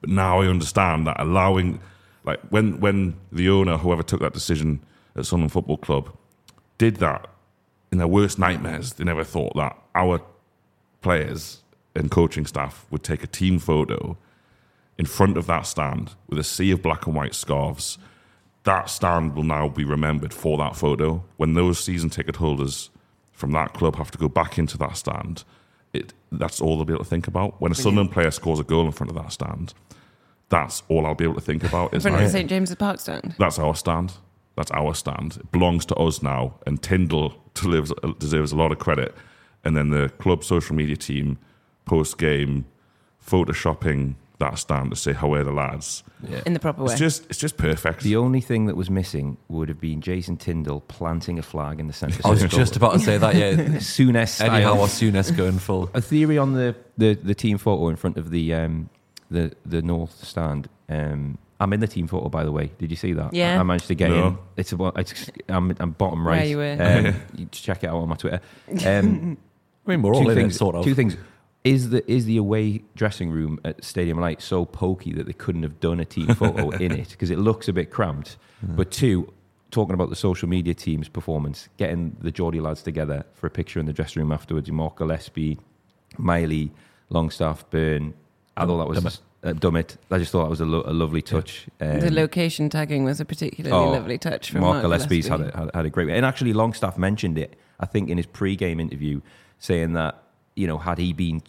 but 0.01 0.09
now 0.09 0.41
I 0.41 0.47
understand 0.47 1.07
that 1.07 1.19
allowing, 1.19 1.79
like, 2.25 2.39
when 2.49 2.79
when 2.79 3.15
the 3.31 3.49
owner, 3.49 3.77
whoever 3.77 4.03
took 4.03 4.21
that 4.21 4.33
decision 4.33 4.81
at 5.15 5.25
Sunderland 5.25 5.51
Football 5.53 5.77
Club, 5.77 6.13
did 6.77 6.97
that 6.97 7.27
in 7.91 7.97
their 7.97 8.07
worst 8.07 8.39
nightmares, 8.39 8.93
they 8.93 9.03
never 9.03 9.23
thought 9.23 9.55
that 9.55 9.77
our 9.95 10.21
players 11.01 11.61
and 11.95 12.09
coaching 12.09 12.45
staff 12.45 12.85
would 12.89 13.03
take 13.03 13.23
a 13.23 13.27
team 13.27 13.59
photo 13.59 14.17
in 14.97 15.05
front 15.05 15.37
of 15.37 15.47
that 15.47 15.63
stand 15.63 16.15
with 16.27 16.39
a 16.39 16.43
sea 16.43 16.71
of 16.71 16.81
black 16.81 17.05
and 17.05 17.15
white 17.15 17.35
scarves 17.35 17.97
that 18.63 18.89
stand 18.89 19.35
will 19.35 19.43
now 19.43 19.67
be 19.67 19.83
remembered 19.83 20.33
for 20.33 20.57
that 20.57 20.75
photo. 20.75 21.23
When 21.37 21.53
those 21.53 21.79
season 21.83 22.09
ticket 22.09 22.37
holders 22.37 22.89
from 23.31 23.51
that 23.51 23.73
club 23.73 23.97
have 23.97 24.11
to 24.11 24.17
go 24.17 24.29
back 24.29 24.57
into 24.57 24.77
that 24.77 24.97
stand, 24.97 25.43
it, 25.91 26.13
that's 26.31 26.61
all 26.61 26.77
they'll 26.77 26.85
be 26.85 26.93
able 26.93 27.03
to 27.03 27.09
think 27.09 27.27
about. 27.27 27.59
When 27.61 27.71
a 27.71 27.75
Sunderland 27.75 28.11
player 28.11 28.31
scores 28.31 28.59
a 28.59 28.63
goal 28.63 28.85
in 28.85 28.91
front 28.91 29.09
of 29.11 29.17
that 29.17 29.31
stand, 29.31 29.73
that's 30.49 30.83
all 30.87 31.05
I'll 31.05 31.15
be 31.15 31.25
able 31.25 31.35
to 31.35 31.41
think 31.41 31.63
about. 31.63 31.93
In 31.93 31.99
front 31.99 32.21
of 32.21 32.31
St 32.31 32.49
James's 32.49 32.75
Park 32.75 32.99
stand. 32.99 33.35
that's 33.37 33.59
our 33.59 33.75
stand. 33.75 34.13
That's 34.55 34.71
our 34.71 34.93
stand. 34.93 35.37
It 35.37 35.51
belongs 35.51 35.85
to 35.87 35.95
us 35.95 36.21
now. 36.21 36.55
And 36.67 36.81
Tyndall 36.81 37.33
deserves, 37.53 37.91
deserves 38.19 38.51
a 38.51 38.55
lot 38.55 38.71
of 38.71 38.79
credit. 38.79 39.15
And 39.63 39.75
then 39.75 39.89
the 39.89 40.09
club 40.19 40.43
social 40.43 40.75
media 40.75 40.95
team, 40.97 41.37
post 41.85 42.17
game, 42.17 42.65
photoshopping 43.25 44.15
that 44.39 44.59
stand 44.59 44.89
to 44.91 44.95
say, 44.95 45.13
"How 45.13 45.33
are 45.33 45.43
the 45.43 45.51
lads?" 45.51 46.03
In 46.45 46.53
the 46.53 46.59
proper 46.59 46.83
way. 46.83 46.91
It's 46.91 46.99
just, 46.99 47.25
it's 47.29 47.39
just 47.39 47.57
perfect. 47.57 48.01
The 48.01 48.15
only 48.15 48.41
thing 48.41 48.65
that 48.65 48.75
was 48.75 48.89
missing 48.89 49.37
would 49.47 49.69
have 49.69 49.79
been 49.79 50.01
Jason 50.01 50.37
Tyndall 50.37 50.81
planting 50.81 51.39
a 51.39 51.41
flag 51.41 51.79
in 51.79 51.87
the 51.87 51.93
centre. 51.93 52.19
I 52.25 52.29
was 52.29 52.41
circle. 52.41 52.59
just 52.59 52.75
about 52.75 52.93
to 52.93 52.99
say 52.99 53.17
that. 53.17 53.35
Yeah, 53.35 53.53
Souness 53.79 54.41
Eddie 54.41 54.63
Howe 54.63 54.73
style. 54.73 54.81
or 54.81 54.87
Souness 54.87 55.35
going 55.35 55.59
full. 55.59 55.89
A 55.93 56.01
theory 56.01 56.37
on 56.37 56.53
the, 56.53 56.75
the, 56.97 57.13
the 57.13 57.35
team 57.35 57.57
photo 57.57 57.89
in 57.89 57.95
front 57.95 58.17
of 58.17 58.29
the 58.31 58.53
um, 58.53 58.89
the 59.31 59.53
the 59.65 59.81
north 59.81 60.23
stand. 60.23 60.67
Um, 60.89 61.37
I'm 61.59 61.71
in 61.73 61.79
the 61.79 61.87
team 61.87 62.07
photo, 62.07 62.29
by 62.29 62.43
the 62.43 62.51
way. 62.51 62.71
Did 62.77 62.89
you 62.89 62.97
see 62.97 63.13
that? 63.13 63.33
Yeah. 63.33 63.57
I, 63.57 63.59
I 63.59 63.63
managed 63.63 63.87
to 63.87 63.95
get 63.95 64.09
No. 64.09 64.27
in. 64.27 64.37
It's 64.57 64.71
about. 64.71 64.99
It's, 64.99 65.29
I'm, 65.47 65.75
I'm 65.79 65.91
bottom 65.91 66.25
Where 66.25 66.35
right. 66.35 66.47
you 66.47 66.57
were. 66.57 66.77
Um, 66.79 67.15
you 67.35 67.45
check 67.51 67.83
it 67.83 67.87
out 67.87 67.97
on 67.97 68.09
my 68.09 68.15
Twitter. 68.15 68.41
Um, 68.85 69.37
I 69.85 69.89
mean, 69.89 70.01
we're 70.01 70.13
all 70.13 70.23
two 70.23 70.29
in 70.29 70.35
things. 70.35 70.55
it, 70.55 70.57
sort 70.57 70.75
of. 70.75 70.83
Two 70.83 70.95
things. 70.95 71.15
Is 71.63 71.91
the 71.91 72.09
is 72.11 72.25
the 72.25 72.35
away 72.35 72.83
dressing 72.95 73.31
room 73.31 73.57
at 73.63 73.81
Stadium 73.83 74.19
Light 74.19 74.41
so 74.41 74.65
pokey 74.65 75.13
that 75.13 75.27
they 75.27 75.33
couldn't 75.33 75.63
have 75.63 75.79
done 75.79 76.01
a 76.01 76.05
team 76.05 76.27
photo 76.35 76.71
in 76.71 76.91
it 76.91 77.09
because 77.11 77.29
it 77.29 77.37
looks 77.39 77.69
a 77.69 77.73
bit 77.73 77.89
cramped? 77.89 78.35
But 78.61 78.91
two, 78.91 79.31
talking 79.71 79.93
about 79.93 80.09
the 80.09 80.15
social 80.17 80.49
media 80.49 80.73
team's 80.73 81.07
performance, 81.07 81.69
getting 81.77 82.17
the 82.19 82.31
Geordie 82.31 82.59
lads 82.59 82.81
together 82.81 83.25
for 83.33 83.47
a 83.47 83.49
picture 83.49 83.79
in 83.79 83.85
the 83.85 83.93
dressing 83.93 84.21
room 84.21 84.31
afterwards. 84.33 84.69
Mark 84.71 84.97
Gillespie, 84.97 85.57
Miley, 86.17 86.71
Longstaff, 87.09 87.69
Burn. 87.69 88.13
I 88.57 88.65
thought 88.65 88.77
that 88.79 88.87
was 88.89 88.99
Dummett. 88.99 89.19
Uh, 89.43 89.53
Dummett. 89.53 89.97
I 90.11 90.17
just 90.19 90.31
thought 90.31 90.43
that 90.43 90.49
was 90.49 90.61
a, 90.61 90.65
lo- 90.65 90.83
a 90.85 90.93
lovely 90.93 91.21
touch. 91.21 91.67
the 91.79 92.07
Um, 92.07 92.13
location 92.15 92.69
tagging 92.69 93.03
was 93.03 93.19
a 93.19 93.25
particularly 93.25 93.75
Oh, 93.75 93.91
lovely 93.91 94.17
touch 94.17 94.51
from 94.51 94.61
Mark 94.61 94.73
Mark 94.75 94.83
Gillespie's 94.83 95.27
had 95.27 95.37
Gillespie. 95.39 95.57
a, 95.57 95.61
had, 95.65 95.71
had 95.75 95.85
a 95.85 95.89
great 95.89 96.07
way. 96.07 96.15
and 96.15 96.25
actually 96.25 96.53
Longstaff 96.53 96.97
mentioned 96.97 97.37
it. 97.37 97.55
I 97.79 97.85
think 97.85 98.09
in 98.09 98.17
his 98.17 98.25
pre-game 98.25 98.79
interview, 98.79 99.21
saying 99.59 99.93
that 99.93 100.21
you 100.55 100.67
know 100.67 100.77
had 100.77 100.97
he 100.97 101.11
been 101.13 101.41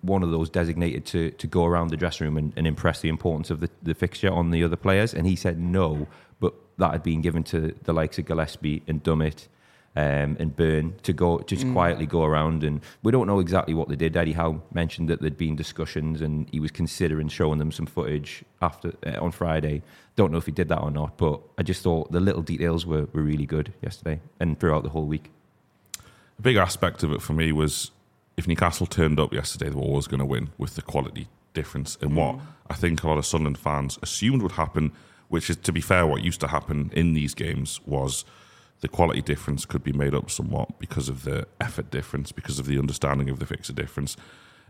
one 0.00 0.22
of 0.22 0.30
those 0.30 0.48
designated 0.50 1.04
to 1.06 1.30
to 1.32 1.46
go 1.46 1.64
around 1.64 1.88
the 1.90 1.96
dressing 1.96 2.26
room 2.26 2.36
and, 2.36 2.52
and 2.56 2.66
impress 2.66 3.00
the 3.00 3.08
importance 3.08 3.50
of 3.50 3.60
the, 3.60 3.68
the 3.82 3.94
fixture 3.94 4.30
on 4.32 4.50
the 4.50 4.62
other 4.64 4.76
players, 4.76 5.12
and 5.14 5.26
he 5.26 5.36
said 5.36 5.58
no, 5.60 6.06
but 6.40 6.54
that 6.78 6.92
had 6.92 7.02
been 7.02 7.20
given 7.20 7.42
to 7.44 7.74
the 7.84 7.92
likes 7.92 8.18
of 8.18 8.24
Gillespie 8.26 8.82
and 8.88 9.02
Dummett. 9.02 9.48
Um, 9.94 10.38
and 10.40 10.56
Burn 10.56 10.94
to 11.02 11.12
go 11.12 11.40
just 11.40 11.70
quietly 11.70 12.06
go 12.06 12.24
around, 12.24 12.64
and 12.64 12.80
we 13.02 13.12
don't 13.12 13.26
know 13.26 13.40
exactly 13.40 13.74
what 13.74 13.90
they 13.90 13.96
did. 13.96 14.16
Eddie 14.16 14.32
Howe 14.32 14.62
mentioned 14.72 15.10
that 15.10 15.20
there'd 15.20 15.36
been 15.36 15.54
discussions, 15.54 16.22
and 16.22 16.48
he 16.50 16.60
was 16.60 16.70
considering 16.70 17.28
showing 17.28 17.58
them 17.58 17.70
some 17.70 17.84
footage 17.84 18.42
after 18.62 18.94
uh, 19.06 19.22
on 19.22 19.32
Friday. 19.32 19.82
Don't 20.16 20.32
know 20.32 20.38
if 20.38 20.46
he 20.46 20.52
did 20.52 20.68
that 20.68 20.78
or 20.78 20.90
not, 20.90 21.18
but 21.18 21.42
I 21.58 21.62
just 21.62 21.82
thought 21.82 22.10
the 22.10 22.20
little 22.20 22.40
details 22.40 22.86
were, 22.86 23.06
were 23.12 23.22
really 23.22 23.44
good 23.44 23.74
yesterday 23.82 24.20
and 24.40 24.58
throughout 24.58 24.82
the 24.82 24.88
whole 24.88 25.04
week. 25.04 25.30
a 26.38 26.42
big 26.42 26.56
aspect 26.56 27.02
of 27.02 27.12
it 27.12 27.20
for 27.20 27.34
me 27.34 27.52
was 27.52 27.90
if 28.36 28.48
Newcastle 28.48 28.86
turned 28.86 29.20
up 29.20 29.32
yesterday, 29.32 29.68
they 29.68 29.76
were 29.76 29.82
always 29.82 30.06
going 30.06 30.20
to 30.20 30.26
win 30.26 30.50
with 30.56 30.74
the 30.74 30.82
quality 30.82 31.28
difference. 31.54 31.98
And 32.00 32.16
what 32.16 32.38
I 32.70 32.74
think 32.74 33.02
a 33.02 33.08
lot 33.08 33.18
of 33.18 33.26
Sunderland 33.26 33.58
fans 33.58 33.98
assumed 34.02 34.42
would 34.42 34.52
happen, 34.52 34.92
which 35.28 35.50
is, 35.50 35.56
to 35.56 35.72
be 35.72 35.80
fair, 35.80 36.06
what 36.06 36.22
used 36.22 36.40
to 36.40 36.48
happen 36.48 36.90
in 36.94 37.12
these 37.12 37.34
games 37.34 37.80
was 37.86 38.24
the 38.82 38.88
quality 38.88 39.22
difference 39.22 39.64
could 39.64 39.82
be 39.82 39.92
made 39.92 40.14
up 40.14 40.30
somewhat 40.30 40.78
because 40.78 41.08
of 41.08 41.22
the 41.22 41.46
effort 41.60 41.90
difference, 41.90 42.32
because 42.32 42.58
of 42.58 42.66
the 42.66 42.78
understanding 42.78 43.30
of 43.30 43.38
the 43.38 43.46
fixer 43.46 43.72
difference. 43.72 44.16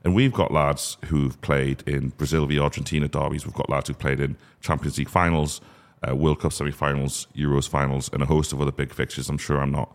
And 0.05 0.15
we've 0.15 0.33
got 0.33 0.53
lads 0.53 0.99
who've 1.07 1.41
played 1.41 1.83
in 1.87 2.11
Brazil 2.11 2.47
v 2.47 2.59
Argentina 2.59 3.09
derbies. 3.09 3.47
We've 3.47 3.55
got 3.55 3.71
lads 3.71 3.89
who've 3.89 3.99
played 3.99 4.21
in 4.21 4.37
Champions 4.61 4.99
League 4.99 5.09
finals, 5.09 5.61
uh, 6.07 6.15
World 6.15 6.41
Cup 6.41 6.53
semi-finals, 6.53 7.27
Euros 7.35 7.69
finals, 7.69 8.11
and 8.13 8.23
a 8.23 8.27
host 8.27 8.53
of 8.53 8.61
other 8.61 8.73
big 8.73 8.93
fixtures. 8.93 9.29
I'm 9.29 9.39
sure 9.39 9.59
I'm 9.59 9.73
not 9.73 9.95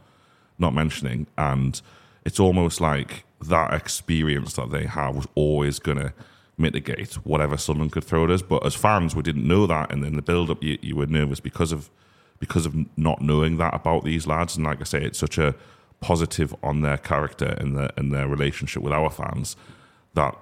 not 0.58 0.74
mentioning. 0.74 1.28
And 1.38 1.80
it's 2.26 2.40
almost 2.40 2.82
like 2.82 3.24
that 3.42 3.72
experience 3.74 4.54
that 4.54 4.72
they 4.72 4.86
have 4.86 5.16
was 5.16 5.28
always 5.36 5.78
going 5.78 6.00
to 6.00 6.14
mitigate 6.58 7.14
whatever 7.24 7.56
Sunderland 7.56 7.92
could 7.92 8.04
throw 8.04 8.24
at 8.24 8.32
us. 8.32 8.42
But 8.42 8.66
as 8.66 8.74
fans, 8.74 9.16
we 9.16 9.22
didn't 9.22 9.48
know 9.48 9.68
that, 9.68 9.92
and 9.92 10.04
in 10.04 10.16
the 10.16 10.24
build-up, 10.24 10.64
you, 10.64 10.80
you 10.82 10.96
were 10.96 11.06
nervous 11.06 11.40
because 11.40 11.72
of 11.72 11.92
because 12.40 12.66
of 12.66 12.76
not 12.98 13.22
knowing 13.22 13.58
that 13.58 13.74
about 13.74 14.04
these 14.04 14.28
lads. 14.28 14.56
And 14.56 14.66
like 14.66 14.82
I 14.82 14.84
say, 14.84 15.04
it's 15.04 15.20
such 15.20 15.38
a 15.38 15.56
positive 16.00 16.56
on 16.62 16.82
their 16.82 16.98
character 16.98 17.56
and 17.58 17.76
their 17.76 17.92
and 17.98 18.12
their 18.12 18.28
relationship 18.28 18.84
with 18.84 18.94
our 18.94 19.10
fans 19.10 19.56
that 20.14 20.36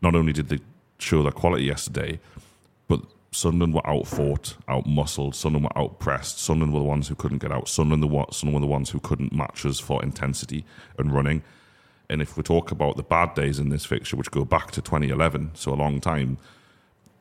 not 0.00 0.14
only 0.14 0.32
did 0.32 0.48
they 0.48 0.58
show 0.98 1.22
their 1.22 1.32
quality 1.32 1.64
yesterday, 1.64 2.20
but 2.88 3.00
Sunderland 3.32 3.74
were 3.74 3.86
out 3.86 4.06
fought, 4.06 4.56
outfought, 4.68 4.84
outmuscled. 4.84 5.34
Sunderland 5.34 5.64
were 5.64 5.82
out 5.82 5.98
outpressed. 5.98 6.38
Sunderland 6.38 6.72
were 6.72 6.80
the 6.80 6.84
ones 6.84 7.08
who 7.08 7.14
couldn't 7.14 7.38
get 7.38 7.52
out. 7.52 7.68
Sunderland, 7.68 8.02
the, 8.02 8.32
Sunderland 8.32 8.54
were 8.54 8.66
the 8.66 8.72
ones 8.72 8.90
who 8.90 9.00
couldn't 9.00 9.32
match 9.32 9.64
us 9.66 9.80
for 9.80 10.02
intensity 10.02 10.64
and 10.98 11.12
running. 11.12 11.42
And 12.08 12.20
if 12.20 12.36
we 12.36 12.42
talk 12.42 12.70
about 12.70 12.96
the 12.96 13.02
bad 13.02 13.34
days 13.34 13.58
in 13.58 13.70
this 13.70 13.84
fixture, 13.84 14.16
which 14.16 14.30
go 14.30 14.44
back 14.44 14.70
to 14.72 14.82
2011, 14.82 15.52
so 15.54 15.72
a 15.72 15.74
long 15.74 16.00
time, 16.00 16.38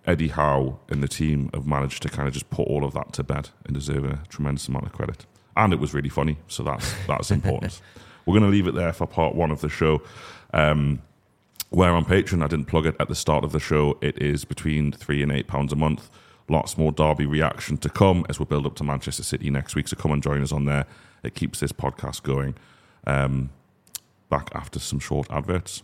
Eddie 0.06 0.30
Howe 0.30 0.80
and 0.90 1.02
the 1.02 1.08
team 1.08 1.50
have 1.54 1.66
managed 1.66 2.02
to 2.04 2.10
kind 2.10 2.28
of 2.28 2.34
just 2.34 2.50
put 2.50 2.68
all 2.68 2.84
of 2.84 2.94
that 2.94 3.14
to 3.14 3.24
bed 3.24 3.50
and 3.66 3.74
deserve 3.74 4.04
a 4.04 4.22
tremendous 4.30 4.68
amount 4.68 4.86
of 4.86 4.92
credit. 4.92 5.26
And 5.56 5.72
it 5.72 5.80
was 5.80 5.94
really 5.94 6.10
funny, 6.10 6.38
so 6.48 6.64
that's 6.64 6.94
that's 7.08 7.32
important. 7.32 7.80
We're 8.26 8.34
going 8.40 8.50
to 8.50 8.56
leave 8.56 8.68
it 8.68 8.76
there 8.76 8.94
for 8.94 9.06
part 9.06 9.36
one 9.36 9.52
of 9.52 9.62
the 9.62 9.70
show. 9.70 10.02
Um, 10.54 11.02
where 11.70 11.92
on 11.92 12.06
Patreon, 12.06 12.44
I 12.44 12.48
didn't 12.48 12.66
plug 12.66 12.86
it 12.86 12.96
at 13.00 13.10
the 13.10 13.16
start 13.16 13.44
of 13.44 13.52
the 13.52 13.60
show. 13.60 13.98
It 14.02 14.22
is 14.22 14.46
between 14.46 14.92
three 14.92 15.24
and 15.24 15.32
eight 15.32 15.48
pounds 15.48 15.74
a 15.74 15.76
month. 15.76 16.10
Lots 16.48 16.78
more 16.78 16.92
Derby 16.92 17.26
reaction 17.26 17.78
to 17.78 17.90
come 17.90 18.26
as 18.30 18.40
we 18.40 18.46
build 18.46 18.66
up 18.66 18.76
to 18.76 18.84
Manchester 18.84 19.24
City 19.24 19.50
next 19.50 19.76
week. 19.76 19.88
So 19.88 19.96
come 19.96 20.12
and 20.12 20.22
join 20.22 20.42
us 20.42 20.52
on 20.52 20.66
there. 20.66 20.86
It 21.24 21.36
keeps 21.36 21.60
this 21.60 21.72
podcast 21.72 22.24
going. 22.24 22.56
Um, 23.08 23.50
back 24.30 24.50
after 24.54 24.80
some 24.80 25.00
short 25.00 25.28
adverts. 25.32 25.84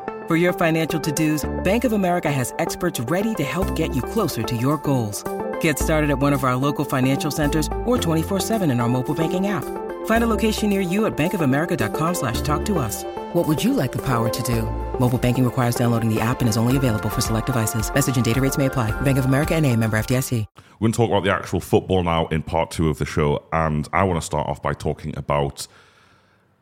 For 0.31 0.37
your 0.37 0.53
financial 0.53 0.97
to-dos, 1.01 1.43
Bank 1.61 1.83
of 1.83 1.91
America 1.91 2.31
has 2.31 2.53
experts 2.57 3.01
ready 3.01 3.35
to 3.35 3.43
help 3.43 3.75
get 3.75 3.93
you 3.93 4.01
closer 4.01 4.43
to 4.43 4.55
your 4.55 4.77
goals. 4.77 5.25
Get 5.59 5.77
started 5.77 6.09
at 6.09 6.19
one 6.19 6.31
of 6.31 6.45
our 6.45 6.55
local 6.55 6.85
financial 6.85 7.31
centers 7.31 7.67
or 7.83 7.97
24-7 7.97 8.71
in 8.71 8.79
our 8.79 8.87
mobile 8.87 9.13
banking 9.13 9.47
app. 9.47 9.65
Find 10.05 10.23
a 10.23 10.27
location 10.27 10.69
near 10.69 10.79
you 10.79 11.05
at 11.05 11.17
bankofamerica.com 11.17 12.15
slash 12.15 12.39
talk 12.43 12.63
to 12.63 12.79
us. 12.79 13.03
What 13.33 13.45
would 13.45 13.61
you 13.61 13.73
like 13.73 13.91
the 13.91 14.01
power 14.05 14.29
to 14.29 14.43
do? 14.43 14.61
Mobile 14.99 15.17
banking 15.17 15.43
requires 15.43 15.75
downloading 15.75 16.07
the 16.07 16.21
app 16.21 16.39
and 16.39 16.47
is 16.47 16.55
only 16.55 16.77
available 16.77 17.09
for 17.09 17.19
select 17.19 17.47
devices. 17.47 17.93
Message 17.93 18.15
and 18.15 18.23
data 18.23 18.39
rates 18.39 18.57
may 18.57 18.67
apply. 18.67 18.89
Bank 19.01 19.17
of 19.17 19.25
America 19.25 19.53
and 19.55 19.65
a 19.65 19.75
member 19.75 19.99
FDIC. 19.99 20.45
We're 20.55 20.79
going 20.79 20.93
to 20.93 20.97
talk 20.97 21.09
about 21.09 21.25
the 21.25 21.33
actual 21.33 21.59
football 21.59 22.03
now 22.03 22.27
in 22.27 22.41
part 22.41 22.71
two 22.71 22.87
of 22.87 22.99
the 22.99 23.05
show, 23.05 23.43
and 23.51 23.89
I 23.91 24.05
want 24.05 24.17
to 24.21 24.25
start 24.25 24.47
off 24.47 24.61
by 24.61 24.75
talking 24.75 25.13
about 25.17 25.67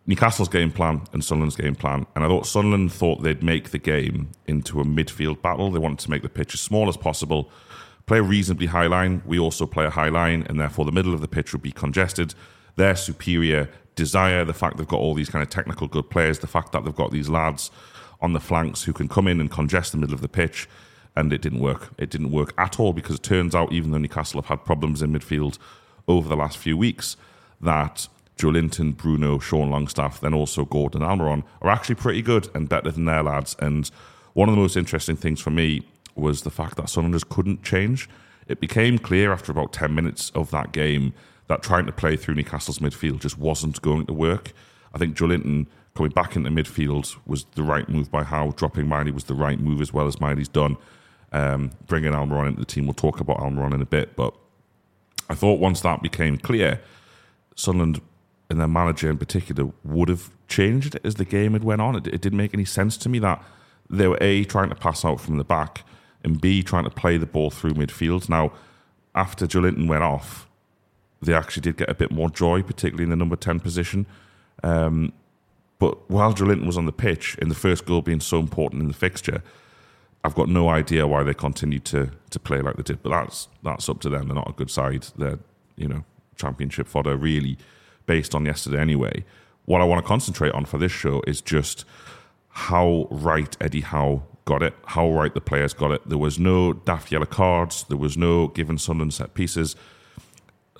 Newcastle's 0.09 0.49
game 0.49 0.71
plan 0.71 1.03
and 1.13 1.23
Sunderland's 1.23 1.55
game 1.55 1.75
plan. 1.75 2.07
And 2.15 2.25
I 2.25 2.27
thought 2.27 2.47
Sunderland 2.47 2.91
thought 2.91 3.21
they'd 3.21 3.43
make 3.43 3.69
the 3.69 3.77
game 3.77 4.31
into 4.47 4.81
a 4.81 4.83
midfield 4.83 5.43
battle. 5.43 5.69
They 5.69 5.77
wanted 5.77 5.99
to 5.99 6.09
make 6.09 6.23
the 6.23 6.29
pitch 6.29 6.55
as 6.55 6.61
small 6.61 6.89
as 6.89 6.97
possible, 6.97 7.51
play 8.07 8.17
a 8.17 8.23
reasonably 8.23 8.65
high 8.65 8.87
line. 8.87 9.21
We 9.23 9.37
also 9.37 9.67
play 9.67 9.85
a 9.85 9.91
high 9.91 10.09
line, 10.09 10.47
and 10.49 10.59
therefore 10.59 10.85
the 10.85 10.91
middle 10.91 11.13
of 11.13 11.21
the 11.21 11.27
pitch 11.27 11.53
would 11.53 11.61
be 11.61 11.71
congested. 11.71 12.33
Their 12.75 12.95
superior 12.95 13.69
desire, 13.93 14.43
the 14.43 14.51
fact 14.51 14.77
they've 14.77 14.87
got 14.87 14.99
all 14.99 15.13
these 15.13 15.29
kind 15.29 15.43
of 15.43 15.51
technical 15.51 15.87
good 15.87 16.09
players, 16.09 16.39
the 16.39 16.47
fact 16.47 16.71
that 16.71 16.83
they've 16.83 16.95
got 16.95 17.11
these 17.11 17.29
lads 17.29 17.69
on 18.19 18.33
the 18.33 18.39
flanks 18.39 18.81
who 18.81 18.93
can 18.93 19.07
come 19.07 19.27
in 19.27 19.39
and 19.39 19.51
congest 19.51 19.91
the 19.91 19.99
middle 19.99 20.15
of 20.15 20.21
the 20.21 20.27
pitch. 20.27 20.67
And 21.15 21.31
it 21.31 21.43
didn't 21.43 21.59
work. 21.59 21.89
It 21.99 22.09
didn't 22.09 22.31
work 22.31 22.55
at 22.57 22.79
all 22.79 22.93
because 22.93 23.17
it 23.17 23.23
turns 23.23 23.53
out, 23.53 23.71
even 23.71 23.91
though 23.91 23.99
Newcastle 23.99 24.41
have 24.41 24.49
had 24.49 24.65
problems 24.65 25.03
in 25.03 25.13
midfield 25.13 25.59
over 26.07 26.27
the 26.27 26.35
last 26.35 26.57
few 26.57 26.75
weeks, 26.75 27.15
that 27.61 28.07
Joelinton, 28.39 28.95
Bruno, 28.95 29.37
Sean 29.37 29.69
Longstaff, 29.69 30.21
then 30.21 30.33
also 30.33 30.65
Gordon 30.65 31.01
Almiron 31.01 31.43
are 31.61 31.69
actually 31.69 31.95
pretty 31.95 32.21
good 32.21 32.49
and 32.55 32.69
better 32.69 32.89
than 32.89 33.05
their 33.05 33.21
lads. 33.21 33.55
And 33.59 33.91
one 34.33 34.47
of 34.47 34.55
the 34.55 34.61
most 34.61 34.77
interesting 34.77 35.17
things 35.17 35.41
for 35.41 35.51
me 35.51 35.85
was 36.15 36.41
the 36.41 36.49
fact 36.49 36.77
that 36.77 36.89
Sunderland 36.89 37.15
just 37.15 37.29
couldn't 37.29 37.63
change. 37.63 38.09
It 38.47 38.59
became 38.59 38.97
clear 38.97 39.31
after 39.31 39.51
about 39.51 39.73
10 39.73 39.93
minutes 39.93 40.31
of 40.33 40.51
that 40.51 40.71
game 40.71 41.13
that 41.47 41.61
trying 41.61 41.85
to 41.85 41.91
play 41.91 42.15
through 42.15 42.35
Newcastle's 42.35 42.79
midfield 42.79 43.19
just 43.19 43.37
wasn't 43.37 43.81
going 43.81 44.05
to 44.05 44.13
work. 44.13 44.53
I 44.93 44.97
think 44.97 45.17
Joelinton 45.17 45.67
coming 45.95 46.11
back 46.11 46.35
into 46.35 46.49
midfield 46.49 47.17
was 47.25 47.45
the 47.55 47.63
right 47.63 47.89
move 47.89 48.09
by 48.09 48.23
Howe. 48.23 48.51
Dropping 48.51 48.87
Miley 48.87 49.11
was 49.11 49.25
the 49.25 49.33
right 49.35 49.59
move 49.59 49.81
as 49.81 49.91
well 49.91 50.07
as 50.07 50.21
Miley's 50.21 50.47
done. 50.47 50.77
Um, 51.31 51.71
bringing 51.87 52.13
Almiron 52.13 52.47
into 52.47 52.59
the 52.59 52.65
team, 52.65 52.85
we'll 52.85 52.93
talk 52.93 53.19
about 53.19 53.37
Almiron 53.37 53.73
in 53.73 53.81
a 53.81 53.85
bit. 53.85 54.15
But 54.15 54.33
I 55.29 55.35
thought 55.35 55.59
once 55.59 55.81
that 55.81 56.01
became 56.01 56.37
clear, 56.37 56.81
Sunderland 57.55 58.01
and 58.49 58.59
their 58.59 58.67
manager 58.67 59.09
in 59.09 59.17
particular 59.17 59.71
would 59.83 60.09
have 60.09 60.29
changed 60.47 60.99
as 61.03 61.15
the 61.15 61.25
game 61.25 61.53
had 61.53 61.63
went 61.63 61.81
on. 61.81 61.95
It, 61.95 62.07
it 62.07 62.21
didn't 62.21 62.37
make 62.37 62.53
any 62.53 62.65
sense 62.65 62.97
to 62.97 63.09
me 63.09 63.19
that 63.19 63.43
they 63.89 64.07
were 64.07 64.17
A, 64.21 64.43
trying 64.43 64.69
to 64.69 64.75
pass 64.75 65.03
out 65.03 65.19
from 65.19 65.37
the 65.37 65.43
back, 65.43 65.83
and 66.23 66.39
B, 66.39 66.63
trying 66.63 66.83
to 66.83 66.89
play 66.89 67.17
the 67.17 67.25
ball 67.25 67.49
through 67.49 67.73
midfield. 67.73 68.29
Now, 68.29 68.51
after 69.15 69.47
Joelinton 69.47 69.87
went 69.87 70.03
off, 70.03 70.47
they 71.21 71.33
actually 71.33 71.61
did 71.61 71.77
get 71.77 71.89
a 71.89 71.95
bit 71.95 72.11
more 72.11 72.29
joy, 72.29 72.61
particularly 72.61 73.03
in 73.03 73.09
the 73.09 73.15
number 73.15 73.35
10 73.35 73.59
position. 73.59 74.05
Um, 74.63 75.13
but 75.77 76.09
while 76.09 76.33
Joelinton 76.33 76.65
was 76.65 76.77
on 76.77 76.85
the 76.85 76.91
pitch, 76.91 77.35
in 77.39 77.49
the 77.49 77.55
first 77.55 77.85
goal 77.85 78.01
being 78.01 78.19
so 78.19 78.39
important 78.39 78.81
in 78.81 78.87
the 78.87 78.93
fixture, 78.93 79.41
I've 80.23 80.35
got 80.35 80.49
no 80.49 80.69
idea 80.69 81.07
why 81.07 81.23
they 81.23 81.33
continued 81.33 81.85
to 81.85 82.11
to 82.29 82.39
play 82.39 82.61
like 82.61 82.75
they 82.75 82.83
did. 82.83 83.01
But 83.01 83.11
that's 83.11 83.47
that's 83.63 83.87
up 83.87 84.01
to 84.01 84.09
them. 84.09 84.27
They're 84.27 84.35
not 84.35 84.49
a 84.49 84.53
good 84.53 84.69
side. 84.69 85.07
They're 85.17 85.39
you 85.77 85.87
know 85.87 86.03
championship 86.35 86.87
fodder 86.87 87.15
really 87.15 87.57
based 88.09 88.33
on 88.35 88.45
yesterday 88.45 88.79
anyway. 88.79 89.23
What 89.65 89.81
I 89.81 89.85
want 89.85 90.03
to 90.03 90.07
concentrate 90.07 90.51
on 90.53 90.65
for 90.65 90.77
this 90.77 90.91
show 90.91 91.21
is 91.27 91.41
just 91.41 91.85
how 92.49 93.07
right 93.09 93.55
Eddie 93.61 93.81
Howe 93.81 94.23
got 94.45 94.63
it, 94.63 94.73
how 94.85 95.11
right 95.11 95.33
the 95.33 95.41
players 95.41 95.73
got 95.73 95.91
it. 95.91 96.01
There 96.09 96.17
was 96.17 96.39
no 96.39 96.73
daft 96.73 97.11
yellow 97.11 97.27
cards. 97.27 97.85
There 97.87 97.97
was 97.97 98.17
no 98.17 98.47
giving 98.47 98.79
Sunderland 98.79 99.13
set 99.13 99.35
pieces 99.35 99.75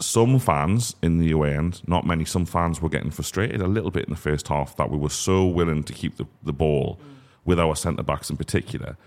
some 0.02 0.40
fans 0.40 0.96
in 1.02 1.18
the 1.18 1.32
away 1.32 1.56
end, 1.56 1.82
not 1.88 2.06
many, 2.06 2.26
some 2.26 2.46
fans 2.46 2.82
were 2.82 2.90
getting 2.90 3.12
frustrated 3.12 3.62
a 3.62 3.68
little 3.68 3.92
bit 3.92 4.06
in 4.06 4.12
the 4.12 4.20
first 4.20 4.48
half 4.48 4.76
that 4.78 4.90
we 4.90 4.98
were 4.98 5.10
so 5.10 5.46
willing 5.46 5.84
to 5.84 5.94
keep 5.94 6.18
the, 6.18 6.26
the 6.44 6.54
ball 6.54 7.00
with 7.46 7.60
our 7.60 7.76
centre 7.76 8.04
backs 8.04 8.30
in 8.30 8.38
particular. 8.38 8.98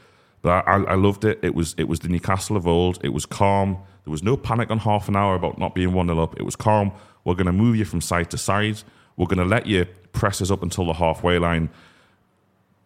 But 0.43 0.67
I, 0.67 0.83
I, 0.83 0.95
loved 0.95 1.25
it. 1.25 1.39
It 1.43 1.55
was 1.55 1.75
it 1.79 1.85
was 1.85 2.01
the 2.01 2.09
Newcastle 2.09 2.57
of 2.57 2.67
old. 2.67 2.99
It 3.05 3.11
was 3.11 3.25
calm. 3.27 3.79
There 4.05 4.11
was 4.11 4.25
no 4.25 4.37
panic 4.37 4.71
on 4.71 4.79
half 4.79 5.09
an 5.09 5.17
hour 5.17 5.37
about 5.37 5.59
not 5.59 5.75
being 5.75 5.93
1 5.93 6.09
0 6.09 6.19
up. 6.21 6.39
It 6.39 6.43
was 6.43 6.57
calm. 6.57 6.93
We're 7.25 7.35
going 7.35 7.47
to 7.47 7.53
move 7.53 7.77
you 7.77 7.85
from 7.85 8.01
side 8.01 8.31
to 8.33 8.39
side. 8.39 8.83
We're 9.17 9.27
going 9.27 9.39
to 9.39 9.45
let 9.45 9.67
you 9.67 9.87
press 10.13 10.43
us 10.43 10.51
up 10.51 10.63
until 10.63 10.87
the 10.87 10.95
halfway 10.95 11.39
line. 11.39 11.71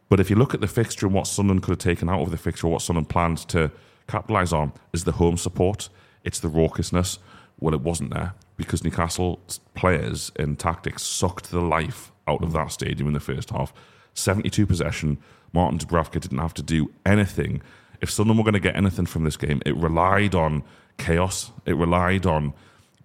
But 0.08 0.20
if 0.20 0.28
you 0.28 0.36
look 0.36 0.54
at 0.54 0.60
the 0.60 0.68
fixture 0.68 1.06
and 1.06 1.14
what 1.14 1.26
Sunderland 1.26 1.62
could 1.62 1.72
have 1.72 1.78
taken 1.78 2.08
out 2.08 2.20
of 2.20 2.30
the 2.30 2.36
fixture, 2.36 2.68
what 2.68 2.82
Sunderland 2.82 3.08
planned 3.08 3.38
to 3.48 3.70
capitalise 4.06 4.52
on, 4.52 4.72
is 4.92 5.04
the 5.04 5.12
home 5.12 5.36
support. 5.36 5.88
It's 6.24 6.38
the 6.38 6.48
raucousness. 6.48 7.18
Well, 7.58 7.74
it 7.74 7.80
wasn't 7.80 8.12
there 8.12 8.34
because 8.56 8.84
Newcastle 8.84 9.40
players 9.74 10.30
and 10.36 10.58
tactics 10.58 11.02
sucked 11.02 11.50
the 11.50 11.60
life 11.60 12.12
out 12.28 12.42
of 12.42 12.52
that 12.52 12.72
stadium 12.72 13.08
in 13.08 13.14
the 13.14 13.20
first 13.20 13.50
half. 13.50 13.72
72 14.14 14.66
possession. 14.66 15.18
Martin 15.56 15.78
Dubravka 15.78 16.20
didn't 16.20 16.38
have 16.38 16.54
to 16.54 16.62
do 16.62 16.92
anything. 17.06 17.62
If 18.02 18.10
Sunderland 18.10 18.38
were 18.38 18.44
going 18.44 18.62
to 18.62 18.68
get 18.68 18.76
anything 18.76 19.06
from 19.06 19.24
this 19.24 19.38
game, 19.38 19.62
it 19.64 19.74
relied 19.74 20.34
on 20.34 20.62
chaos. 20.98 21.50
It 21.64 21.76
relied 21.76 22.26
on 22.26 22.52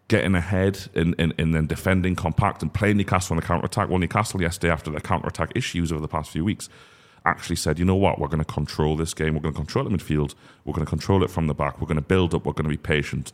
getting 0.10 0.36
ahead 0.36 0.78
and, 0.94 1.16
and, 1.18 1.34
and 1.38 1.56
then 1.56 1.66
defending 1.66 2.14
compact 2.14 2.62
and 2.62 2.74
playing 2.74 2.98
Newcastle 2.98 3.34
on 3.34 3.40
the 3.40 3.48
counter 3.48 3.66
attack. 3.66 3.88
Well, 3.88 4.00
Newcastle 4.00 4.42
yesterday, 4.42 4.72
after 4.72 4.92
their 4.92 5.00
counter 5.00 5.30
attack 5.30 5.54
issues 5.56 5.94
over 5.94 6.02
the 6.02 6.10
past 6.10 6.30
few 6.30 6.44
weeks, 6.44 6.68
actually 7.26 7.56
said, 7.56 7.80
you 7.80 7.86
know 7.86 7.96
what, 7.96 8.20
we're 8.20 8.28
going 8.28 8.44
to 8.44 8.54
control 8.54 8.98
this 8.98 9.14
game. 9.14 9.34
We're 9.34 9.42
going 9.42 9.54
to 9.54 9.60
control 9.60 9.86
the 9.86 9.98
midfield. 9.98 10.36
We're 10.66 10.74
going 10.74 10.86
to 10.86 10.90
control 10.90 11.24
it 11.24 11.30
from 11.30 11.48
the 11.48 11.54
back. 11.54 11.80
We're 11.80 11.88
going 11.88 11.96
to 11.96 12.02
build 12.02 12.36
up. 12.36 12.46
We're 12.46 12.52
going 12.52 12.66
to 12.66 12.70
be 12.70 12.76
patient. 12.76 13.32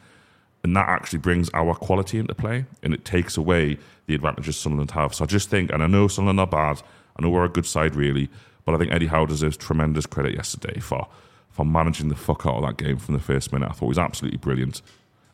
And 0.64 0.76
that 0.76 0.88
actually 0.88 1.20
brings 1.20 1.50
our 1.56 1.74
quality 1.74 2.20
into 2.20 2.36
play 2.36 2.66
and 2.84 2.94
it 2.94 3.04
takes 3.04 3.36
away 3.36 3.80
the 4.06 4.14
advantages 4.14 4.58
Sunderland 4.58 4.92
have. 4.92 5.16
So 5.16 5.24
I 5.24 5.28
just 5.28 5.50
think, 5.50 5.72
and 5.72 5.82
I 5.82 5.88
know 5.88 6.08
Sunderland 6.08 6.40
are 6.40 6.46
bad, 6.46 6.84
I 7.18 7.24
know 7.24 7.30
we're 7.30 7.46
a 7.46 7.50
good 7.50 7.66
side 7.66 7.96
really, 7.96 8.30
but 8.68 8.76
I 8.76 8.80
think 8.80 8.92
Eddie 8.92 9.08
Howe 9.08 9.26
deserves 9.26 9.56
tremendous 9.56 10.06
credit 10.06 10.36
yesterday 10.36 10.82
for 10.82 11.08
for 11.50 11.66
managing 11.66 12.10
the 12.10 12.18
fuck 12.18 12.46
out 12.46 12.56
of 12.56 12.64
that 12.64 12.76
game 12.76 12.98
from 12.98 13.14
the 13.14 13.22
first 13.22 13.54
minute. 13.54 13.70
I 13.70 13.72
thought 13.72 13.86
he 13.86 13.88
was 13.88 13.98
absolutely 13.98 14.38
brilliant. 14.38 14.82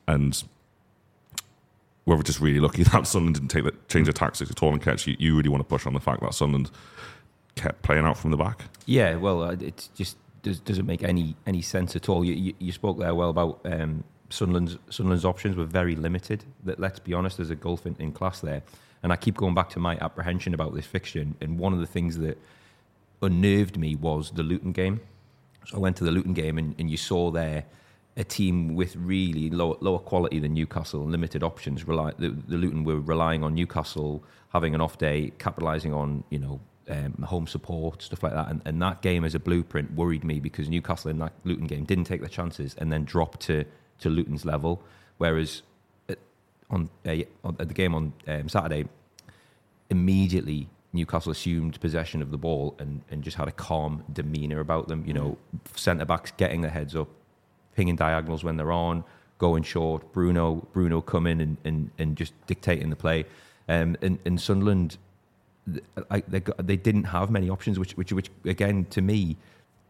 And 0.07 0.41
we 2.05 2.15
were 2.15 2.21
just 2.21 2.39
really 2.39 2.59
lucky 2.59 2.83
that 2.91 3.07
Sunderland 3.07 3.35
didn't 3.37 3.49
take 3.49 3.63
the, 3.63 3.73
change 3.91 4.05
their 4.05 4.13
tactics 4.13 4.51
at 4.51 4.61
all 4.61 4.71
and 4.71 4.79
Ketch 4.79 5.07
you. 5.07 5.15
You 5.17 5.35
really 5.35 5.49
want 5.49 5.61
to 5.61 5.67
push 5.67 5.87
on 5.87 5.93
the 5.93 5.99
fact 5.99 6.21
that 6.21 6.35
Sunderland 6.35 6.69
kept 7.55 7.81
playing 7.81 8.05
out 8.05 8.15
from 8.15 8.29
the 8.29 8.37
back. 8.37 8.65
Yeah, 8.85 9.15
well, 9.15 9.41
uh, 9.41 9.53
it 9.53 9.89
just 9.95 10.15
does, 10.43 10.59
doesn't 10.59 10.85
make 10.85 11.01
any 11.03 11.35
any 11.47 11.63
sense 11.63 11.95
at 11.95 12.09
all. 12.09 12.23
You, 12.23 12.35
you, 12.35 12.53
you 12.59 12.71
spoke 12.71 12.99
there 12.99 13.15
well 13.15 13.31
about 13.31 13.61
um, 13.65 14.03
Sunderland's 14.29 14.77
Sunderland's 14.91 15.25
options 15.25 15.55
were 15.55 15.65
very 15.65 15.95
limited. 15.95 16.45
That 16.65 16.79
let's 16.79 16.99
be 16.99 17.15
honest, 17.15 17.37
there's 17.37 17.49
a 17.49 17.55
gulf 17.55 17.87
in, 17.87 17.95
in 17.97 18.11
class 18.11 18.41
there. 18.41 18.61
And 19.01 19.11
I 19.11 19.15
keep 19.15 19.35
going 19.35 19.55
back 19.55 19.71
to 19.71 19.79
my 19.79 19.97
apprehension 19.97 20.53
about 20.53 20.75
this 20.75 20.85
fixture. 20.85 21.25
And 21.41 21.57
one 21.57 21.73
of 21.73 21.79
the 21.79 21.87
things 21.87 22.19
that 22.19 22.37
unnerved 23.23 23.77
me 23.77 23.95
was 23.95 24.31
the 24.31 24.43
Luton 24.43 24.71
game. 24.71 25.01
So 25.65 25.77
I 25.77 25.79
went 25.79 25.95
to 25.97 26.03
the 26.03 26.11
Luton 26.11 26.33
game, 26.33 26.57
and, 26.57 26.75
and 26.77 26.89
you 26.89 26.97
saw 26.97 27.31
there 27.31 27.65
a 28.15 28.23
team 28.23 28.75
with 28.75 28.95
really 28.95 29.49
low, 29.49 29.77
lower 29.81 29.99
quality 29.99 30.39
than 30.39 30.53
Newcastle, 30.53 31.01
and 31.01 31.11
limited 31.11 31.43
options. 31.43 31.87
Rely, 31.87 32.11
the, 32.19 32.29
the 32.29 32.57
Luton 32.57 32.83
were 32.83 32.99
relying 32.99 33.43
on 33.43 33.55
Newcastle 33.55 34.23
having 34.53 34.75
an 34.75 34.81
off 34.81 34.97
day, 34.97 35.31
capitalising 35.39 35.95
on 35.95 36.23
you 36.29 36.39
know 36.39 36.59
um, 36.89 37.13
home 37.23 37.47
support, 37.47 38.01
stuff 38.01 38.23
like 38.23 38.33
that. 38.33 38.49
And, 38.49 38.61
and 38.65 38.81
that 38.81 39.01
game 39.01 39.23
as 39.23 39.35
a 39.35 39.39
blueprint 39.39 39.93
worried 39.93 40.23
me 40.23 40.39
because 40.39 40.69
Newcastle 40.69 41.09
in 41.09 41.19
that 41.19 41.33
Luton 41.43 41.67
game 41.67 41.85
didn't 41.85 42.05
take 42.05 42.21
the 42.21 42.29
chances 42.29 42.75
and 42.77 42.91
then 42.91 43.03
dropped 43.03 43.41
to 43.41 43.65
to 43.99 44.09
Luton's 44.09 44.45
level. 44.45 44.83
Whereas 45.17 45.63
at, 46.09 46.19
on, 46.69 46.89
uh, 47.05 47.15
on 47.43 47.55
at 47.59 47.67
the 47.67 47.73
game 47.73 47.95
on 47.95 48.13
um, 48.27 48.49
Saturday, 48.49 48.85
immediately 49.89 50.69
Newcastle 50.93 51.31
assumed 51.31 51.79
possession 51.81 52.21
of 52.21 52.29
the 52.29 52.37
ball 52.37 52.75
and, 52.79 53.01
and 53.09 53.23
just 53.23 53.35
had 53.35 53.47
a 53.47 53.51
calm 53.51 54.03
demeanour 54.13 54.59
about 54.59 54.87
them. 54.87 55.03
You 55.05 55.13
know, 55.13 55.37
centre 55.75 56.05
backs 56.05 56.31
getting 56.37 56.61
their 56.61 56.71
heads 56.71 56.95
up, 56.95 57.09
pinging 57.75 57.95
diagonals 57.95 58.43
when 58.43 58.57
they're 58.57 58.71
on, 58.71 59.03
going 59.39 59.63
short. 59.63 60.13
Bruno 60.13 60.67
Bruno 60.71 61.01
coming 61.01 61.41
and, 61.41 61.57
and, 61.65 61.89
and 61.97 62.15
just 62.15 62.33
dictating 62.45 62.89
the 62.91 62.95
play. 62.95 63.25
Um, 63.67 63.97
and, 64.01 64.19
and 64.25 64.39
Sunderland, 64.39 64.97
they, 65.65 66.39
got, 66.39 66.65
they 66.65 66.75
didn't 66.77 67.05
have 67.05 67.31
many 67.31 67.49
options, 67.49 67.79
which, 67.79 67.93
which 67.97 68.13
which 68.13 68.29
again 68.45 68.85
to 68.91 69.01
me, 69.01 69.37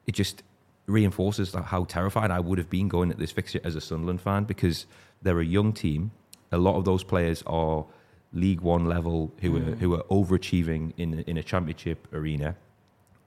it 0.07 0.13
just 0.13 0.41
reinforces 0.85 1.53
how 1.53 1.85
terrified 1.85 2.31
I 2.31 2.39
would 2.39 2.57
have 2.57 2.69
been 2.69 2.87
going 2.87 3.09
at 3.11 3.17
this 3.17 3.31
fixture 3.31 3.59
as 3.63 3.75
a 3.75 3.81
Sunderland 3.81 4.21
fan 4.21 4.43
because 4.43 4.85
they're 5.21 5.39
a 5.39 5.45
young 5.45 5.73
team. 5.73 6.11
A 6.51 6.57
lot 6.57 6.75
of 6.75 6.85
those 6.85 7.03
players 7.03 7.43
are 7.47 7.85
League 8.33 8.61
One 8.61 8.85
level 8.85 9.31
who 9.41 9.51
mm. 9.51 9.67
are 9.67 9.75
who 9.75 9.93
are 9.95 10.03
overachieving 10.03 10.93
in 10.97 11.19
in 11.21 11.37
a 11.37 11.43
championship 11.43 12.07
arena, 12.13 12.55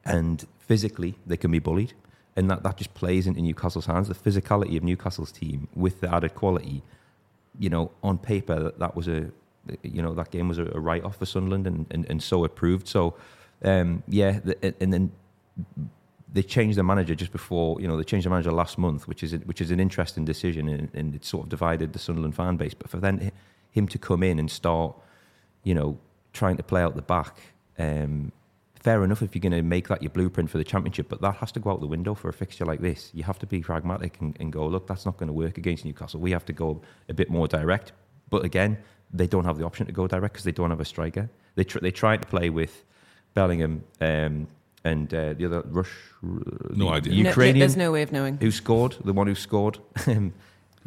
and 0.04 0.44
physically 0.58 1.14
they 1.26 1.36
can 1.36 1.50
be 1.50 1.58
bullied, 1.58 1.94
and 2.34 2.50
that 2.50 2.62
that 2.64 2.76
just 2.76 2.92
plays 2.94 3.26
into 3.26 3.40
Newcastle's 3.40 3.86
hands. 3.86 4.08
The 4.08 4.14
physicality 4.14 4.76
of 4.76 4.82
Newcastle's 4.82 5.32
team 5.32 5.68
with 5.74 6.00
the 6.00 6.12
added 6.12 6.34
quality, 6.34 6.82
you 7.58 7.70
know, 7.70 7.92
on 8.02 8.18
paper 8.18 8.58
that, 8.60 8.78
that 8.78 8.96
was 8.96 9.08
a 9.08 9.30
you 9.82 10.02
know 10.02 10.14
that 10.14 10.30
game 10.30 10.48
was 10.48 10.58
a, 10.58 10.66
a 10.74 10.80
write 10.80 11.04
off 11.04 11.16
for 11.16 11.26
Sunderland, 11.26 11.66
and, 11.66 11.86
and 11.90 12.06
and 12.10 12.22
so 12.22 12.44
it 12.44 12.54
proved. 12.54 12.88
So 12.88 13.14
um, 13.62 14.02
yeah, 14.08 14.40
the, 14.44 14.74
and 14.82 14.92
then 14.92 15.12
they 16.32 16.42
changed 16.42 16.76
the 16.76 16.82
manager 16.82 17.14
just 17.14 17.32
before 17.32 17.80
you 17.80 17.88
know 17.88 17.96
they 17.96 18.04
changed 18.04 18.26
the 18.26 18.30
manager 18.30 18.52
last 18.52 18.76
month, 18.76 19.06
which 19.08 19.22
is 19.22 19.32
a, 19.32 19.38
which 19.38 19.60
is 19.60 19.70
an 19.70 19.80
interesting 19.80 20.24
decision, 20.24 20.68
and, 20.68 20.88
and 20.94 21.14
it 21.14 21.24
sort 21.24 21.44
of 21.44 21.48
divided 21.48 21.92
the 21.92 21.98
Sunderland 21.98 22.34
fan 22.34 22.56
base. 22.56 22.74
But 22.74 22.90
for 22.90 22.98
then 22.98 23.30
him 23.76 23.86
to 23.88 23.98
come 23.98 24.22
in 24.22 24.38
and 24.38 24.50
start, 24.50 24.96
you 25.62 25.74
know, 25.74 25.98
trying 26.32 26.56
to 26.56 26.62
play 26.62 26.82
out 26.82 26.96
the 26.96 27.02
back, 27.02 27.36
um, 27.78 28.32
fair 28.80 29.02
enough 29.04 29.22
if 29.22 29.34
you're 29.34 29.40
going 29.40 29.52
to 29.52 29.62
make 29.62 29.88
that 29.88 30.02
your 30.02 30.10
blueprint 30.10 30.48
for 30.48 30.58
the 30.58 30.64
championship, 30.64 31.08
but 31.08 31.20
that 31.20 31.36
has 31.36 31.50
to 31.52 31.60
go 31.60 31.70
out 31.70 31.80
the 31.80 31.86
window 31.86 32.14
for 32.14 32.28
a 32.28 32.32
fixture 32.32 32.64
like 32.64 32.80
this. 32.80 33.10
You 33.12 33.24
have 33.24 33.38
to 33.40 33.46
be 33.46 33.60
pragmatic 33.60 34.20
and, 34.20 34.36
and 34.40 34.52
go, 34.52 34.66
look, 34.66 34.86
that's 34.86 35.04
not 35.04 35.16
going 35.16 35.26
to 35.28 35.32
work 35.32 35.58
against 35.58 35.84
Newcastle. 35.84 36.20
We 36.20 36.30
have 36.30 36.44
to 36.46 36.52
go 36.52 36.80
a 37.08 37.14
bit 37.14 37.28
more 37.28 37.48
direct. 37.48 37.92
But 38.30 38.44
again, 38.44 38.78
they 39.12 39.26
don't 39.26 39.44
have 39.44 39.58
the 39.58 39.64
option 39.64 39.86
to 39.86 39.92
go 39.92 40.06
direct 40.06 40.34
because 40.34 40.44
they 40.44 40.52
don't 40.52 40.70
have 40.70 40.80
a 40.80 40.84
striker. 40.84 41.28
They 41.56 41.64
tr- 41.64 41.78
they 41.80 41.90
tried 41.90 42.22
to 42.22 42.28
play 42.28 42.50
with 42.50 42.84
Bellingham 43.34 43.84
um, 44.00 44.46
and 44.84 45.12
uh, 45.12 45.32
the 45.34 45.46
other 45.46 45.62
Rush, 45.66 45.90
No 46.22 46.86
the 46.86 46.88
idea. 46.88 47.22
No- 47.22 47.28
Ukrainian 47.30 47.58
there's 47.58 47.76
no 47.76 47.92
way 47.92 48.02
of 48.02 48.12
knowing. 48.12 48.38
who 48.38 48.50
scored, 48.50 48.96
the 49.04 49.12
one 49.12 49.26
who 49.26 49.34
scored. 49.34 49.78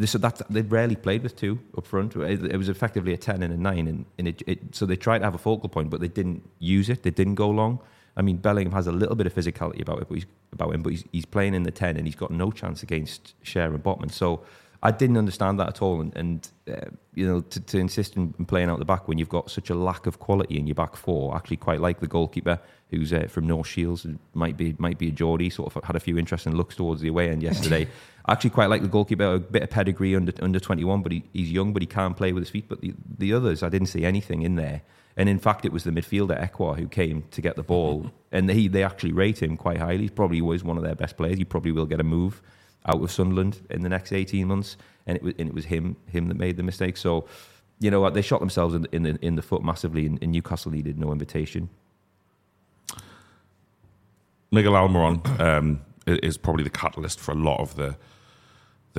So 0.05 0.17
that 0.19 0.41
they 0.49 0.62
rarely 0.62 0.95
played 0.95 1.23
with 1.23 1.35
two 1.35 1.59
up 1.77 1.85
front. 1.85 2.15
It, 2.15 2.55
was 2.55 2.69
effectively 2.69 3.13
a 3.13 3.17
ten 3.17 3.43
and 3.43 3.53
a 3.53 3.57
nine, 3.57 3.85
and, 3.88 4.05
and 4.17 4.29
it, 4.29 4.41
it, 4.47 4.75
so 4.75 4.85
they 4.85 4.95
tried 4.95 5.19
to 5.19 5.25
have 5.25 5.35
a 5.35 5.39
focal 5.39 5.67
point, 5.67 5.89
but 5.89 5.99
they 5.99 6.07
didn't 6.07 6.47
use 6.59 6.89
it. 6.89 7.03
They 7.03 7.12
didn't 7.12 7.35
go 7.35 7.49
long. 7.49 7.79
I 8.15 8.21
mean, 8.21 8.38
Bellingham 8.38 8.73
has 8.73 8.88
a 8.88 8.91
little 8.91 9.15
bit 9.15 9.27
of 9.27 9.35
physicality 9.35 9.81
about 9.81 10.01
it, 10.01 10.07
but 10.07 10.15
he's, 10.15 10.25
about 10.53 10.73
him, 10.73 10.81
but 10.83 10.91
he's, 10.91 11.03
he's 11.12 11.25
playing 11.25 11.53
in 11.53 11.63
the 11.63 11.71
ten, 11.71 11.97
and 11.97 12.07
he's 12.07 12.15
got 12.15 12.31
no 12.31 12.49
chance 12.51 12.81
against 12.81 13.33
Schär 13.43 13.73
and 13.73 13.83
Botman. 13.83 14.12
So 14.12 14.41
I 14.81 14.91
didn't 14.91 15.17
understand 15.17 15.59
that 15.59 15.67
at 15.67 15.81
all, 15.81 15.99
and, 15.99 16.15
and 16.15 16.47
uh, 16.71 16.89
you 17.13 17.27
know, 17.27 17.41
to, 17.41 17.59
to 17.59 17.77
insist 17.77 18.17
on 18.17 18.33
on 18.39 18.45
playing 18.45 18.69
out 18.69 18.79
the 18.79 18.85
back 18.85 19.09
when 19.09 19.17
you've 19.17 19.27
got 19.27 19.51
such 19.51 19.69
a 19.69 19.75
lack 19.75 20.05
of 20.05 20.19
quality 20.19 20.57
in 20.57 20.65
your 20.65 20.75
back 20.75 20.95
four. 20.95 21.35
Actually 21.35 21.57
quite 21.57 21.81
like 21.81 21.99
the 21.99 22.07
goalkeeper 22.07 22.59
who's 22.89 23.12
uh, 23.12 23.27
from 23.29 23.47
North 23.47 23.67
Shields, 23.67 24.07
might 24.33 24.55
be 24.55 24.75
might 24.79 24.97
be 24.97 25.09
a 25.09 25.12
Geordie. 25.12 25.49
Sort 25.49 25.75
of 25.75 25.83
had 25.83 25.97
a 25.97 25.99
few 25.99 26.17
interesting 26.17 26.55
looks 26.55 26.75
towards 26.75 27.01
the 27.01 27.09
away 27.09 27.29
end 27.29 27.43
yesterday. 27.43 27.88
I 28.29 28.33
actually 28.33 28.51
quite 28.51 28.69
like 28.69 28.83
the 28.83 28.87
goalkeeper, 28.87 29.33
a 29.33 29.39
bit 29.39 29.63
of 29.63 29.71
pedigree 29.71 30.15
under 30.15 30.31
under 30.39 30.59
twenty 30.59 30.83
one, 30.83 31.01
but 31.01 31.11
he, 31.11 31.23
he's 31.33 31.51
young, 31.51 31.73
but 31.73 31.81
he 31.81 31.87
can't 31.87 32.15
play 32.15 32.31
with 32.31 32.43
his 32.43 32.51
feet. 32.51 32.65
But 32.69 32.79
the, 32.79 32.93
the 33.17 33.33
others, 33.33 33.63
I 33.63 33.69
didn't 33.69 33.87
see 33.87 34.05
anything 34.05 34.43
in 34.43 34.55
there. 34.55 34.83
And 35.17 35.27
in 35.27 35.39
fact, 35.39 35.65
it 35.65 35.71
was 35.71 35.83
the 35.83 35.89
midfielder 35.89 36.39
Ekwah 36.39 36.77
who 36.77 36.87
came 36.87 37.23
to 37.31 37.41
get 37.41 37.55
the 37.55 37.63
ball, 37.63 38.11
and 38.31 38.47
he 38.51 38.67
they 38.67 38.83
actually 38.83 39.13
rate 39.13 39.41
him 39.41 39.57
quite 39.57 39.77
highly. 39.77 40.03
He 40.03 40.09
probably 40.09 40.41
was 40.41 40.63
one 40.63 40.77
of 40.77 40.83
their 40.83 40.93
best 40.93 41.17
players. 41.17 41.39
He 41.39 41.43
probably 41.43 41.71
will 41.71 41.87
get 41.87 41.99
a 41.99 42.03
move 42.03 42.39
out 42.85 43.01
of 43.01 43.11
Sunderland 43.11 43.61
in 43.71 43.81
the 43.81 43.89
next 43.89 44.13
eighteen 44.13 44.47
months, 44.47 44.77
and 45.07 45.17
it 45.17 45.23
was 45.23 45.33
and 45.39 45.49
it 45.49 45.55
was 45.55 45.65
him 45.65 45.95
him 46.05 46.27
that 46.27 46.37
made 46.37 46.55
the 46.55 46.63
mistake. 46.63 46.97
So, 46.97 47.25
you 47.79 47.89
know 47.89 48.07
they 48.11 48.21
shot 48.21 48.41
themselves 48.41 48.75
in 48.75 48.83
the, 48.83 48.95
in 48.95 49.03
the, 49.03 49.19
in 49.23 49.35
the 49.37 49.41
foot 49.41 49.63
massively, 49.63 50.05
and, 50.05 50.21
and 50.21 50.31
Newcastle 50.31 50.71
needed 50.71 50.99
no 50.99 51.11
invitation. 51.11 51.67
Miguel 54.51 54.73
Almiron 54.73 55.39
um, 55.39 55.81
is 56.05 56.37
probably 56.37 56.63
the 56.63 56.69
catalyst 56.69 57.19
for 57.19 57.31
a 57.31 57.35
lot 57.35 57.59
of 57.59 57.75
the, 57.75 57.97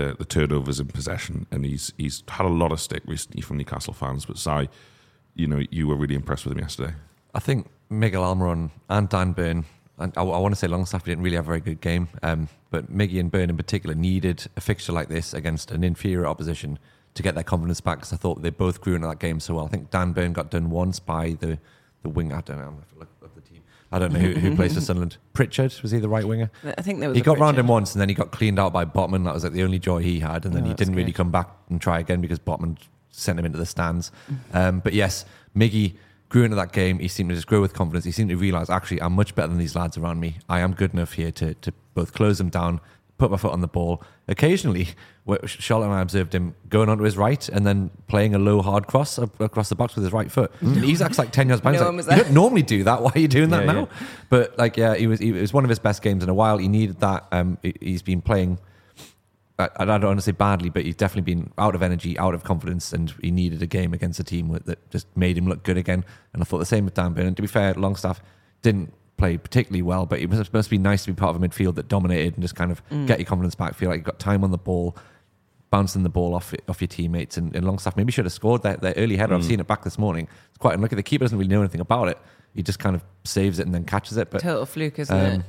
the 0.00 0.16
the 0.16 0.24
turnovers 0.24 0.80
in 0.80 0.86
possession, 0.88 1.46
and 1.50 1.64
he's 1.64 1.92
he's 1.98 2.22
had 2.28 2.46
a 2.46 2.48
lot 2.48 2.72
of 2.72 2.80
stick 2.80 3.02
recently 3.06 3.42
from 3.42 3.58
Newcastle 3.58 3.94
fans. 3.94 4.24
But 4.24 4.38
Si, 4.38 4.68
you 5.34 5.46
know, 5.46 5.62
you 5.70 5.86
were 5.86 5.96
really 5.96 6.14
impressed 6.14 6.44
with 6.44 6.52
him 6.52 6.60
yesterday. 6.60 6.94
I 7.34 7.40
think 7.40 7.68
Miguel 7.90 8.22
Almiron 8.22 8.70
and 8.88 9.08
Dan 9.08 9.32
Burn, 9.32 9.64
and 9.98 10.12
I, 10.16 10.22
I 10.22 10.38
want 10.38 10.52
to 10.52 10.58
say 10.58 10.66
Longstaff 10.66 11.04
didn't 11.04 11.22
really 11.22 11.36
have 11.36 11.46
a 11.46 11.48
very 11.48 11.60
good 11.60 11.80
game, 11.80 12.08
um, 12.22 12.48
but 12.70 12.92
Miggy 12.92 13.20
and 13.20 13.30
Burn 13.30 13.50
in 13.50 13.56
particular 13.56 13.94
needed 13.94 14.46
a 14.56 14.60
fixture 14.60 14.92
like 14.92 15.08
this 15.08 15.34
against 15.34 15.70
an 15.70 15.84
inferior 15.84 16.26
opposition 16.26 16.78
to 17.14 17.22
get 17.22 17.34
their 17.34 17.44
confidence 17.44 17.80
back 17.80 17.98
because 17.98 18.12
I 18.12 18.16
thought 18.16 18.42
they 18.42 18.50
both 18.50 18.80
grew 18.80 18.94
into 18.94 19.08
that 19.08 19.18
game 19.18 19.40
so 19.40 19.54
well. 19.54 19.66
I 19.66 19.68
think 19.68 19.90
Dan 19.90 20.12
Burn 20.12 20.32
got 20.32 20.50
done 20.50 20.70
once 20.70 21.00
by 21.00 21.36
the, 21.40 21.58
the 22.02 22.08
wing. 22.08 22.32
I 22.32 22.40
don't 22.40 22.58
know. 22.58 22.64
I'm 22.64 22.70
gonna 22.70 22.80
have 22.80 22.92
to 22.92 22.98
look. 23.00 23.08
I 23.92 23.98
don't 23.98 24.12
know 24.12 24.20
who, 24.20 24.32
who 24.38 24.54
plays 24.54 24.74
for 24.74 24.80
Sunderland. 24.88 25.16
Pritchard 25.32 25.74
was 25.82 25.90
he 25.90 25.98
the 25.98 26.08
right 26.08 26.24
winger? 26.26 26.50
I 26.64 26.82
think 26.82 27.00
there 27.00 27.08
was. 27.08 27.16
He 27.18 27.22
got 27.22 27.38
round 27.38 27.58
him 27.58 27.66
once, 27.66 27.92
and 27.94 28.00
then 28.00 28.08
he 28.08 28.14
got 28.14 28.30
cleaned 28.30 28.58
out 28.58 28.72
by 28.72 28.84
Botman. 28.84 29.24
That 29.24 29.34
was 29.34 29.42
like 29.44 29.52
the 29.52 29.62
only 29.64 29.78
joy 29.78 30.00
he 30.00 30.20
had, 30.20 30.44
and 30.44 30.54
then 30.54 30.64
Oh, 30.64 30.68
he 30.68 30.74
didn't 30.74 30.94
really 30.94 31.12
come 31.12 31.30
back 31.30 31.48
and 31.68 31.80
try 31.80 31.98
again 31.98 32.20
because 32.20 32.38
Botman 32.38 32.78
sent 33.10 33.38
him 33.38 33.44
into 33.44 33.58
the 33.58 33.66
stands. 33.66 34.12
Um, 34.54 34.78
but 34.80 34.92
yes, 34.92 35.24
Miggy 35.56 35.94
grew 36.28 36.44
into 36.44 36.54
that 36.54 36.70
game. 36.72 37.00
He 37.00 37.08
seemed 37.08 37.30
to 37.30 37.34
just 37.34 37.48
grow 37.48 37.60
with 37.60 37.74
confidence. 37.74 38.04
He 38.04 38.12
seemed 38.12 38.30
to 38.30 38.36
realise 38.36 38.70
actually 38.70 39.02
I'm 39.02 39.14
much 39.14 39.34
better 39.34 39.48
than 39.48 39.58
these 39.58 39.74
lads 39.74 39.98
around 39.98 40.20
me. 40.20 40.38
I 40.48 40.60
am 40.60 40.72
good 40.72 40.92
enough 40.92 41.14
here 41.14 41.32
to 41.32 41.54
to 41.54 41.72
both 41.94 42.12
close 42.12 42.38
them 42.38 42.48
down, 42.50 42.80
put 43.18 43.30
my 43.32 43.36
foot 43.36 43.52
on 43.52 43.60
the 43.60 43.66
ball. 43.68 44.02
Occasionally, 44.30 44.88
where 45.24 45.44
Charlotte 45.46 45.86
and 45.86 45.94
I 45.94 46.00
observed 46.00 46.34
him 46.34 46.54
going 46.68 46.88
onto 46.88 47.02
his 47.04 47.16
right 47.16 47.46
and 47.48 47.66
then 47.66 47.90
playing 48.06 48.34
a 48.34 48.38
low 48.38 48.62
hard 48.62 48.86
cross 48.86 49.18
across 49.18 49.68
the 49.68 49.74
box 49.74 49.96
with 49.96 50.04
his 50.04 50.12
right 50.12 50.30
foot. 50.30 50.52
And 50.60 50.76
Isak's 50.76 51.18
like 51.18 51.32
ten 51.32 51.48
yards 51.48 51.60
behind. 51.60 51.80
No 51.80 51.86
one 51.86 51.96
like, 51.96 52.06
was 52.06 52.06
you 52.06 52.14
there. 52.16 52.24
don't 52.24 52.34
normally 52.34 52.62
do 52.62 52.84
that. 52.84 53.02
Why 53.02 53.10
are 53.14 53.18
you 53.18 53.28
doing 53.28 53.50
that 53.50 53.66
Yeah, 53.66 53.72
now? 53.72 53.80
yeah. 53.80 54.06
But 54.28 54.56
like, 54.56 54.76
yeah, 54.76 54.94
he 54.94 55.06
was. 55.08 55.18
He, 55.18 55.30
it 55.30 55.40
was 55.40 55.52
one 55.52 55.64
of 55.64 55.68
his 55.68 55.80
best 55.80 56.00
games 56.00 56.22
in 56.22 56.28
a 56.30 56.34
while. 56.34 56.58
He 56.58 56.68
needed 56.68 57.00
that. 57.00 57.26
Um, 57.32 57.58
he, 57.62 57.74
he's 57.80 58.02
been 58.02 58.22
playing. 58.22 58.58
I, 59.58 59.68
I 59.76 59.84
don't 59.84 60.04
want 60.04 60.18
to 60.18 60.24
say 60.24 60.32
badly, 60.32 60.70
but 60.70 60.84
he's 60.84 60.96
definitely 60.96 61.34
been 61.34 61.52
out 61.58 61.74
of 61.74 61.82
energy, 61.82 62.18
out 62.18 62.32
of 62.34 62.44
confidence, 62.44 62.92
and 62.92 63.12
he 63.20 63.30
needed 63.30 63.60
a 63.62 63.66
game 63.66 63.92
against 63.92 64.18
a 64.20 64.24
team 64.24 64.56
that 64.64 64.90
just 64.90 65.06
made 65.16 65.36
him 65.36 65.46
look 65.48 65.64
good 65.64 65.76
again. 65.76 66.04
And 66.32 66.40
I 66.40 66.44
thought 66.44 66.58
the 66.58 66.66
same 66.66 66.84
with 66.86 66.94
Dan 66.94 67.12
Burn. 67.14 67.26
And 67.26 67.36
to 67.36 67.42
be 67.42 67.48
fair, 67.48 67.74
Longstaff 67.74 68.22
didn't 68.62 68.94
play 69.20 69.36
particularly 69.36 69.82
well, 69.82 70.06
but 70.06 70.18
it 70.18 70.28
must, 70.30 70.52
must 70.52 70.70
be 70.70 70.78
nice 70.78 71.04
to 71.04 71.12
be 71.12 71.14
part 71.14 71.36
of 71.36 71.42
a 71.42 71.46
midfield 71.46 71.76
that 71.76 71.86
dominated 71.86 72.34
and 72.34 72.42
just 72.42 72.56
kind 72.56 72.72
of 72.72 72.82
get 73.06 73.18
your 73.18 73.26
confidence 73.26 73.54
back. 73.54 73.74
Feel 73.74 73.90
like 73.90 73.98
you've 73.98 74.04
got 74.06 74.18
time 74.18 74.42
on 74.42 74.50
the 74.50 74.58
ball, 74.58 74.96
bouncing 75.70 76.02
the 76.02 76.08
ball 76.08 76.34
off 76.34 76.52
off 76.68 76.80
your 76.80 76.88
teammates. 76.88 77.36
And, 77.36 77.54
and 77.54 77.64
Longstaff 77.64 77.96
maybe 77.96 78.10
should 78.10 78.24
have 78.24 78.32
scored 78.32 78.62
that, 78.62 78.80
that 78.80 78.94
early 78.96 79.16
header. 79.16 79.34
I've 79.34 79.44
seen 79.44 79.60
it 79.60 79.66
back 79.66 79.84
this 79.84 79.98
morning. 79.98 80.26
It's 80.48 80.58
quite 80.58 80.74
unlucky. 80.74 80.96
The 80.96 81.02
keeper 81.02 81.24
doesn't 81.24 81.38
really 81.38 81.50
know 81.50 81.60
anything 81.60 81.80
about 81.80 82.08
it. 82.08 82.18
He 82.54 82.62
just 82.62 82.80
kind 82.80 82.96
of 82.96 83.04
saves 83.24 83.60
it 83.60 83.66
and 83.66 83.74
then 83.74 83.84
catches 83.84 84.16
it. 84.16 84.30
But 84.30 84.40
Total 84.40 84.66
fluke, 84.66 84.98
isn't 84.98 85.16
um, 85.16 85.40
it? 85.40 85.42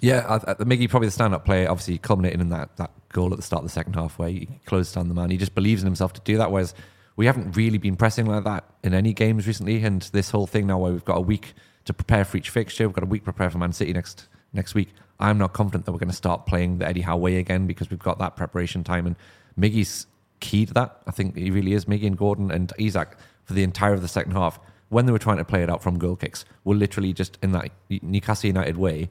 yeah, 0.00 0.26
I, 0.28 0.34
I, 0.50 0.54
Miggy 0.56 0.90
probably 0.90 1.08
the 1.08 1.12
stand-up 1.12 1.46
player, 1.46 1.70
obviously 1.70 1.96
culminating 1.96 2.40
in 2.40 2.50
that 2.50 2.76
that 2.76 2.90
goal 3.10 3.30
at 3.30 3.36
the 3.36 3.42
start 3.42 3.62
of 3.62 3.68
the 3.68 3.72
second 3.72 3.94
half 3.94 4.18
where 4.18 4.28
he 4.28 4.48
closed 4.66 4.94
down 4.94 5.08
the 5.08 5.14
man. 5.14 5.30
He 5.30 5.38
just 5.38 5.54
believes 5.54 5.80
in 5.82 5.86
himself 5.86 6.12
to 6.14 6.20
do 6.22 6.36
that. 6.38 6.50
Whereas 6.50 6.74
we 7.16 7.24
haven't 7.24 7.56
really 7.56 7.78
been 7.78 7.96
pressing 7.96 8.26
like 8.26 8.44
that 8.44 8.64
in 8.82 8.92
any 8.92 9.14
games 9.14 9.46
recently. 9.46 9.82
And 9.84 10.02
this 10.12 10.30
whole 10.30 10.46
thing 10.46 10.66
now, 10.66 10.78
where 10.78 10.92
we've 10.92 11.04
got 11.04 11.16
a 11.16 11.22
week 11.22 11.54
to 11.86 11.94
prepare 11.94 12.24
for 12.24 12.36
each 12.36 12.50
fixture, 12.50 12.86
we've 12.86 12.94
got 12.94 13.04
a 13.04 13.06
week 13.06 13.22
to 13.22 13.32
prepare 13.32 13.50
for 13.50 13.58
Man 13.58 13.72
City 13.72 13.92
next 13.92 14.28
next 14.52 14.74
week. 14.74 14.90
I'm 15.18 15.38
not 15.38 15.52
confident 15.54 15.86
that 15.86 15.92
we're 15.92 15.98
going 15.98 16.10
to 16.10 16.16
start 16.16 16.46
playing 16.46 16.78
the 16.78 16.86
Eddie 16.86 17.00
Howe 17.00 17.16
way 17.16 17.36
again 17.36 17.66
because 17.66 17.90
we've 17.90 17.98
got 17.98 18.18
that 18.18 18.36
preparation 18.36 18.84
time. 18.84 19.06
And 19.06 19.16
Miggy's 19.58 20.06
key 20.40 20.66
to 20.66 20.74
that. 20.74 21.00
I 21.06 21.10
think 21.10 21.36
he 21.36 21.50
really 21.50 21.72
is. 21.72 21.86
Miggy 21.86 22.06
and 22.06 22.18
Gordon 22.18 22.50
and 22.50 22.72
Isak 22.78 23.16
for 23.44 23.54
the 23.54 23.62
entire 23.62 23.94
of 23.94 24.02
the 24.02 24.08
second 24.08 24.32
half. 24.32 24.60
When 24.88 25.06
they 25.06 25.12
were 25.12 25.18
trying 25.18 25.38
to 25.38 25.44
play 25.44 25.62
it 25.62 25.70
out 25.70 25.82
from 25.82 25.98
goal 25.98 26.16
kicks, 26.16 26.44
were 26.64 26.74
literally 26.74 27.12
just 27.12 27.38
in 27.42 27.52
that 27.52 27.70
Newcastle 27.88 28.46
United 28.46 28.76
way, 28.76 29.08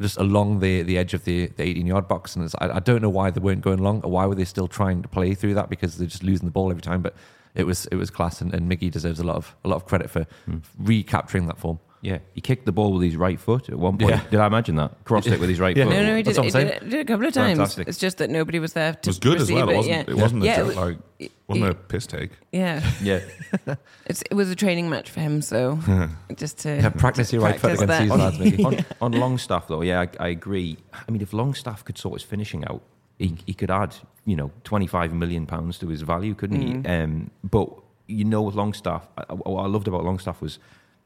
just 0.00 0.16
along 0.16 0.60
the, 0.60 0.82
the 0.82 0.96
edge 0.96 1.12
of 1.14 1.24
the, 1.24 1.46
the 1.48 1.62
18 1.62 1.86
yard 1.86 2.08
box. 2.08 2.36
And 2.36 2.44
it's, 2.44 2.54
I, 2.58 2.76
I 2.76 2.80
don't 2.80 3.02
know 3.02 3.10
why 3.10 3.30
they 3.30 3.40
weren't 3.40 3.60
going 3.60 3.80
long 3.80 4.02
or 4.02 4.10
why 4.10 4.26
were 4.26 4.34
they 4.34 4.44
still 4.44 4.68
trying 4.68 5.02
to 5.02 5.08
play 5.08 5.34
through 5.34 5.54
that 5.54 5.68
because 5.68 5.98
they're 5.98 6.06
just 6.06 6.22
losing 6.22 6.46
the 6.46 6.52
ball 6.52 6.70
every 6.70 6.82
time. 6.82 7.02
But 7.02 7.14
it 7.54 7.66
was 7.66 7.86
it 7.86 7.96
was 7.96 8.10
class, 8.10 8.40
and, 8.40 8.52
and 8.52 8.70
Miggy 8.70 8.90
deserves 8.90 9.20
a 9.20 9.24
lot 9.24 9.36
of 9.36 9.54
a 9.64 9.68
lot 9.68 9.76
of 9.76 9.86
credit 9.86 10.10
for 10.10 10.26
hmm. 10.46 10.58
recapturing 10.78 11.46
that 11.46 11.58
form. 11.58 11.78
Yeah, 12.04 12.18
he 12.34 12.42
kicked 12.42 12.66
the 12.66 12.72
ball 12.72 12.92
with 12.92 13.02
his 13.02 13.16
right 13.16 13.40
foot 13.40 13.70
at 13.70 13.78
one 13.78 13.96
point. 13.96 14.10
Yeah. 14.10 14.20
Did 14.30 14.38
I 14.38 14.46
imagine 14.46 14.76
that? 14.76 15.02
Crossed 15.04 15.26
it 15.26 15.40
with 15.40 15.48
his 15.48 15.58
right 15.58 15.74
Yeah. 15.74 15.84
foot. 15.84 15.94
No, 15.94 16.02
no, 16.02 16.16
he 16.16 16.22
did, 16.22 16.34
That's 16.36 16.44
he 16.44 16.50
did, 16.50 16.66
it, 16.68 16.80
did 16.84 16.94
it 16.94 17.00
a 17.00 17.04
couple 17.06 17.24
of 17.26 17.32
times. 17.32 17.56
Fantastic. 17.56 17.88
It's 17.88 17.96
just 17.96 18.18
that 18.18 18.28
nobody 18.28 18.58
was 18.58 18.74
there 18.74 18.92
to 18.92 18.98
It 18.98 19.06
was 19.06 19.18
good 19.18 19.40
as 19.40 19.50
well. 19.50 19.70
It 19.70 19.76
wasn't. 19.76 19.94
yeah. 20.08 20.12
It 20.14 20.16
wasn't 20.18 20.42
Yeah, 20.44 20.60
a 20.60 20.64
it 20.64 20.66
joke, 20.68 20.76
wa- 20.76 20.82
like 20.84 21.32
wasn't 21.48 21.70
a 21.70 21.74
piss 21.74 22.06
take. 22.06 22.30
Yeah, 22.52 22.92
Yeah. 23.02 23.20
it's, 24.06 24.22
it 24.30 24.34
was 24.34 24.50
a 24.50 24.54
training 24.54 24.90
match 24.90 25.10
for 25.10 25.20
him. 25.20 25.40
So 25.40 25.78
just 26.36 26.58
to 26.58 26.76
Yeah, 26.76 26.90
practice 26.90 27.32
your 27.32 27.40
right 27.42 27.58
foot 27.58 27.72
against 27.80 27.86
that. 27.86 28.00
these 28.02 28.10
lads, 28.10 28.36
Miggy. 28.38 28.84
on, 29.00 29.12
on 29.14 29.18
Longstaff, 29.20 29.68
though, 29.68 29.80
yeah, 29.80 30.00
I, 30.02 30.08
I 30.20 30.28
agree. 30.28 30.76
I 30.92 31.10
mean, 31.10 31.22
if 31.22 31.32
Longstaff 31.32 31.84
could 31.86 31.96
sort 31.96 32.20
his 32.20 32.28
finishing 32.28 32.66
out, 32.66 32.82
he, 33.18 33.34
he 33.46 33.54
could 33.54 33.70
add, 33.70 33.94
you 34.26 34.36
know, 34.36 34.50
25 34.64 35.14
million 35.14 35.46
pounds 35.46 35.78
to 35.78 35.88
his 35.88 36.02
value, 36.02 36.34
couldn't 36.34 36.60
he? 36.60 36.86
Um, 36.88 37.30
but, 37.42 37.70
you 38.08 38.24
know, 38.26 38.42
with 38.42 38.56
Longstaff, 38.56 39.08
I, 39.16 39.24
I- 39.30 39.34
what 39.34 39.62
I 39.62 39.68
loved 39.68 39.88
about 39.88 40.04
Longstaff 40.04 40.42
was 40.42 40.58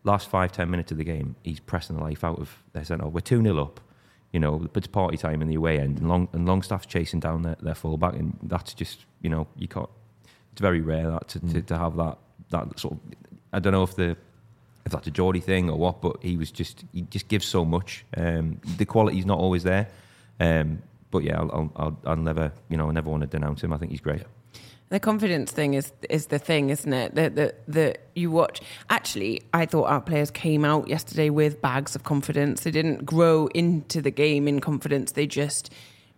last 0.05 0.29
five, 0.29 0.53
ten 0.53 0.71
minutes 0.71 0.93
of 0.93 0.99
the 0.99 1.05
game, 1.05 1.37
he's 1.43 1.61
pressing 1.61 1.97
the 1.97 2.03
life 2.03 2.25
out 2.25 2.39
of 2.39 2.63
their 2.73 2.85
centre. 2.85 3.09
We're 3.09 3.21
2 3.21 3.43
0 3.43 3.59
up, 3.59 3.81
you 4.33 4.41
know, 4.41 4.59
but 4.59 4.79
it's 4.79 4.87
party 4.87 5.17
time 5.17 5.43
in 5.43 5.49
the 5.49 5.55
away 5.55 5.79
end, 5.79 5.99
and, 5.99 6.09
Long, 6.09 6.29
and 6.33 6.47
Longstaff's 6.47 6.87
chasing 6.87 7.21
down 7.21 7.43
their, 7.43 7.57
their 7.61 7.75
fullback, 7.75 8.15
and 8.15 8.39
that's 8.43 8.75
just, 8.75 9.05
you 9.23 9.31
know, 9.31 9.47
you 9.57 9.69
can't, 9.69 9.89
it's 10.53 10.61
very 10.61 10.81
rare 10.81 11.11
that 11.11 11.29
to, 11.29 11.41
to, 11.41 11.63
to 11.63 11.79
have 11.79 11.97
that, 11.97 12.19
that 12.51 12.79
sort 12.79 12.95
of, 12.95 13.01
I 13.53 13.61
don't 13.61 13.73
know 13.73 13.83
if 13.83 13.97
the, 13.97 14.17
if 14.89 14.93
that's 14.93 15.07
a 15.07 15.11
Geordie 15.11 15.41
thing 15.41 15.69
or 15.69 15.77
what, 15.77 16.01
but 16.01 16.17
he 16.23 16.39
was 16.39 16.51
just 16.51 16.85
he 16.93 17.03
just 17.03 17.29
gives 17.29 17.47
so 17.47 17.65
much. 17.65 18.07
Um, 18.17 18.59
the 18.79 18.87
quality's 18.87 19.27
not 19.27 19.39
always 19.39 19.63
there, 19.63 19.89
um, 20.41 20.83
but 21.11 21.25
yeah, 21.25 21.39
I'll, 21.39 21.71
I'll, 21.77 21.99
I'll, 22.07 22.17
never 22.17 22.53
you 22.71 22.79
know 22.79 22.89
I 22.89 22.93
never 22.93 23.11
want 23.11 23.21
to 23.21 23.27
denounce 23.27 23.63
him. 23.63 23.73
I 23.75 23.77
think 23.77 23.91
he's 23.91 24.01
great. 24.01 24.23
The 24.91 24.99
confidence 24.99 25.53
thing 25.53 25.75
is 25.75 25.93
is 26.09 26.27
the 26.27 26.39
thing, 26.39 26.71
isn't 26.71 26.93
it? 26.93 27.15
That 27.15 27.37
that 27.37 27.67
that 27.69 27.99
you 28.15 28.31
watch. 28.31 28.61
Actually, 28.89 29.43
I 29.53 29.67
thought 29.67 29.85
our 29.85 30.01
players 30.01 30.31
came 30.31 30.65
out 30.65 30.89
yesterday 30.89 31.29
with 31.29 31.61
bags 31.61 31.95
of 31.95 32.05
confidence. 32.05 32.63
They 32.63 32.71
didn't 32.71 33.05
grow 33.05 33.49
into 33.49 34.01
the 34.01 34.11
game 34.11 34.49
in 34.49 34.61
confidence. 34.61 35.13
They 35.13 35.27
just 35.27 35.71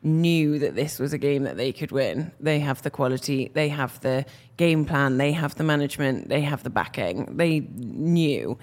knew 0.03 0.59
that 0.61 0.77
this 0.77 0.99
was 0.99 1.13
a 1.13 1.19
game 1.19 1.43
that 1.43 1.57
they 1.57 1.73
could 1.73 1.93
win. 1.93 2.33
They 2.41 2.61
have 2.61 2.81
the 2.83 2.91
quality. 2.91 3.51
They 3.53 3.69
have 3.69 4.01
the 4.01 4.25
game 4.57 4.85
plan. 4.85 5.19
They 5.19 5.33
have 5.33 5.57
the 5.57 5.65
management. 5.65 6.29
They 6.29 6.41
have 6.41 6.63
the 6.63 6.71
backing. 6.71 7.37
They 7.37 7.61
knew, 7.75 8.57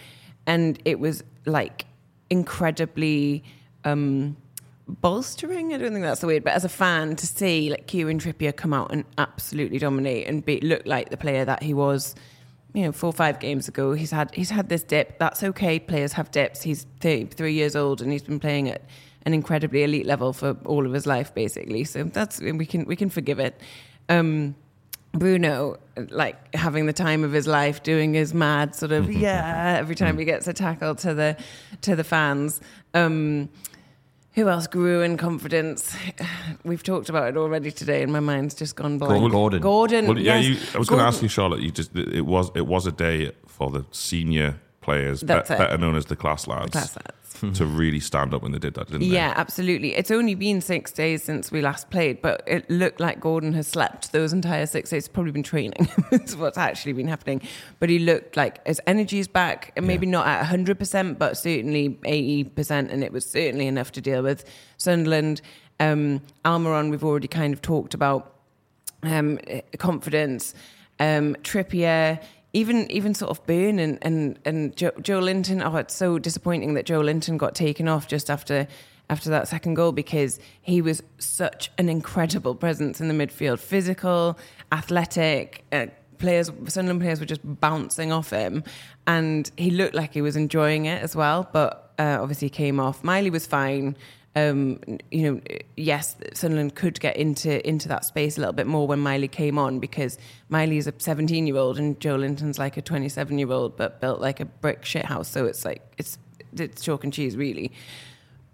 and 0.45 0.79
it 0.85 0.99
was 0.99 1.23
like 1.45 1.85
incredibly. 2.29 3.43
Um, 3.83 4.37
bolstering. 4.87 5.73
I 5.73 5.77
don't 5.77 5.91
think 5.91 6.03
that's 6.03 6.21
the 6.21 6.27
word, 6.27 6.43
but 6.43 6.53
as 6.53 6.65
a 6.65 6.69
fan 6.69 7.15
to 7.17 7.27
see 7.27 7.69
like 7.69 7.87
Kieran 7.87 8.19
Trippier 8.19 8.55
come 8.55 8.73
out 8.73 8.91
and 8.91 9.03
absolutely 9.17 9.79
dominate 9.79 10.27
and 10.27 10.45
be 10.45 10.59
look 10.61 10.85
like 10.85 11.09
the 11.09 11.17
player 11.17 11.45
that 11.45 11.61
he 11.63 11.73
was 11.73 12.15
you 12.73 12.83
know 12.83 12.91
four 12.91 13.09
or 13.09 13.13
five 13.13 13.39
games 13.39 13.67
ago. 13.67 13.93
He's 13.93 14.11
had 14.11 14.33
he's 14.33 14.49
had 14.49 14.69
this 14.69 14.83
dip. 14.83 15.19
That's 15.19 15.43
okay. 15.43 15.79
Players 15.79 16.13
have 16.13 16.31
dips. 16.31 16.61
He's 16.61 16.85
33 16.99 17.53
years 17.53 17.75
old 17.75 18.01
and 18.01 18.11
he's 18.11 18.23
been 18.23 18.39
playing 18.39 18.69
at 18.69 18.81
an 19.25 19.33
incredibly 19.33 19.83
elite 19.83 20.05
level 20.05 20.31
for 20.31 20.55
all 20.65 20.85
of 20.85 20.93
his 20.93 21.05
life, 21.05 21.33
basically. 21.33 21.83
So 21.83 22.03
that's 22.03 22.39
we 22.39 22.65
can 22.65 22.85
we 22.85 22.95
can 22.95 23.09
forgive 23.09 23.39
it. 23.39 23.59
Um, 24.09 24.55
Bruno, 25.13 25.77
like 26.09 26.53
having 26.55 26.85
the 26.85 26.93
time 26.93 27.23
of 27.23 27.31
his 27.31 27.47
life, 27.47 27.81
doing 27.81 28.13
his 28.13 28.33
mad 28.33 28.75
sort 28.75 28.91
of 28.91 29.11
yeah 29.27 29.77
every 29.79 29.95
time 29.95 30.17
he 30.17 30.25
gets 30.25 30.47
a 30.47 30.53
tackle 30.53 30.95
to 30.95 31.13
the 31.13 31.37
to 31.81 31.95
the 31.95 32.03
fans. 32.03 32.61
Um, 32.93 33.49
who 34.37 34.47
else 34.47 34.67
grew 34.67 35.01
in 35.01 35.17
confidence? 35.17 35.97
We've 36.63 36.83
talked 36.83 37.09
about 37.09 37.29
it 37.29 37.37
already 37.37 37.71
today, 37.71 38.03
and 38.03 38.13
my 38.13 38.19
mind's 38.19 38.53
just 38.53 38.75
gone 38.75 38.99
blank. 38.99 39.31
Gordon. 39.31 39.61
Gordon. 39.61 40.05
Well, 40.05 40.19
yeah, 40.19 40.37
yes. 40.37 40.45
you, 40.45 40.75
I 40.75 40.77
was 40.77 40.87
going 40.87 40.99
to 40.99 41.05
ask 41.05 41.23
you, 41.23 41.27
Charlotte. 41.27 41.61
You 41.61 41.71
just 41.71 41.95
it 41.95 42.25
was 42.25 42.51
it 42.55 42.67
was 42.67 42.85
a 42.85 42.91
day 42.91 43.31
for 43.47 43.71
the 43.71 43.83
senior 43.91 44.59
players, 44.79 45.23
be- 45.23 45.33
it. 45.33 45.47
better 45.47 45.77
known 45.77 45.95
as 45.95 46.05
the 46.05 46.15
class 46.15 46.47
lads, 46.47 46.71
Class 46.71 46.95
lads. 46.95 47.26
To 47.53 47.65
really 47.65 47.99
stand 47.99 48.33
up 48.33 48.43
when 48.43 48.51
they 48.51 48.59
did 48.59 48.73
that, 48.75 48.87
didn't 48.87 49.01
they? 49.01 49.15
Yeah, 49.15 49.33
absolutely. 49.35 49.95
It's 49.95 50.11
only 50.11 50.35
been 50.35 50.61
six 50.61 50.91
days 50.91 51.23
since 51.23 51.51
we 51.51 51.61
last 51.61 51.89
played, 51.89 52.21
but 52.21 52.43
it 52.47 52.69
looked 52.69 52.99
like 52.99 53.19
Gordon 53.19 53.53
has 53.53 53.67
slept 53.67 54.11
those 54.11 54.33
entire 54.33 54.65
six 54.65 54.89
days. 54.89 55.05
He's 55.05 55.09
probably 55.09 55.31
been 55.31 55.43
training. 55.43 55.89
It's 56.11 56.35
what's 56.35 56.57
actually 56.57 56.93
been 56.93 57.07
happening. 57.07 57.41
But 57.79 57.89
he 57.89 57.99
looked 57.99 58.37
like 58.37 58.65
his 58.65 58.81
energy's 58.87 59.27
back, 59.27 59.71
and 59.75 59.85
maybe 59.85 60.05
not 60.05 60.25
at 60.27 60.45
100%, 60.45 61.17
but 61.17 61.37
certainly 61.37 61.89
80%. 62.03 62.91
And 62.91 63.03
it 63.03 63.11
was 63.11 63.29
certainly 63.29 63.67
enough 63.67 63.91
to 63.93 64.01
deal 64.01 64.23
with 64.23 64.45
Sunderland. 64.77 65.41
Um, 65.79 66.21
Almiron, 66.43 66.89
we've 66.89 67.03
already 67.03 67.27
kind 67.27 67.53
of 67.53 67.61
talked 67.61 67.93
about 67.93 68.33
um, 69.03 69.39
confidence. 69.77 70.53
Um, 70.99 71.35
Trippier, 71.43 72.21
even 72.53 72.89
even 72.91 73.13
sort 73.13 73.31
of 73.31 73.45
Burn 73.45 73.79
and 73.79 73.97
and 74.01 74.39
and 74.45 74.75
Joe, 74.75 74.91
Joelinton. 74.91 75.63
Oh, 75.63 75.75
it's 75.77 75.95
so 75.95 76.17
disappointing 76.19 76.73
that 76.75 76.85
Joelinton 76.85 77.37
got 77.37 77.55
taken 77.55 77.87
off 77.87 78.07
just 78.07 78.29
after 78.29 78.67
after 79.09 79.29
that 79.29 79.47
second 79.47 79.75
goal 79.75 79.91
because 79.91 80.39
he 80.61 80.81
was 80.81 81.01
such 81.17 81.71
an 81.77 81.89
incredible 81.89 82.55
presence 82.55 82.99
in 82.99 83.07
the 83.07 83.13
midfield, 83.13 83.59
physical, 83.59 84.37
athletic. 84.71 85.65
Uh, 85.71 85.87
players, 86.17 86.51
Sunderland 86.67 87.01
players 87.01 87.19
were 87.19 87.25
just 87.25 87.41
bouncing 87.43 88.11
off 88.11 88.31
him, 88.31 88.63
and 89.05 89.49
he 89.57 89.69
looked 89.69 89.95
like 89.95 90.13
he 90.13 90.21
was 90.21 90.35
enjoying 90.35 90.85
it 90.85 91.01
as 91.01 91.15
well. 91.15 91.47
But 91.51 91.93
uh, 91.99 92.17
obviously, 92.21 92.49
came 92.49 92.79
off. 92.79 93.03
Miley 93.03 93.29
was 93.29 93.45
fine 93.45 93.95
um, 94.49 94.79
you 95.11 95.31
know, 95.31 95.41
yes, 95.75 96.15
Sunderland 96.33 96.75
could 96.75 96.99
get 96.99 97.17
into 97.17 97.67
into 97.67 97.87
that 97.89 98.05
space 98.05 98.37
a 98.37 98.41
little 98.41 98.53
bit 98.53 98.67
more 98.67 98.85
when 98.87 98.99
Miley 98.99 99.27
came 99.27 99.57
on 99.57 99.79
because 99.79 100.17
Miley 100.49 100.77
is 100.77 100.87
a 100.87 100.93
17 100.97 101.47
year 101.47 101.57
old 101.57 101.77
and 101.79 101.99
Joelinton's 101.99 102.59
like 102.59 102.77
a 102.77 102.81
27 102.81 103.39
year 103.39 103.51
old, 103.51 103.77
but 103.77 104.01
built 104.01 104.19
like 104.21 104.39
a 104.39 104.45
brick 104.45 104.85
shit 104.85 105.05
house. 105.05 105.27
So 105.27 105.45
it's 105.45 105.65
like 105.65 105.81
it's 105.97 106.17
it's 106.57 106.81
chalk 106.81 107.03
and 107.03 107.13
cheese 107.13 107.35
really. 107.35 107.71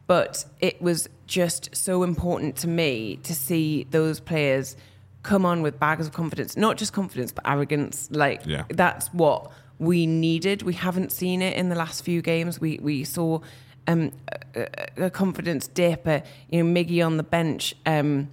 But 0.07 0.45
it 0.59 0.81
was 0.81 1.07
just 1.27 1.75
so 1.75 2.03
important 2.03 2.57
to 2.57 2.67
me 2.67 3.17
to 3.23 3.33
see 3.33 3.85
those 3.89 4.19
players 4.19 4.75
come 5.23 5.45
on 5.45 5.61
with 5.61 5.79
bags 5.79 6.05
of 6.05 6.13
confidence, 6.13 6.57
not 6.57 6.77
just 6.77 6.91
confidence, 6.91 7.31
but 7.31 7.47
arrogance. 7.47 8.09
Like 8.11 8.41
Yeah. 8.45 8.65
that's 8.69 9.07
what 9.13 9.51
we 9.79 10.05
needed. 10.05 10.61
We 10.63 10.73
haven't 10.73 11.11
seen 11.11 11.41
it 11.41 11.55
in 11.55 11.69
the 11.69 11.75
last 11.75 12.03
few 12.03 12.21
games. 12.21 12.59
We 12.59 12.79
we 12.81 13.03
saw 13.05 13.39
um, 13.87 14.11
a, 14.55 14.67
a- 14.97 15.09
confidence 15.09 15.67
dip. 15.67 16.07
A, 16.07 16.23
you 16.49 16.63
know, 16.63 16.81
Miggy 16.81 17.05
on 17.05 17.17
the 17.17 17.23
bench. 17.23 17.75
Um, 17.85 18.29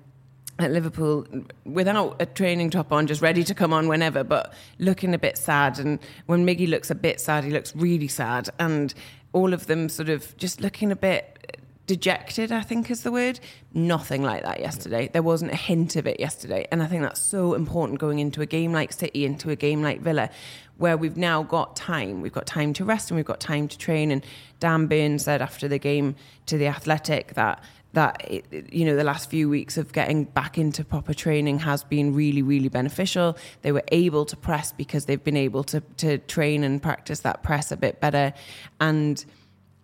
at 0.59 0.71
Liverpool 0.73 1.27
without 1.65 2.17
a 2.21 2.27
training 2.27 2.69
top 2.69 2.93
on, 2.93 3.07
just 3.07 3.23
ready 3.23 3.43
to 3.45 3.55
come 3.55 3.73
on 3.73 3.89
whenever, 3.89 4.23
but 4.23 4.53
looking 4.79 5.15
a 5.15 5.19
bit 5.19 5.39
sad. 5.39 5.79
And 5.79 5.99
when 6.27 6.47
Miggy 6.47 6.69
looks 6.69 6.91
a 6.91 6.95
bit 6.95 7.19
sad, 7.19 7.45
he 7.45 7.51
looks 7.51 7.75
really 7.75 8.09
sad. 8.09 8.51
And 8.59 8.93
all 9.33 9.55
of 9.55 9.67
them 9.67 9.89
sort 9.89 10.09
of 10.09 10.37
just 10.37 10.61
looking 10.61 10.93
a 10.93 10.97
bit 10.97 11.63
dejected, 11.91 12.53
I 12.53 12.61
think 12.61 12.89
is 12.89 13.03
the 13.03 13.11
word. 13.11 13.41
Nothing 13.75 14.23
like 14.23 14.45
that 14.45 14.61
yesterday. 14.61 15.11
There 15.13 15.25
wasn't 15.25 15.51
a 15.51 15.57
hint 15.57 15.97
of 15.97 16.07
it 16.07 16.21
yesterday. 16.21 16.69
And 16.71 16.85
I 16.85 16.87
think 16.87 17.03
that's 17.03 17.21
so 17.21 17.55
important 17.55 17.99
going 17.99 18.21
into 18.21 18.41
a 18.43 18.47
game 18.47 18.73
like 18.73 18.93
City, 18.93 19.25
into 19.25 19.51
a 19.51 19.57
game 19.57 19.83
like 19.83 20.01
Villa, 20.01 20.31
where 20.77 20.97
we've 20.97 21.17
now 21.17 21.43
got 21.43 21.75
time. 21.75 22.21
We've 22.21 22.33
got 22.33 22.47
time 22.47 22.73
to 22.75 22.85
rest 22.85 23.11
and 23.11 23.17
we've 23.17 23.27
got 23.27 23.41
time 23.41 23.67
to 23.67 23.77
train. 23.77 24.13
And 24.13 24.25
Dan 24.61 24.87
Burn 24.87 25.19
said 25.19 25.43
after 25.43 25.67
the 25.67 25.81
game 25.81 26.15
to 26.47 26.57
The 26.57 26.69
Athletic 26.69 27.35
that 27.35 27.61
that 27.93 28.31
you 28.73 28.85
know 28.85 28.95
the 28.95 29.03
last 29.03 29.29
few 29.29 29.49
weeks 29.49 29.77
of 29.77 29.93
getting 29.93 30.23
back 30.23 30.57
into 30.57 30.85
proper 30.85 31.13
training 31.13 31.59
has 31.59 31.83
been 31.83 32.15
really 32.15 32.41
really 32.41 32.69
beneficial 32.69 33.37
they 33.63 33.73
were 33.73 33.83
able 33.89 34.25
to 34.25 34.37
press 34.37 34.71
because 34.71 35.07
they've 35.07 35.25
been 35.25 35.37
able 35.37 35.65
to 35.65 35.81
to 35.97 36.19
train 36.19 36.63
and 36.63 36.81
practice 36.81 37.19
that 37.19 37.43
press 37.43 37.73
a 37.73 37.77
bit 37.77 37.99
better 37.99 38.33
and 38.79 39.25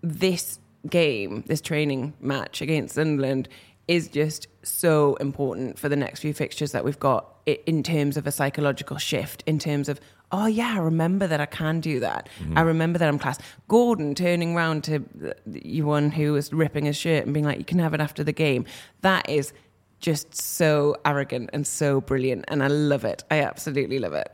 this 0.03 0.61
game 0.87 1.45
this 1.47 1.61
training 1.61 2.15
match 2.21 2.61
against 2.61 2.95
Sunderland 2.95 3.49
is 3.89 4.09
just 4.09 4.49
so 4.63 5.15
important 5.17 5.79
for 5.79 5.89
the 5.89 5.97
next 5.97 6.21
few 6.21 6.35
fixtures 6.35 6.73
that 6.73 6.85
we've 6.85 6.99
got 6.99 7.37
in 7.47 7.83
terms 7.83 8.17
of 8.17 8.27
a 8.27 8.33
psychological 8.33 8.97
shift 8.99 9.45
in 9.47 9.59
terms 9.59 9.89
of 9.89 10.01
oh 10.33 10.47
yeah 10.47 10.75
i 10.75 10.79
remember 10.79 11.29
that 11.29 11.41
i 11.41 11.47
can 11.47 11.79
do 11.81 12.01
that. 12.01 12.29
Mm-hmm. 12.41 12.59
I 12.59 12.63
remember 12.63 12.99
that 12.99 13.09
i'm 13.09 13.19
class. 13.19 13.39
Gordon 13.69 14.15
turning 14.17 14.57
round 14.57 14.83
to 14.85 14.99
the- 15.15 15.37
the 15.47 15.83
one 15.83 16.11
who 16.11 16.33
was 16.33 16.53
ripping 16.53 16.87
his 16.87 16.97
shirt 16.97 17.25
and 17.25 17.33
being 17.33 17.47
like 17.47 17.59
you 17.59 17.65
can 17.65 17.79
have 17.79 17.95
it 17.95 18.01
after 18.01 18.25
the 18.25 18.33
game. 18.33 18.65
That 19.03 19.29
is 19.31 19.53
just 20.01 20.35
so 20.35 20.97
arrogant 21.05 21.51
and 21.53 21.67
so 21.67 22.01
brilliant 22.01 22.45
and 22.49 22.63
i 22.63 22.67
love 22.67 23.05
it. 23.05 23.23
I 23.31 23.41
absolutely 23.41 23.99
love 23.99 24.13
it. 24.15 24.31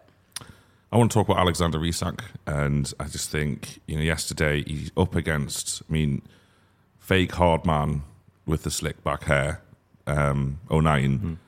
I 0.92 0.96
want 0.98 1.10
to 1.10 1.14
talk 1.14 1.28
about 1.28 1.40
Alexander 1.40 1.82
Isak, 1.84 2.22
and 2.46 2.92
I 3.00 3.04
just 3.04 3.30
think 3.30 3.80
you 3.86 3.96
know 3.96 4.02
yesterday 4.02 4.62
he's 4.66 4.90
up 4.94 5.14
against, 5.14 5.82
I 5.88 5.92
mean, 5.92 6.20
fake 7.12 7.32
hard 7.32 7.66
man 7.66 8.02
with 8.46 8.62
the 8.62 8.70
slick 8.70 9.04
back 9.04 9.24
hair, 9.24 9.60
um, 10.06 10.58
9 10.70 11.38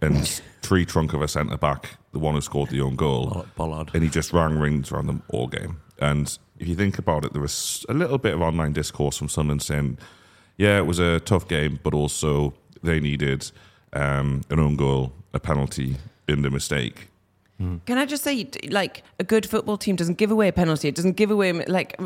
and 0.00 0.42
tree 0.62 0.84
trunk 0.84 1.12
of 1.12 1.22
a 1.22 1.28
centre 1.28 1.56
back, 1.56 1.90
the 2.10 2.18
one 2.18 2.34
who 2.34 2.40
scored 2.40 2.70
the 2.70 2.80
own 2.80 2.96
goal, 2.96 3.46
Ballard. 3.56 3.92
and 3.94 4.02
he 4.02 4.08
just 4.08 4.32
rang 4.32 4.58
rings 4.58 4.90
around 4.90 5.06
them 5.06 5.22
all 5.28 5.46
game. 5.46 5.80
And 6.00 6.36
if 6.58 6.66
you 6.66 6.74
think 6.74 6.98
about 6.98 7.24
it, 7.24 7.34
there 7.34 7.40
was 7.40 7.86
a 7.88 7.94
little 7.94 8.18
bit 8.18 8.34
of 8.34 8.42
online 8.42 8.72
discourse 8.72 9.16
from 9.16 9.28
Sunderland 9.28 9.62
saying, 9.62 9.98
yeah, 10.56 10.78
it 10.78 10.86
was 10.86 10.98
a 10.98 11.20
tough 11.20 11.46
game, 11.46 11.78
but 11.84 11.94
also 11.94 12.54
they 12.82 12.98
needed 12.98 13.48
um, 13.92 14.40
an 14.50 14.58
own 14.58 14.74
goal, 14.74 15.12
a 15.32 15.38
penalty 15.38 15.98
in 16.26 16.42
the 16.42 16.50
mistake. 16.50 17.11
Can 17.58 17.96
I 17.96 18.06
just 18.06 18.24
say, 18.24 18.50
like, 18.70 19.04
a 19.20 19.24
good 19.24 19.48
football 19.48 19.76
team 19.76 19.94
doesn't 19.94 20.18
give 20.18 20.32
away 20.32 20.48
a 20.48 20.52
penalty. 20.52 20.88
It 20.88 20.96
doesn't 20.96 21.12
give 21.12 21.30
away, 21.30 21.52
like, 21.52 21.96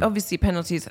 obviously 0.00 0.38
penalties 0.38 0.88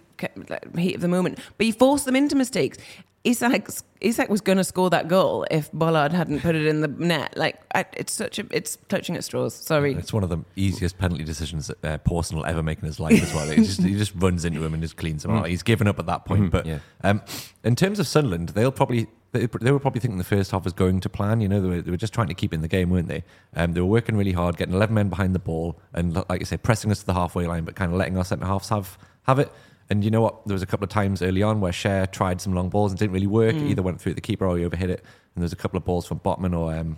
like, 0.48 0.78
heat 0.78 0.94
of 0.94 1.02
the 1.02 1.08
moment, 1.08 1.40
but 1.58 1.66
you 1.66 1.74
force 1.74 2.04
them 2.04 2.16
into 2.16 2.36
mistakes. 2.36 2.78
Isak, 3.24 3.70
Isak 4.00 4.30
was 4.30 4.42
going 4.42 4.58
to 4.58 4.64
score 4.64 4.90
that 4.92 5.08
goal 5.08 5.46
if 5.52 5.72
Ballard 5.74 6.12
hadn't 6.12 6.42
put 6.42 6.56
it 6.56 6.66
in 6.66 6.82
the 6.82 6.88
net. 6.88 7.36
Like, 7.36 7.62
I, 7.74 7.86
it's 7.94 8.14
such 8.14 8.40
a, 8.40 8.46
it's 8.52 8.78
clutching 8.90 9.16
at 9.16 9.24
straws. 9.24 9.54
Sorry. 9.54 9.94
It's 9.94 10.14
one 10.14 10.24
of 10.24 10.30
the 10.30 10.40
easiest 10.56 10.98
penalty 10.98 11.24
decisions 11.24 11.68
that 11.68 11.86
uh, 11.86 11.98
Pawson 12.00 12.38
will 12.38 12.46
ever 12.46 12.64
make 12.64 12.80
in 12.80 12.86
his 12.86 13.00
life 13.00 13.22
as 13.22 13.34
well. 13.34 13.48
He 13.48 13.58
just, 13.58 13.82
he 13.82 13.96
just 13.96 14.14
runs 14.16 14.44
into 14.46 14.64
him 14.64 14.74
and 14.74 14.82
just 14.82 14.98
cleans 14.98 15.24
him 15.26 15.32
out. 15.32 15.48
He's 15.48 15.64
given 15.64 15.88
up 15.88 16.00
at 16.00 16.08
that 16.08 16.26
point. 16.26 16.52
But 16.52 16.66
yeah. 16.66 16.80
um, 17.04 17.22
in 17.64 17.76
terms 17.76 18.00
of 18.00 18.08
Sunderland, 18.08 18.50
they'll 18.50 18.72
probably 18.72 19.08
they, 19.32 19.46
they 19.46 19.72
were 19.72 19.80
probably 19.80 20.02
thinking 20.02 20.18
the 20.18 20.24
first 20.24 20.52
half 20.52 20.64
was 20.64 20.74
going 20.74 21.00
to 21.02 21.10
plan. 21.10 21.42
You 21.42 21.48
know, 21.48 21.62
they 21.62 21.68
were, 21.70 21.82
they 21.82 21.92
were 21.92 21.98
just 21.98 22.14
trying 22.14 22.28
to 22.28 22.34
keep 22.34 22.54
in 22.54 22.62
the 22.62 22.68
game, 22.68 22.90
weren't 22.90 23.08
they? 23.08 23.24
Um, 23.56 23.74
they 23.74 23.82
were 23.82 23.88
working 23.88 24.16
really 24.16 24.34
hard, 24.34 24.58
getting 24.58 24.74
eleven 24.74 24.96
men 24.96 25.10
behind 25.10 25.34
the 25.36 25.40
ball, 25.40 25.80
and 25.94 26.16
like 26.30 26.40
you 26.40 26.46
say, 26.46 26.58
pressing 26.58 26.92
us 26.92 27.00
to 27.00 27.06
the 27.06 27.14
halfway 27.14 27.48
line, 27.48 27.64
but 27.64 27.76
kind 27.76 27.92
of 27.92 27.98
letting 27.98 28.18
our 28.18 28.26
centre 28.26 28.46
halves 28.46 28.70
have 28.70 28.98
have 29.24 29.40
it. 29.40 29.52
And 29.90 30.06
you 30.06 30.12
know 30.12 30.22
what? 30.22 30.48
There 30.48 30.54
was 30.54 30.62
a 30.62 30.66
couple 30.66 30.86
of 30.86 30.90
times 30.90 31.22
early 31.22 31.44
on 31.44 31.60
where 31.60 31.74
Schär 31.74 32.10
tried 32.10 32.40
some 32.40 32.54
long 32.54 32.70
balls 32.70 32.94
and 32.94 33.00
didn't 33.00 33.12
really 33.12 33.28
work. 33.28 33.54
It 33.56 33.64
either 33.64 33.82
went 33.82 34.00
through 34.00 34.14
the 34.14 34.22
keeper 34.22 34.48
or 34.48 34.58
he 34.58 34.64
overhit 34.64 34.90
it. 34.90 35.02
And 35.36 35.42
there 35.42 35.44
was 35.44 35.52
a 35.52 35.58
couple 35.58 35.76
of 35.76 35.84
balls 35.84 36.06
from 36.06 36.20
Botman 36.22 36.58
or 36.58 36.74
um, 36.74 36.98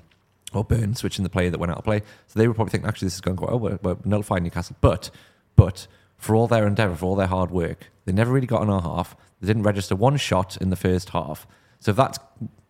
or 0.54 0.64
Burn 0.64 0.96
switching 0.96 1.24
the 1.24 1.30
player 1.30 1.50
that 1.50 1.60
went 1.60 1.72
out 1.72 1.80
of 1.80 1.84
play. 1.84 2.04
So 2.28 2.38
they 2.38 2.48
were 2.48 2.54
probably 2.54 2.70
thinking, 2.70 2.88
actually, 2.88 3.08
this 3.08 3.16
is 3.16 3.22
going 3.22 3.38
quite 3.38 3.50
well. 3.50 3.60
We're, 3.60 3.80
we're 3.82 3.98
nullifying 4.06 4.44
Newcastle. 4.44 4.76
But, 4.80 5.10
but 5.56 5.88
for 6.18 6.36
all 6.36 6.46
their 6.46 6.68
endeavour, 6.68 6.96
for 6.96 7.08
all 7.08 7.16
their 7.16 7.26
hard 7.26 7.50
work, 7.50 7.90
they 8.06 8.12
never 8.12 8.32
really 8.32 8.46
got 8.46 8.62
on 8.62 8.70
our 8.70 8.82
half. 8.82 9.16
They 9.42 9.48
didn't 9.48 9.64
register 9.64 9.96
one 9.96 10.18
shot 10.18 10.58
in 10.58 10.70
the 10.70 10.76
first 10.76 11.10
half. 11.10 11.48
So 11.84 11.92
if 11.92 11.98
that's 11.98 12.18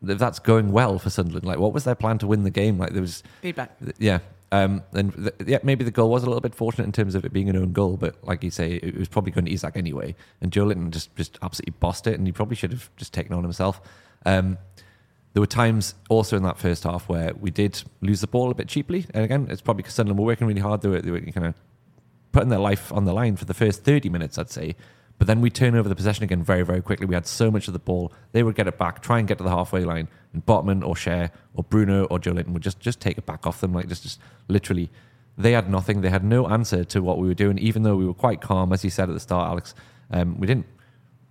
if 0.06 0.18
that's 0.18 0.40
going 0.40 0.72
well 0.72 0.98
for 0.98 1.12
Sunderland, 1.12 1.46
like 1.46 1.60
what 1.60 1.72
was 1.72 1.84
their 1.84 1.96
plan 1.96 2.18
to 2.18 2.28
win 2.28 2.44
the 2.44 2.50
game? 2.50 2.80
Like 2.80 2.92
there 2.94 3.02
was 3.02 3.22
Feedback. 3.42 3.78
yeah. 4.00 4.20
Um, 4.52 4.84
and 4.94 5.32
yeah, 5.46 5.60
maybe 5.64 5.84
the 5.84 5.92
goal 5.92 6.10
was 6.10 6.24
a 6.24 6.26
little 6.26 6.42
bit 6.42 6.54
fortunate 6.54 6.86
in 6.86 6.92
terms 6.92 7.16
of 7.16 7.24
it 7.24 7.32
being 7.32 7.50
an 7.50 7.56
own 7.56 7.74
goal, 7.74 7.98
but 7.98 8.16
like 8.24 8.44
you 8.44 8.52
say, 8.52 8.74
it 8.74 8.98
was 8.98 9.08
probably 9.08 9.32
going 9.32 9.46
to 9.46 9.52
Isak 9.52 9.78
anyway. 9.78 10.16
And 10.42 10.52
Joelinton 10.52 10.92
just, 10.92 11.16
just 11.16 11.40
absolutely 11.42 11.74
bossed 11.80 12.06
it, 12.06 12.20
and 12.20 12.28
he 12.28 12.32
probably 12.32 12.56
should 12.56 12.72
have 12.72 12.90
just 12.96 13.14
taken 13.14 13.34
on 13.34 13.42
himself. 13.42 13.82
Um, 14.28 14.60
there 15.34 15.42
were 15.42 15.48
times 15.48 15.96
also 16.08 16.38
in 16.38 16.44
that 16.44 16.60
first 16.60 16.84
half 16.84 17.10
where 17.10 17.34
we 17.34 17.50
did 17.50 17.82
lose 18.02 18.22
the 18.22 18.28
ball 18.28 18.52
a 18.52 18.54
bit 18.54 18.68
cheaply. 18.68 19.08
And 19.16 19.24
again, 19.26 19.48
it's 19.50 19.62
probably 19.62 19.82
because 19.82 19.96
Sunderland 19.96 20.20
were 20.20 20.26
working 20.26 20.46
really 20.46 20.62
hard. 20.62 20.82
They 20.82 20.90
were, 20.90 21.02
they 21.02 21.10
were 21.10 21.22
kind 21.22 21.48
of 21.48 21.56
putting 22.32 22.50
their 22.50 22.60
life 22.60 22.92
on 22.94 23.06
the 23.06 23.14
line 23.14 23.36
for 23.36 23.46
the 23.46 23.56
first 23.56 23.84
30 23.84 24.10
minutes, 24.10 24.38
I'd 24.38 24.52
say. 24.52 24.76
But 25.24 25.28
then 25.28 25.40
we 25.40 25.50
turn 25.50 25.74
over 25.74 25.88
the 25.88 25.96
possession 25.96 26.26
again 26.26 26.44
very, 26.44 26.64
very 26.64 26.82
quickly. 26.82 27.06
We 27.06 27.16
had 27.16 27.26
so 27.26 27.50
much 27.50 27.68
of 27.68 27.74
the 27.74 27.80
ball. 27.80 28.12
They 28.34 28.44
would 28.44 28.56
get 28.56 28.68
it 28.68 28.78
back, 28.78 29.02
try 29.02 29.20
and 29.20 29.26
get 29.26 29.38
to 29.38 29.44
the 29.46 29.52
halfway 29.52 29.86
line, 29.86 30.10
and 30.34 30.46
Botman 30.46 30.86
or 30.86 30.96
Schär 30.96 31.32
or 31.54 31.64
Bruno 31.64 32.04
or 32.08 32.20
Joelinton 32.20 32.50
would 32.50 32.62
just, 32.62 32.82
just 32.82 33.00
take 33.00 33.18
it 33.18 33.26
back 33.26 33.48
off 33.48 33.62
them, 33.62 33.72
like 33.72 33.88
just, 33.88 34.04
just 34.04 34.20
literally 34.50 34.90
they 35.38 35.54
had 35.54 35.70
nothing. 35.70 36.02
They 36.02 36.10
had 36.10 36.26
no 36.26 36.50
answer 36.50 36.84
to 36.84 37.02
what 37.02 37.20
we 37.20 37.30
were 37.30 37.34
doing, 37.34 37.58
even 37.60 37.84
though 37.84 37.96
we 37.96 38.06
were 38.06 38.14
quite 38.14 38.42
calm, 38.42 38.74
as 38.74 38.84
you 38.84 38.90
said 38.90 39.08
at 39.08 39.14
the 39.14 39.20
start, 39.22 39.50
Alex. 39.50 39.74
Um, 40.12 40.38
we 40.38 40.46
didn't 40.46 40.66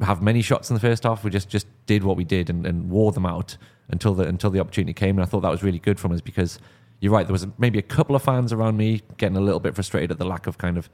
have 0.01 0.23
many 0.23 0.41
shots 0.41 0.71
in 0.71 0.75
the 0.75 0.81
first 0.81 1.03
half. 1.03 1.23
We 1.23 1.31
just 1.31 1.51
just 1.51 1.67
did 1.85 2.03
what 2.03 2.17
we 2.17 2.25
did 2.25 2.49
and, 2.49 2.67
and 2.67 2.89
wore 2.89 3.13
them 3.13 3.27
out 3.27 3.59
until 3.91 4.15
the 4.15 4.27
until 4.27 4.49
the 4.49 4.61
opportunity 4.61 4.95
came. 4.95 5.19
And 5.19 5.23
I 5.23 5.27
thought 5.27 5.41
that 5.43 5.51
was 5.51 5.63
really 5.63 5.79
good 5.79 6.01
from 6.01 6.13
us 6.13 6.23
because 6.23 6.59
you're 7.01 7.13
right. 7.13 7.27
There 7.27 7.35
was 7.35 7.47
maybe 7.59 7.79
a 7.79 7.83
couple 7.83 8.17
of 8.17 8.23
fans 8.23 8.55
around 8.55 8.79
me 8.79 9.03
getting 9.19 9.37
a 9.37 9.43
little 9.43 9.61
bit 9.61 9.75
frustrated 9.75 10.13
at 10.13 10.19
the 10.19 10.25
lack 10.25 10.47
of 10.47 10.57
kind 10.57 10.79
of 10.79 10.89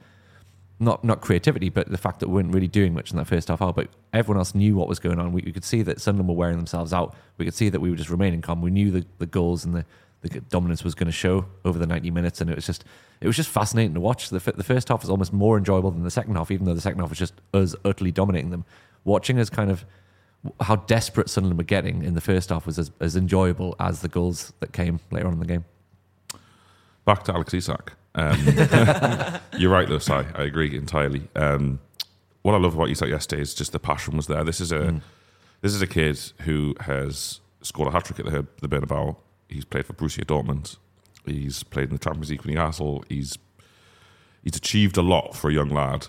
not 0.79 1.03
not 1.03 1.21
creativity, 1.21 1.69
but 1.69 1.89
the 1.89 1.97
fact 1.97 2.19
that 2.21 2.29
we 2.29 2.35
weren't 2.35 2.53
really 2.53 2.67
doing 2.67 2.93
much 2.93 3.11
in 3.11 3.17
that 3.17 3.25
first 3.25 3.49
half 3.49 3.61
hour. 3.61 3.73
But 3.73 3.89
everyone 4.13 4.39
else 4.39 4.55
knew 4.55 4.75
what 4.75 4.87
was 4.87 4.99
going 4.99 5.19
on. 5.19 5.33
We, 5.33 5.41
we 5.45 5.51
could 5.51 5.65
see 5.65 5.81
that 5.83 5.99
Sunderland 5.99 6.29
were 6.29 6.35
wearing 6.35 6.57
themselves 6.57 6.93
out. 6.93 7.15
We 7.37 7.45
could 7.45 7.53
see 7.53 7.69
that 7.69 7.79
we 7.79 7.89
were 7.89 7.97
just 7.97 8.09
remaining 8.09 8.41
calm. 8.41 8.61
We 8.61 8.71
knew 8.71 8.89
the, 8.89 9.05
the 9.17 9.25
goals 9.25 9.65
and 9.65 9.75
the, 9.75 9.85
the 10.21 10.39
dominance 10.41 10.83
was 10.83 10.95
going 10.95 11.07
to 11.07 11.11
show 11.11 11.45
over 11.65 11.77
the 11.77 11.85
90 11.85 12.11
minutes, 12.11 12.39
and 12.39 12.49
it 12.49 12.55
was 12.55 12.65
just 12.65 12.85
it 13.19 13.27
was 13.27 13.35
just 13.35 13.49
fascinating 13.49 13.93
to 13.93 13.99
watch. 13.99 14.29
The, 14.29 14.39
the 14.39 14.63
first 14.63 14.87
half 14.87 15.01
was 15.01 15.09
almost 15.09 15.33
more 15.33 15.57
enjoyable 15.57 15.91
than 15.91 16.03
the 16.03 16.11
second 16.11 16.35
half, 16.35 16.49
even 16.49 16.65
though 16.65 16.73
the 16.73 16.81
second 16.81 16.99
half 16.99 17.09
was 17.09 17.19
just 17.19 17.33
us 17.53 17.75
utterly 17.83 18.11
dominating 18.11 18.51
them. 18.51 18.63
Watching 19.03 19.39
us 19.39 19.49
kind 19.49 19.71
of 19.71 19.85
how 20.61 20.77
desperate 20.77 21.29
Sunderland 21.29 21.57
were 21.57 21.65
getting 21.65 22.03
in 22.03 22.13
the 22.13 22.21
first 22.21 22.49
half 22.49 22.65
was 22.65 22.79
as, 22.79 22.91
as 23.01 23.17
enjoyable 23.17 23.75
as 23.79 24.01
the 24.01 24.07
goals 24.07 24.53
that 24.61 24.71
came 24.71 24.99
later 25.11 25.27
on 25.27 25.33
in 25.33 25.39
the 25.39 25.45
game. 25.45 25.65
Back 27.03 27.23
to 27.23 27.33
Alex 27.33 27.53
Isak. 27.53 27.93
Um, 28.19 29.39
you're 29.57 29.71
right, 29.71 29.87
though, 29.87 29.99
Si. 29.99 30.13
I 30.13 30.43
agree 30.43 30.75
entirely. 30.75 31.27
Um, 31.35 31.79
what 32.41 32.53
I 32.53 32.57
love 32.57 32.75
about 32.75 32.89
Isak 32.89 33.09
yesterday 33.09 33.41
is 33.41 33.53
just 33.53 33.71
the 33.71 33.79
passion 33.79 34.15
was 34.17 34.27
there. 34.27 34.43
This 34.43 34.59
is 34.59 34.71
a 34.71 35.01
this 35.61 35.73
is 35.73 35.81
a 35.81 35.87
kid 35.87 36.19
who 36.41 36.75
has 36.81 37.41
scored 37.61 37.89
a 37.89 37.91
hat 37.91 38.05
trick 38.05 38.19
at 38.19 38.25
the, 38.25 38.45
the 38.61 38.69
Bernabeu. 38.69 39.15
He's 39.47 39.65
played 39.65 39.85
for 39.85 39.93
Borussia 39.93 40.23
Dortmund. 40.23 40.77
He's 41.25 41.63
played 41.63 41.89
in 41.89 41.95
the 41.95 41.99
Champions 41.99 42.29
League 42.29 42.41
for 42.41 42.47
Newcastle. 42.47 43.03
He's 43.09 43.37
he's 44.43 44.55
achieved 44.55 44.97
a 44.97 45.01
lot 45.01 45.35
for 45.35 45.49
a 45.49 45.53
young 45.53 45.69
lad, 45.69 46.07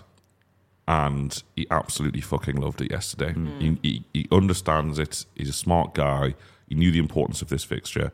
and 0.87 1.43
he 1.55 1.67
absolutely 1.69 2.21
fucking 2.21 2.55
loved 2.55 2.81
it 2.81 2.91
yesterday. 2.91 3.33
He, 3.59 3.77
he, 3.81 4.05
he 4.13 4.27
understands 4.31 4.99
it. 4.99 5.25
He's 5.35 5.49
a 5.49 5.53
smart 5.53 5.93
guy. 5.93 6.35
He 6.67 6.75
knew 6.75 6.91
the 6.91 6.99
importance 6.99 7.41
of 7.41 7.49
this 7.49 7.63
fixture, 7.63 8.11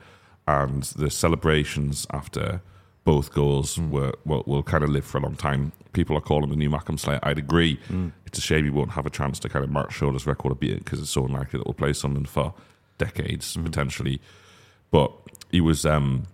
and 0.47 0.83
the 0.83 1.11
celebrations 1.11 2.07
after 2.11 2.61
both 3.07 3.31
goals 3.31 3.77
mm. 3.77 3.89
were 3.89 4.11
will, 4.25 4.43
will 4.45 4.63
kind 4.63 4.83
of 4.83 4.89
live 4.89 5.05
for 5.05 5.17
a 5.17 5.21
long 5.21 5.37
time. 5.37 5.71
People 5.93 6.17
are 6.17 6.21
calling 6.21 6.49
the 6.49 6.57
new 6.57 6.69
Mackem 6.69 6.99
Slayer. 6.99 7.21
I'd 7.23 7.37
agree. 7.37 7.79
Mm. 7.87 8.11
It's 8.25 8.37
a 8.37 8.41
shame 8.41 8.65
he 8.65 8.69
won't 8.69 8.91
have 8.91 9.05
a 9.05 9.09
chance 9.09 9.39
to 9.39 9.49
kind 9.49 9.63
of 9.63 9.71
mark 9.71 9.91
Schroeder's 9.91 10.27
record 10.27 10.51
a 10.51 10.55
bit 10.55 10.83
because 10.83 10.99
it's 10.99 11.09
so 11.09 11.25
unlikely 11.25 11.57
that 11.57 11.65
we'll 11.65 11.73
play 11.73 11.93
someone 11.93 12.25
for 12.25 12.53
decades 12.97 13.53
mm-hmm. 13.53 13.63
potentially. 13.63 14.19
But 14.91 15.13
he 15.49 15.61
was. 15.61 15.85
Um, 15.85 16.27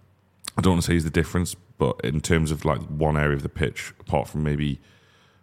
I 0.57 0.61
don't 0.61 0.73
want 0.73 0.81
to 0.81 0.87
say 0.87 0.93
he's 0.93 1.03
the 1.03 1.11
difference, 1.11 1.55
but 1.77 2.01
in 2.03 2.21
terms 2.21 2.49
of 2.49 2.65
like 2.65 2.81
one 2.81 3.17
area 3.17 3.35
of 3.35 3.43
the 3.43 3.49
pitch, 3.49 3.93
apart 3.99 4.27
from 4.27 4.43
maybe 4.43 4.79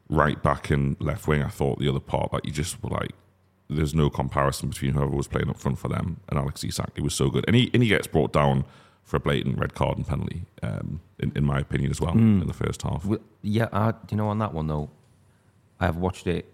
right 0.09 0.43
back 0.43 0.69
and 0.71 0.97
left 1.01 1.29
wing, 1.29 1.45
I 1.45 1.49
thought 1.49 1.79
the 1.79 1.89
other 1.89 2.01
part, 2.01 2.33
like 2.33 2.45
you 2.45 2.53
just 2.53 2.83
were 2.83 2.91
like, 2.91 3.13
there's 3.69 3.95
no 3.95 4.11
comparison 4.11 4.69
between 4.69 4.95
whoever 4.95 5.15
was 5.15 5.29
playing 5.29 5.49
up 5.49 5.59
front 5.59 5.79
for 5.79 5.87
them 5.87 6.21
and 6.29 6.41
Alex 6.41 6.65
Isak. 6.65 6.91
He 6.97 7.03
was 7.03 7.15
so 7.15 7.31
good, 7.31 7.45
and 7.47 7.55
he 7.55 7.71
and 7.73 7.85
he 7.85 7.89
gets 7.89 8.09
brought 8.09 8.33
down 8.33 8.65
for 9.11 9.17
a 9.17 9.21
blatant 9.21 9.59
red 9.59 9.75
card 9.75 9.97
and 9.97 10.07
penalty, 10.07 10.43
um, 10.63 11.01
in, 11.19 11.33
in 11.35 11.45
my 11.45 11.59
opinion 11.59 11.91
as 11.91 12.01
well 12.01 12.13
in 12.13 12.47
the 12.47 12.53
first 12.55 12.83
half. 12.83 13.05
Well, 13.05 13.19
yeah, 13.43 13.67
I, 13.73 13.93
you 14.09 14.17
know, 14.17 14.29
on 14.29 14.39
that 14.39 14.55
one 14.55 14.69
though, 14.69 14.89
I 15.81 15.87
have 15.87 15.97
watched 15.97 16.29
it 16.29 16.47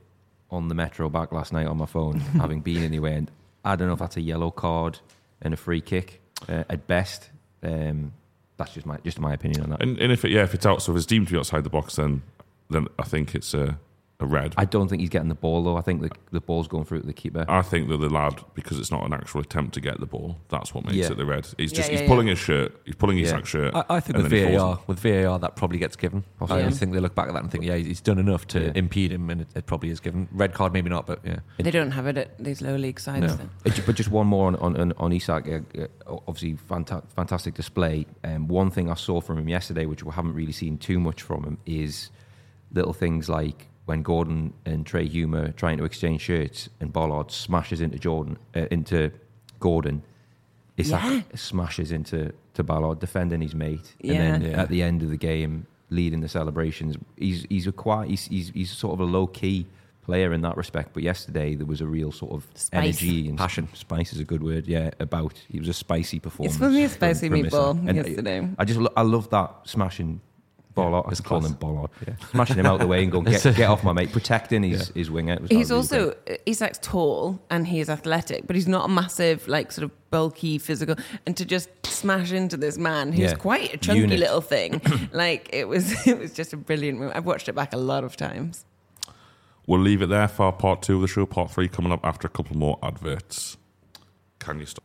on 0.51 0.69
the 0.69 0.75
metro 0.75 1.11
back 1.11 1.33
last 1.33 1.53
night 1.53 1.67
on 1.67 1.77
my 1.77 1.85
phone, 1.85 2.19
having 2.41 2.63
been 2.63 2.83
anywhere, 2.83 3.13
and 3.13 3.31
I 3.63 3.77
don't 3.77 3.89
know 3.89 3.93
if 3.93 4.01
that's 4.01 4.17
a 4.17 4.23
yellow 4.23 4.51
card 4.51 5.01
and 5.43 5.53
a 5.53 5.57
free 5.59 5.83
kick 5.83 6.23
uh, 6.49 6.65
at 6.71 6.87
best. 6.87 7.29
Um, 7.63 8.15
that's 8.57 8.73
just 8.73 8.87
my 8.87 8.97
just 9.05 9.21
my 9.21 9.35
opinion 9.35 9.65
on 9.65 9.71
that. 9.71 9.83
And, 9.83 9.99
and 9.99 10.11
if 10.11 10.25
it, 10.25 10.31
yeah, 10.31 10.45
if 10.45 10.55
it's 10.55 10.65
out, 10.65 10.81
so 10.81 10.93
if 10.93 10.97
it's 10.97 11.05
deemed 11.05 11.27
to 11.27 11.35
be 11.35 11.39
outside 11.39 11.63
the 11.63 11.69
box, 11.69 11.97
then 11.97 12.23
then 12.71 12.87
I 12.99 13.03
think 13.03 13.35
it's 13.35 13.53
a, 13.53 13.79
a 14.19 14.25
red. 14.27 14.55
I 14.57 14.65
don't 14.65 14.89
think 14.89 15.01
he's 15.01 15.11
getting 15.11 15.29
the 15.29 15.35
ball 15.35 15.63
though. 15.63 15.77
I 15.77 15.83
think 15.83 16.01
the 16.01 16.11
the 16.33 16.41
ball's 16.41 16.69
going 16.69 16.85
through 16.87 17.01
to 17.03 17.07
the 17.07 17.13
keeper. 17.13 17.45
I 17.49 17.61
think 17.61 17.89
that 17.91 17.99
the 17.99 18.09
lad, 18.09 18.43
because 18.55 18.79
it's 18.79 18.91
not 18.91 19.05
an 19.05 19.13
actual 19.13 19.43
attempt 19.43 19.75
to 19.75 19.81
get 19.81 20.01
the 20.01 20.07
ball, 20.07 20.39
that's 20.49 20.73
what 20.73 20.85
makes 20.85 20.97
Yeah. 20.97 21.09
it 21.13 21.19
the 21.19 21.27
red. 21.27 21.47
He's 21.59 21.71
just 21.71 21.93
yeah, 21.93 21.99
he's 21.99 22.09
pulling 22.09 22.27
his 22.29 22.39
shirt, 22.39 22.75
he's 22.87 22.95
pulling 22.95 23.19
his 23.19 23.31
Yeah. 23.31 23.37
Isak's 23.41 23.49
shirt. 23.51 23.75
I, 23.75 23.85
I 23.91 24.01
think 24.01 24.15
and 24.17 24.23
with 24.25 24.33
then 24.33 24.53
he 24.53 24.57
falls 24.57 24.77
VAR, 24.79 24.85
with 24.87 25.01
VAR, 25.01 25.39
that 25.39 25.57
probably 25.57 25.79
gets 25.79 25.97
given. 25.97 26.25
I 26.37 26.39
Possibly. 26.47 26.63
just 26.65 26.79
think 26.81 26.93
they 26.95 27.01
look 27.01 27.15
back 27.15 27.29
at 27.29 27.35
that 27.35 27.43
and 27.43 27.51
think, 27.53 27.65
yeah, 27.65 27.77
he's 27.77 28.01
done 28.01 28.19
enough 28.19 28.47
to 28.49 28.61
Yeah. 28.67 28.73
impede 28.75 29.13
him, 29.13 29.29
and 29.29 29.43
it, 29.43 29.49
it 29.55 29.67
probably 29.67 29.91
is 29.91 30.01
given. 30.01 30.29
Red 30.33 30.55
card, 30.55 30.73
maybe 30.73 30.89
not, 30.89 31.07
but 31.07 31.21
yeah. 31.23 31.41
They 31.59 31.71
don't 31.71 31.91
have 31.91 32.07
it 32.07 32.17
at 32.17 32.39
these 32.43 32.63
low 32.63 32.77
league 32.77 32.99
sides. 32.99 33.21
No. 33.27 33.37
though. 33.37 33.71
Uh, 33.71 33.75
ju- 33.75 33.83
But 33.85 33.97
just 33.97 34.11
one 34.11 34.27
more 34.29 34.47
on 34.47 34.57
on, 34.57 34.77
on, 34.79 34.93
on 34.97 35.13
Isak. 35.13 35.47
Uh, 35.47 35.61
uh, 35.79 36.17
obviously, 36.27 36.55
fanta- 36.55 37.07
fantastic 37.15 37.53
display. 37.53 38.07
Um, 38.25 38.49
one 38.49 38.71
thing 38.71 38.91
I 38.91 38.95
saw 38.95 39.21
from 39.21 39.37
him 39.39 39.49
yesterday, 39.51 39.85
which 39.85 40.03
we 40.05 40.11
haven't 40.13 40.33
really 40.33 40.53
seen 40.53 40.79
too 40.79 40.99
much 41.01 41.21
from 41.21 41.45
him, 41.45 41.59
is 41.67 42.11
little 42.73 42.95
things 42.95 43.29
like 43.29 43.69
when 43.87 44.03
Gordon 44.03 44.53
and 44.65 44.85
Trai 44.85 45.09
Hume 45.09 45.35
are 45.35 45.53
trying 45.53 45.79
to 45.79 45.85
exchange 45.85 46.21
shirts, 46.21 46.69
and 46.81 46.93
Ballard 46.93 47.31
smashes 47.31 47.81
into 47.81 47.99
Jordan 47.99 48.37
uh, 48.55 48.67
into 48.71 49.11
Gordon. 49.61 50.03
Isak 50.77 51.03
Yeah. 51.03 51.23
smashes 51.35 51.91
into 51.93 52.33
to 52.55 52.63
Ballard, 52.63 52.99
defending 53.01 53.41
his 53.41 53.55
mate, 53.55 53.95
and 54.03 54.11
then 54.11 54.43
Yeah. 54.43 54.63
at 54.63 54.69
the 54.69 54.83
end 54.83 55.03
of 55.03 55.11
the 55.11 55.17
game, 55.17 55.67
leading 55.91 56.21
the 56.21 56.29
celebrations. 56.29 56.97
He's 57.17 57.47
he's 57.49 57.67
a 57.67 57.73
quite 57.73 58.11
he's 58.11 58.27
he's, 58.27 58.49
he's 58.51 58.71
sort 58.71 58.93
of 58.95 59.01
a 59.01 59.05
low 59.05 59.27
key 59.27 59.67
player 60.03 60.33
in 60.33 60.41
that 60.43 60.57
respect. 60.57 60.93
But 60.93 61.03
yesterday 61.03 61.55
there 61.55 61.67
was 61.67 61.81
a 61.81 61.87
real 61.87 62.13
sort 62.13 62.33
of 62.33 62.47
Spice. 62.55 62.73
energy 62.83 63.29
and 63.29 63.39
passion. 63.39 63.69
Spice 63.73 64.13
is 64.13 64.21
a 64.21 64.25
good 64.25 64.43
word, 64.43 64.67
yeah. 64.67 64.91
About 65.01 65.35
he 65.49 65.59
was 65.59 65.69
a 65.69 65.73
spicy 65.73 66.19
performance. 66.21 66.55
It's 66.57 66.61
funny, 66.61 66.85
a 66.85 66.89
spicy 66.89 67.29
from 67.29 67.43
meatball 67.43 67.75
Isak. 67.77 67.89
And 67.89 67.97
yesterday. 67.97 68.49
I 68.59 68.65
just 68.65 68.81
lo- 68.81 68.93
I 68.97 69.03
love 69.03 69.31
that 69.31 69.51
smashing. 69.65 70.21
Bollard, 70.77 71.07
I 71.07 71.09
was 71.11 71.21
calling 71.21 71.43
class. 71.43 71.53
him 71.53 71.59
Bollard. 71.59 71.91
Smashing 72.31 72.57
him 72.59 72.67
out 72.67 72.79
the 72.79 72.87
way 72.87 73.03
and 73.03 73.11
going, 73.11 73.25
get, 73.25 73.43
get 73.57 73.69
off 73.69 73.83
my 73.83 73.93
mate, 73.93 74.13
protecting 74.13 74.63
his, 74.63 74.89
his 74.91 75.11
winger. 75.11 75.33
It 75.35 75.41
was- 75.43 75.49
that 75.51 75.57
He's 75.57 75.73
was 75.73 75.91
really 75.91 76.05
also 76.11 76.19
Isak's 76.47 76.79
tall 76.81 77.43
and 77.51 77.67
he 77.67 77.81
is 77.81 77.91
athletic, 77.91 78.47
but 78.47 78.55
he's 78.55 78.69
not 78.69 78.85
a 78.85 78.89
massive, 78.89 79.49
like 79.49 79.73
sort 79.73 79.85
of 79.85 80.11
bulky, 80.11 80.59
physical. 80.59 80.95
And 81.27 81.37
to 81.37 81.45
just 81.45 81.71
smash 81.85 82.31
into 82.31 82.57
this 82.57 82.79
man 82.79 83.11
who's 83.13 83.31
Yeah. 83.33 83.35
quite 83.37 83.75
a 83.75 83.79
chunky 83.79 84.03
Unit. 84.03 84.21
little 84.21 84.41
thing, 84.43 84.81
like 85.13 85.49
it 85.53 85.67
was, 85.67 86.07
it 86.07 86.19
was 86.19 86.33
just 86.33 86.53
a 86.53 86.57
brilliant 86.57 86.99
move. 87.01 87.11
I've 87.15 87.27
watched 87.27 87.49
it 87.49 87.55
back 87.55 87.73
a 87.73 87.79
lot 87.79 88.05
of 88.05 88.17
times. 88.17 88.65
We'll 89.67 89.81
leave 89.81 90.01
it 90.03 90.09
there 90.11 90.29
for 90.29 90.53
part 90.53 90.83
two 90.83 90.95
of 90.97 91.01
the 91.03 91.09
show. 91.09 91.27
Part 91.27 91.51
three 91.51 91.67
coming 91.69 91.91
up 91.91 92.01
after 92.05 92.29
a 92.29 92.31
couple 92.31 92.57
more 92.57 92.79
adverts. 92.85 93.57
Can 94.39 94.61
you 94.61 94.67
stop? 94.67 94.85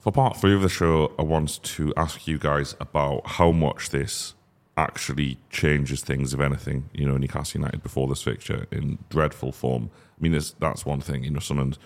For 0.00 0.10
part 0.10 0.38
three 0.38 0.54
of 0.54 0.62
the 0.62 0.70
show, 0.70 1.12
I 1.18 1.22
want 1.22 1.62
to 1.62 1.92
ask 1.94 2.26
you 2.26 2.38
guys 2.38 2.74
about 2.80 3.26
how 3.26 3.52
much 3.52 3.90
this 3.90 4.32
actually 4.74 5.36
changes 5.50 6.00
things, 6.00 6.32
if 6.32 6.40
anything. 6.40 6.88
You 6.94 7.06
know, 7.06 7.18
Newcastle 7.18 7.60
United 7.60 7.82
before 7.82 8.08
this 8.08 8.22
fixture 8.22 8.66
in 8.70 8.98
dreadful 9.10 9.52
form. 9.52 9.90
I 10.18 10.22
mean, 10.22 10.40
that's 10.58 10.86
one 10.86 11.02
thing. 11.02 11.24
You 11.24 11.32
know, 11.32 11.38
Sunderland 11.38 11.76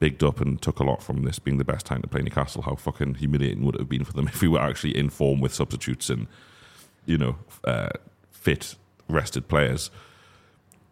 bigged 0.00 0.22
up 0.22 0.38
and 0.38 0.60
took 0.60 0.80
a 0.80 0.84
lot 0.84 1.02
from 1.02 1.22
this 1.22 1.38
being 1.38 1.56
the 1.56 1.64
best 1.64 1.86
time 1.86 2.02
to 2.02 2.08
play 2.08 2.20
Newcastle. 2.20 2.60
How 2.60 2.74
fucking 2.74 3.14
humiliating 3.14 3.64
would 3.64 3.76
it 3.76 3.80
have 3.80 3.88
been 3.88 4.04
for 4.04 4.12
them 4.12 4.28
if 4.34 4.42
we 4.42 4.48
were 4.48 4.60
actually 4.60 4.94
in 4.94 5.08
form 5.08 5.40
with 5.40 5.54
substitutes 5.54 6.10
and, 6.10 6.26
you 7.06 7.16
know, 7.16 7.36
uh, 7.64 7.88
fit, 8.30 8.74
rested 9.08 9.48
players. 9.48 9.90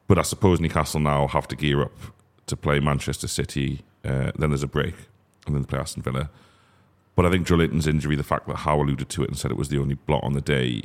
But 0.08 0.18
I 0.18 0.22
suppose 0.22 0.60
Newcastle 0.60 1.00
now 1.00 1.26
have 1.26 1.46
to 1.48 1.56
gear 1.56 1.82
up 1.82 1.98
to 2.46 2.56
play 2.56 2.80
Manchester 2.80 3.28
City. 3.28 3.82
Uh, 4.02 4.32
then 4.38 4.48
there's 4.48 4.62
a 4.62 4.66
break, 4.66 4.94
and 5.46 5.54
then 5.54 5.60
they 5.60 5.66
play 5.66 5.78
Aston 5.78 6.02
Villa. 6.02 6.30
But 7.20 7.26
I 7.26 7.32
think 7.32 7.46
Joelinton's 7.46 7.86
injury, 7.86 8.16
the 8.16 8.22
fact 8.22 8.48
that 8.48 8.56
Howe 8.56 8.80
alluded 8.80 9.10
to 9.10 9.22
it 9.22 9.28
and 9.28 9.36
said 9.36 9.50
it 9.50 9.58
was 9.58 9.68
the 9.68 9.76
only 9.76 9.92
blot 9.92 10.24
on 10.24 10.32
the 10.32 10.40
day, 10.40 10.84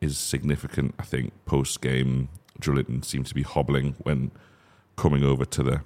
is 0.00 0.16
significant. 0.16 0.94
I 0.98 1.02
think 1.02 1.34
post 1.44 1.82
game, 1.82 2.30
Joelinton 2.58 3.04
seemed 3.04 3.26
to 3.26 3.34
be 3.34 3.42
hobbling 3.42 3.94
when 3.98 4.30
coming 4.96 5.22
over 5.22 5.44
to 5.44 5.62
the 5.62 5.82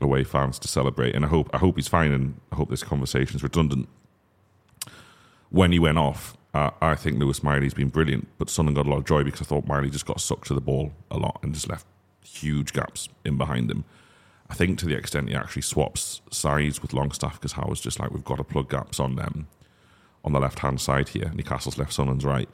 away 0.00 0.22
fans 0.22 0.60
to 0.60 0.68
celebrate. 0.68 1.16
And 1.16 1.24
I 1.24 1.28
hope 1.28 1.50
I 1.52 1.58
hope 1.58 1.74
he's 1.74 1.88
fine, 1.88 2.12
and 2.12 2.40
I 2.52 2.54
hope 2.54 2.70
this 2.70 2.84
conversation 2.84 3.34
is 3.34 3.42
redundant. 3.42 3.88
When 5.50 5.72
he 5.72 5.80
went 5.80 5.98
off, 5.98 6.36
uh, 6.54 6.70
I 6.80 6.94
think 6.94 7.18
Lewis 7.18 7.42
Miley's 7.42 7.74
been 7.74 7.88
brilliant, 7.88 8.28
but 8.38 8.48
Sunderland 8.48 8.76
got 8.76 8.86
a 8.86 8.90
lot 8.90 8.98
of 8.98 9.06
joy 9.06 9.24
because 9.24 9.40
I 9.40 9.46
thought 9.46 9.66
Miley 9.66 9.90
just 9.90 10.06
got 10.06 10.20
sucked 10.20 10.46
to 10.46 10.54
the 10.54 10.60
ball 10.60 10.92
a 11.10 11.18
lot 11.18 11.40
and 11.42 11.52
just 11.52 11.68
left 11.68 11.84
huge 12.24 12.72
gaps 12.72 13.08
in 13.24 13.38
behind 13.38 13.72
him. 13.72 13.86
I 14.52 14.54
think 14.54 14.78
to 14.80 14.86
the 14.86 14.94
extent 14.94 15.30
he 15.30 15.34
actually 15.34 15.62
swaps 15.62 16.20
sides 16.30 16.82
with 16.82 16.92
Longstaff 16.92 17.40
because 17.40 17.52
Howe 17.52 17.68
was 17.70 17.80
just 17.80 17.98
like, 17.98 18.10
we've 18.10 18.22
got 18.22 18.36
to 18.36 18.44
plug 18.44 18.68
gaps 18.68 19.00
on 19.00 19.16
them 19.16 19.48
on 20.26 20.34
the 20.34 20.40
left 20.40 20.58
hand 20.58 20.78
side 20.78 21.08
here. 21.08 21.32
Newcastle's 21.34 21.78
left, 21.78 21.94
Sunderland's 21.94 22.26
right. 22.26 22.50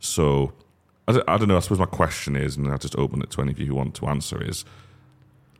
So 0.00 0.54
I 1.06 1.12
don't, 1.12 1.28
I 1.28 1.36
don't 1.36 1.48
know. 1.48 1.58
I 1.58 1.60
suppose 1.60 1.78
my 1.78 1.84
question 1.84 2.36
is, 2.36 2.56
and 2.56 2.66
I'll 2.68 2.78
just 2.78 2.96
open 2.96 3.20
it 3.20 3.30
to 3.32 3.42
any 3.42 3.52
of 3.52 3.58
you 3.58 3.66
who 3.66 3.74
want 3.74 3.94
to 3.96 4.06
answer: 4.06 4.42
is 4.42 4.64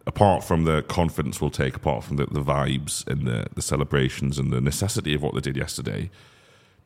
apart 0.07 0.45
from 0.45 0.65
the 0.65 0.81
confidence 0.81 1.43
we'll 1.43 1.51
take, 1.51 1.77
apart 1.77 2.05
from 2.05 2.17
the, 2.17 2.25
the 2.25 2.43
vibes 2.43 3.07
and 3.07 3.27
the, 3.27 3.45
the 3.55 3.61
celebrations 3.61 4.39
and 4.39 4.51
the 4.51 4.63
necessity 4.63 5.13
of 5.13 5.23
what 5.23 5.35
they 5.35 5.41
did 5.43 5.59
yesterday, 5.59 6.11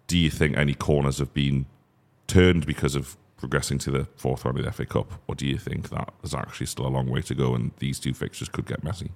do 0.08 0.18
you 0.18 0.30
think 0.30 0.56
any 0.56 0.74
corners 0.74 1.18
have 1.18 1.32
been 1.32 1.66
turned 2.26 2.66
because 2.66 2.96
of 2.96 3.16
progressing 3.36 3.78
to 3.78 3.90
the 3.90 4.06
fourth 4.16 4.44
round 4.44 4.58
of 4.58 4.64
the 4.64 4.72
FA 4.72 4.86
Cup, 4.86 5.12
or 5.26 5.34
do 5.34 5.46
you 5.46 5.58
think 5.58 5.90
that 5.90 6.12
there's 6.22 6.34
actually 6.34 6.66
still 6.66 6.86
a 6.86 6.88
long 6.88 7.08
way 7.08 7.20
to 7.22 7.34
go 7.34 7.54
and 7.54 7.72
these 7.78 7.98
two 7.98 8.14
fixtures 8.14 8.48
could 8.48 8.66
get 8.66 8.82
messy? 8.82 9.10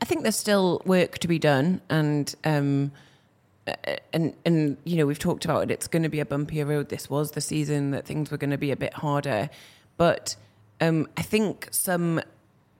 I 0.00 0.04
think 0.04 0.22
there's 0.22 0.36
still 0.36 0.82
work 0.84 1.18
to 1.18 1.28
be 1.28 1.38
done, 1.38 1.80
and 1.88 2.34
um, 2.44 2.92
and 4.12 4.34
and 4.44 4.76
you 4.84 4.96
know 4.96 5.06
we've 5.06 5.18
talked 5.18 5.44
about 5.44 5.62
it. 5.64 5.70
It's 5.70 5.88
going 5.88 6.02
to 6.02 6.08
be 6.08 6.20
a 6.20 6.24
bumpier 6.24 6.68
road. 6.68 6.90
This 6.90 7.08
was 7.08 7.30
the 7.30 7.40
season 7.40 7.92
that 7.92 8.04
things 8.04 8.30
were 8.30 8.36
going 8.36 8.50
to 8.50 8.58
be 8.58 8.70
a 8.70 8.76
bit 8.76 8.94
harder, 8.94 9.48
but 9.96 10.36
um, 10.80 11.08
I 11.16 11.22
think 11.22 11.68
some 11.70 12.20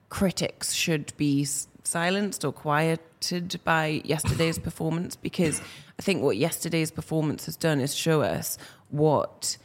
critics 0.09 0.73
should 0.73 1.11
be 1.17 1.45
silenced 1.83 2.45
or 2.45 2.51
quieted 2.51 3.59
by 3.63 4.01
yesterday's 4.05 4.59
performance 4.59 5.15
because 5.15 5.61
I 5.99 6.03
think 6.03 6.21
what 6.21 6.37
yesterday's 6.37 6.91
performance 6.91 7.45
has 7.45 7.55
done 7.55 7.79
is 7.79 7.95
show 7.95 8.21
us 8.21 8.57
what 8.89 9.57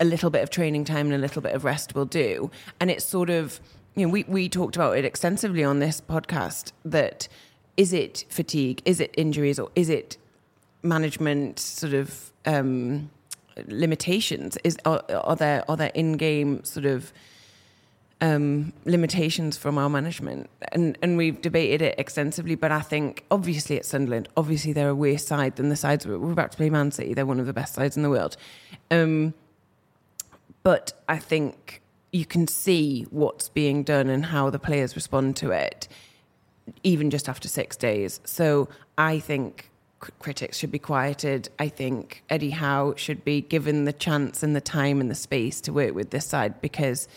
a 0.00 0.04
little 0.04 0.30
bit 0.30 0.42
of 0.42 0.50
training 0.50 0.84
time 0.84 1.06
and 1.06 1.14
a 1.14 1.18
little 1.18 1.42
bit 1.42 1.54
of 1.54 1.64
rest 1.64 1.94
will 1.94 2.04
do. 2.04 2.50
And 2.80 2.90
it's 2.90 3.04
sort 3.04 3.30
of, 3.30 3.60
you 3.94 4.06
know, 4.06 4.12
we, 4.12 4.24
we 4.24 4.48
talked 4.48 4.76
about 4.76 4.96
it 4.96 5.04
extensively 5.04 5.64
on 5.64 5.80
this 5.80 6.00
podcast 6.00 6.72
that 6.84 7.28
is 7.76 7.92
it 7.92 8.24
fatigue, 8.28 8.82
is 8.84 9.00
it 9.00 9.14
injuries, 9.16 9.58
or 9.58 9.70
is 9.74 9.88
it 9.88 10.16
management 10.82 11.58
sort 11.58 11.94
of 11.94 12.32
um, 12.44 13.10
limitations? 13.66 14.58
Is 14.64 14.76
are, 14.84 15.02
are 15.10 15.36
there 15.36 15.64
are 15.68 15.76
there 15.76 15.92
in 15.94 16.16
game 16.16 16.64
sort 16.64 16.86
of 16.86 17.12
um, 18.20 18.72
limitations 18.84 19.56
from 19.56 19.78
our 19.78 19.88
management, 19.88 20.50
and 20.72 20.98
and 21.02 21.16
we've 21.16 21.40
debated 21.40 21.80
it 21.82 21.94
extensively. 21.98 22.56
But 22.56 22.72
I 22.72 22.80
think 22.80 23.24
obviously 23.30 23.76
at 23.76 23.86
Sunderland, 23.86 24.28
obviously 24.36 24.72
they're 24.72 24.88
a 24.88 24.94
worse 24.94 25.24
side 25.24 25.54
than 25.56 25.68
the 25.68 25.76
sides 25.76 26.04
we're 26.04 26.32
about 26.32 26.52
to 26.52 26.56
play. 26.56 26.70
Man 26.70 26.90
City, 26.90 27.14
they're 27.14 27.26
one 27.26 27.40
of 27.40 27.46
the 27.46 27.52
best 27.52 27.74
sides 27.74 27.96
in 27.96 28.02
the 28.02 28.10
world. 28.10 28.36
Um, 28.90 29.34
but 30.68 30.92
I 31.08 31.16
think 31.16 31.80
you 32.12 32.26
can 32.26 32.46
see 32.46 33.06
what's 33.08 33.48
being 33.48 33.84
done 33.84 34.10
and 34.10 34.22
how 34.22 34.50
the 34.50 34.58
players 34.58 34.94
respond 34.94 35.34
to 35.36 35.50
it, 35.50 35.88
even 36.82 37.08
just 37.08 37.26
after 37.26 37.48
six 37.48 37.74
days. 37.74 38.20
So 38.24 38.68
I 38.98 39.18
think 39.18 39.70
critics 40.18 40.58
should 40.58 40.70
be 40.70 40.78
quieted. 40.78 41.48
I 41.58 41.68
think 41.68 42.22
Eddie 42.28 42.50
Howe 42.50 42.92
should 42.98 43.24
be 43.24 43.40
given 43.40 43.86
the 43.86 43.94
chance 43.94 44.42
and 44.42 44.54
the 44.54 44.60
time 44.60 45.00
and 45.00 45.10
the 45.10 45.14
space 45.14 45.62
to 45.62 45.72
work 45.72 45.94
with 45.94 46.10
this 46.10 46.26
side 46.26 46.60
because 46.60 47.08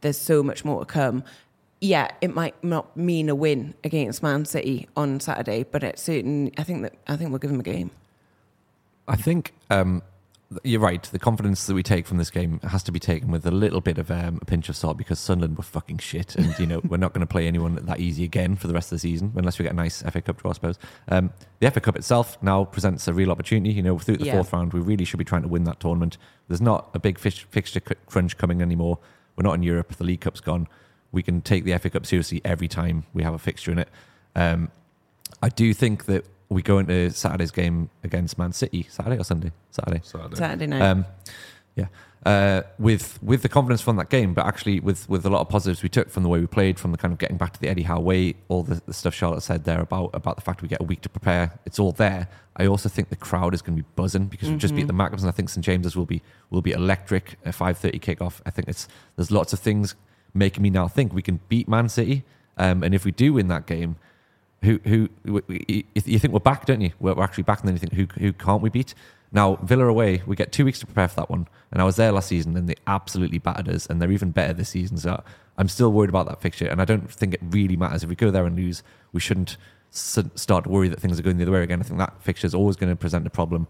there's 0.00 0.18
so 0.18 0.42
much 0.42 0.64
more 0.64 0.80
to 0.80 0.86
come. 0.86 1.22
Yeah, 1.80 2.08
it 2.20 2.34
might 2.34 2.56
not 2.64 2.96
mean 2.96 3.28
a 3.28 3.36
win 3.36 3.74
against 3.84 4.20
Man 4.20 4.44
City 4.46 4.88
on 4.96 5.20
Saturday, 5.20 5.62
but 5.62 5.84
it 5.84 6.00
certain 6.00 6.50
I 6.58 6.64
think 6.64 6.82
that 6.82 6.94
I 7.06 7.16
think 7.16 7.30
we'll 7.30 7.38
give 7.38 7.52
them 7.52 7.60
a 7.60 7.70
game. 7.76 7.92
I 9.06 9.14
think 9.14 9.54
um, 9.70 10.02
you're 10.62 10.80
right. 10.80 11.02
The 11.02 11.18
confidence 11.18 11.66
that 11.66 11.74
we 11.74 11.82
take 11.82 12.06
from 12.06 12.18
this 12.18 12.30
game 12.30 12.60
has 12.60 12.82
to 12.84 12.92
be 12.92 13.00
taken 13.00 13.30
with 13.32 13.44
a 13.46 13.50
little 13.50 13.80
bit 13.80 13.98
of 13.98 14.10
um, 14.10 14.38
a 14.40 14.44
pinch 14.44 14.68
of 14.68 14.76
salt 14.76 14.96
because 14.96 15.18
Sunderland 15.18 15.56
were 15.56 15.64
fucking 15.64 15.98
shit, 15.98 16.36
and 16.36 16.56
you 16.58 16.66
know 16.66 16.80
we're 16.88 16.98
not 16.98 17.12
going 17.12 17.26
to 17.26 17.30
play 17.30 17.46
anyone 17.48 17.74
that 17.74 17.98
easy 17.98 18.22
again 18.24 18.54
for 18.54 18.68
the 18.68 18.74
rest 18.74 18.86
of 18.92 18.96
the 18.96 19.00
season 19.00 19.32
unless 19.36 19.58
we 19.58 19.64
get 19.64 19.72
a 19.72 19.76
nice 19.76 20.02
FA 20.02 20.20
Cup 20.20 20.40
draw, 20.40 20.50
I 20.50 20.54
suppose. 20.54 20.78
Um, 21.08 21.32
the 21.58 21.70
FA 21.70 21.80
Cup 21.80 21.96
itself 21.96 22.40
now 22.42 22.64
presents 22.64 23.08
a 23.08 23.12
real 23.12 23.30
opportunity. 23.32 23.72
You 23.74 23.82
know, 23.82 23.98
through 23.98 24.18
the 24.18 24.26
Yeah. 24.26 24.34
fourth 24.34 24.52
round, 24.52 24.72
we 24.72 24.80
really 24.80 25.04
should 25.04 25.18
be 25.18 25.24
trying 25.24 25.42
to 25.42 25.48
win 25.48 25.64
that 25.64 25.80
tournament. 25.80 26.16
There's 26.48 26.60
not 26.62 26.90
a 26.94 27.00
big 27.00 27.18
fish, 27.18 27.44
fixture 27.50 27.80
crunch 27.80 28.36
coming 28.38 28.62
anymore. 28.62 28.98
We're 29.36 29.42
not 29.42 29.54
in 29.54 29.62
Europe. 29.64 29.96
The 29.96 30.04
League 30.04 30.20
Cup's 30.20 30.40
gone. 30.40 30.68
We 31.10 31.22
can 31.22 31.40
take 31.40 31.64
the 31.64 31.72
FA 31.72 31.90
Cup 31.90 32.06
seriously 32.06 32.40
every 32.44 32.68
time 32.68 33.04
we 33.12 33.22
have 33.24 33.34
a 33.34 33.38
fixture 33.38 33.72
in 33.72 33.78
it. 33.80 33.88
Um, 34.36 34.70
I 35.42 35.48
do 35.48 35.74
think 35.74 36.04
that 36.06 36.24
we 36.48 36.62
go 36.62 36.78
into 36.78 37.10
Saturday's 37.10 37.50
game 37.50 37.90
against 38.04 38.38
Man 38.38 38.52
City. 38.52 38.86
Saturday 38.88 39.18
or 39.18 39.24
Sunday? 39.24 39.52
Saturday. 39.70 40.00
Saturday 40.02 40.66
night. 40.66 40.82
Um, 40.82 41.06
yeah, 41.74 41.86
uh, 42.24 42.62
with 42.78 43.22
with 43.22 43.42
the 43.42 43.48
confidence 43.48 43.80
from 43.82 43.96
that 43.96 44.08
game, 44.08 44.34
but 44.34 44.46
actually 44.46 44.80
with 44.80 45.08
with 45.08 45.24
a 45.26 45.30
lot 45.30 45.42
of 45.42 45.48
positives 45.48 45.82
we 45.82 45.88
took 45.88 46.10
from 46.10 46.22
the 46.22 46.28
way 46.28 46.40
we 46.40 46.46
played, 46.46 46.78
from 46.78 46.90
the 46.90 46.98
kind 46.98 47.12
of 47.12 47.18
getting 47.18 47.36
back 47.36 47.52
to 47.52 47.60
the 47.60 47.68
Eddie 47.68 47.82
Howe 47.82 48.00
way, 48.00 48.34
all 48.48 48.62
the, 48.62 48.80
the 48.86 48.94
stuff 48.94 49.14
Charlotte 49.14 49.42
said 49.42 49.64
there 49.64 49.80
about 49.80 50.10
about 50.12 50.36
the 50.36 50.42
fact 50.42 50.62
we 50.62 50.68
get 50.68 50.80
a 50.80 50.84
week 50.84 51.02
to 51.02 51.08
prepare. 51.08 51.58
It's 51.66 51.78
all 51.78 51.92
there. 51.92 52.28
I 52.56 52.66
also 52.66 52.88
think 52.88 53.10
the 53.10 53.16
crowd 53.16 53.54
is 53.54 53.62
going 53.62 53.76
to 53.76 53.82
be 53.82 53.88
buzzing 53.94 54.26
because 54.26 54.48
we've 54.48 54.58
just 54.58 54.74
beat 54.74 54.86
the 54.86 54.92
Maccabees, 54.94 55.22
and 55.22 55.28
I 55.28 55.32
think 55.32 55.50
St 55.50 55.64
James's 55.64 55.94
will 55.94 56.06
be 56.06 56.22
will 56.50 56.62
be 56.62 56.72
electric. 56.72 57.38
A 57.44 57.52
five 57.52 57.78
thirty 57.78 57.98
kickoff. 57.98 58.40
I 58.46 58.50
think 58.50 58.68
it's 58.68 58.88
there's 59.16 59.30
lots 59.30 59.52
of 59.52 59.60
things 59.60 59.94
making 60.32 60.62
me 60.62 60.70
now 60.70 60.88
think 60.88 61.12
we 61.12 61.22
can 61.22 61.40
beat 61.48 61.68
Man 61.68 61.88
City, 61.88 62.24
um, 62.56 62.82
and 62.82 62.94
if 62.94 63.04
we 63.04 63.12
do 63.12 63.34
win 63.34 63.48
that 63.48 63.66
game. 63.66 63.96
Who, 64.62 64.80
who, 64.84 65.08
you 65.24 66.18
think 66.18 66.32
we're 66.32 66.40
back, 66.40 66.66
don't 66.66 66.80
you? 66.80 66.90
We're 66.98 67.14
we're 67.14 67.24
actually 67.24 67.44
back, 67.44 67.60
and 67.60 67.68
then 67.68 67.74
you 67.74 67.78
think, 67.78 67.92
who, 67.92 68.06
who 68.20 68.32
can't 68.32 68.62
we 68.62 68.70
beat? 68.70 68.94
Now, 69.32 69.56
Villa 69.56 69.86
away, 69.86 70.22
we 70.26 70.34
get 70.34 70.50
two 70.52 70.64
weeks 70.64 70.80
to 70.80 70.86
prepare 70.86 71.08
for 71.08 71.16
that 71.16 71.30
one. 71.30 71.46
And 71.70 71.82
I 71.82 71.84
was 71.84 71.96
there 71.96 72.10
last 72.12 72.28
season, 72.28 72.56
and 72.56 72.68
they 72.68 72.76
absolutely 72.86 73.38
battered 73.38 73.68
us, 73.68 73.86
and 73.86 74.00
they're 74.00 74.10
even 74.10 74.30
better 74.30 74.52
this 74.52 74.70
season. 74.70 74.96
So 74.96 75.22
I'm 75.58 75.68
still 75.68 75.92
worried 75.92 76.10
about 76.10 76.26
that 76.26 76.40
fixture, 76.40 76.66
and 76.66 76.80
I 76.80 76.84
don't 76.84 77.10
think 77.10 77.34
it 77.34 77.40
really 77.42 77.76
matters. 77.76 78.02
If 78.02 78.08
we 78.08 78.16
go 78.16 78.30
there 78.30 78.46
and 78.46 78.56
lose, 78.56 78.82
we 79.12 79.20
shouldn't 79.20 79.56
start 79.90 80.64
to 80.64 80.70
worry 80.70 80.88
that 80.88 81.00
things 81.00 81.18
are 81.18 81.22
going 81.22 81.38
the 81.38 81.44
other 81.44 81.52
way 81.52 81.62
again. 81.62 81.80
I 81.80 81.84
think 81.84 81.98
that 81.98 82.20
fixture 82.22 82.46
is 82.46 82.54
always 82.54 82.76
going 82.76 82.90
to 82.90 82.96
present 82.96 83.26
a 83.26 83.30
problem. 83.30 83.66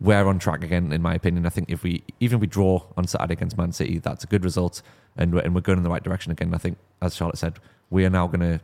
We're 0.00 0.26
on 0.26 0.38
track 0.38 0.64
again, 0.64 0.92
in 0.92 1.02
my 1.02 1.14
opinion. 1.14 1.44
I 1.44 1.50
think 1.50 1.70
if 1.70 1.82
we 1.82 2.02
even 2.20 2.36
if 2.36 2.40
we 2.40 2.46
draw 2.46 2.82
on 2.96 3.06
Saturday 3.06 3.34
against 3.34 3.58
Man 3.58 3.72
City, 3.72 3.98
that's 3.98 4.24
a 4.24 4.26
good 4.26 4.44
result, 4.44 4.80
and 5.16 5.34
we're, 5.34 5.40
and 5.40 5.54
we're 5.54 5.60
going 5.60 5.78
in 5.78 5.84
the 5.84 5.90
right 5.90 6.02
direction 6.02 6.32
again. 6.32 6.54
I 6.54 6.58
think, 6.58 6.78
as 7.02 7.14
Charlotte 7.14 7.38
said, 7.38 7.58
we 7.90 8.04
are 8.06 8.10
now 8.10 8.26
going 8.26 8.40
to 8.40 8.60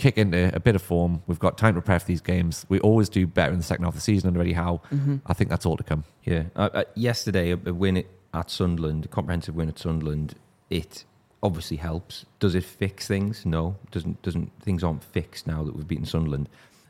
kick 0.00 0.16
into 0.16 0.50
a 0.54 0.60
bit 0.60 0.74
of 0.74 0.82
form. 0.82 1.22
We've 1.26 1.38
got 1.38 1.58
time 1.58 1.74
to 1.74 1.80
prepare 1.80 2.00
for 2.00 2.06
these 2.06 2.22
games. 2.22 2.64
We 2.70 2.80
always 2.80 3.08
do 3.10 3.26
better 3.26 3.52
in 3.52 3.58
the 3.58 3.64
second 3.64 3.84
half 3.84 3.92
of 3.92 4.00
the 4.00 4.00
season 4.00 4.34
already. 4.34 4.54
How 4.54 4.80
I 5.26 5.34
think 5.34 5.50
that's 5.50 5.66
all 5.66 5.76
to 5.76 5.84
come. 5.84 6.04
Yeah. 6.24 6.44
Uh, 6.56 6.70
uh, 6.72 6.84
yesterday, 6.94 7.50
a, 7.52 7.58
a 7.66 7.74
win 7.74 7.98
at, 7.98 8.06
at 8.32 8.50
Sunderland, 8.50 9.04
a 9.04 9.08
comprehensive 9.08 9.54
win 9.54 9.68
at 9.68 9.78
Sunderland, 9.78 10.34
it 10.70 11.04
obviously 11.42 11.76
helps. 11.76 12.24
Does 12.38 12.54
it 12.54 12.64
fix 12.64 13.06
things? 13.06 13.44
No. 13.44 13.76
Doesn't. 13.90 14.20
Doesn't. 14.22 14.50
Things 14.62 14.82
aren't 14.82 15.04
fixed 15.04 15.46
now 15.46 15.62
that 15.64 15.76
we've 15.76 15.86
beaten 15.86 16.06
Sunderland. 16.06 16.48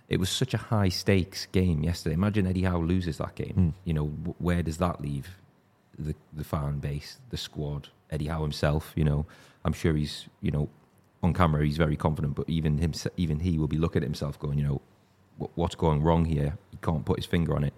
It 0.09 0.19
was 0.21 0.31
such 0.31 0.55
a 0.55 0.59
high 0.59 0.89
stakes 0.89 1.47
game 1.47 1.83
yesterday. 1.83 2.15
Imagine 2.15 2.47
Eddie 2.47 2.63
Howe 2.63 2.81
loses 2.81 3.19
that 3.19 3.35
game. 3.35 3.75
You 3.85 3.95
know, 3.95 4.07
w- 4.07 4.35
where 4.39 4.63
does 4.63 4.79
that 4.79 5.01
leave 5.01 5.29
the 5.99 6.15
the 6.33 6.45
fan 6.45 6.79
base, 6.79 7.19
the 7.31 7.37
squad, 7.37 7.89
Eddie 8.11 8.27
Howe 8.29 8.43
himself? 8.43 8.93
You 8.95 9.05
know, 9.05 9.27
I'm 9.65 9.73
sure 9.73 9.95
he's 9.95 10.27
you 10.41 10.53
know 10.53 10.69
on 11.23 11.33
camera 11.35 11.65
he's 11.65 11.77
very 11.77 11.97
confident, 11.97 12.35
but 12.35 12.49
even 12.49 12.79
him, 12.79 12.93
even 13.17 13.41
he 13.41 13.59
will 13.59 13.69
be 13.69 13.77
looking 13.79 14.03
at 14.03 14.07
himself 14.07 14.39
going, 14.39 14.59
you 14.59 14.65
know, 14.65 14.81
"What- 15.39 15.51
what's 15.55 15.75
going 15.75 16.03
wrong 16.03 16.25
here? 16.25 16.57
He 16.71 16.79
can't 16.83 17.05
put 17.05 17.19
his 17.19 17.27
finger 17.27 17.55
on 17.55 17.65
it. 17.65 17.75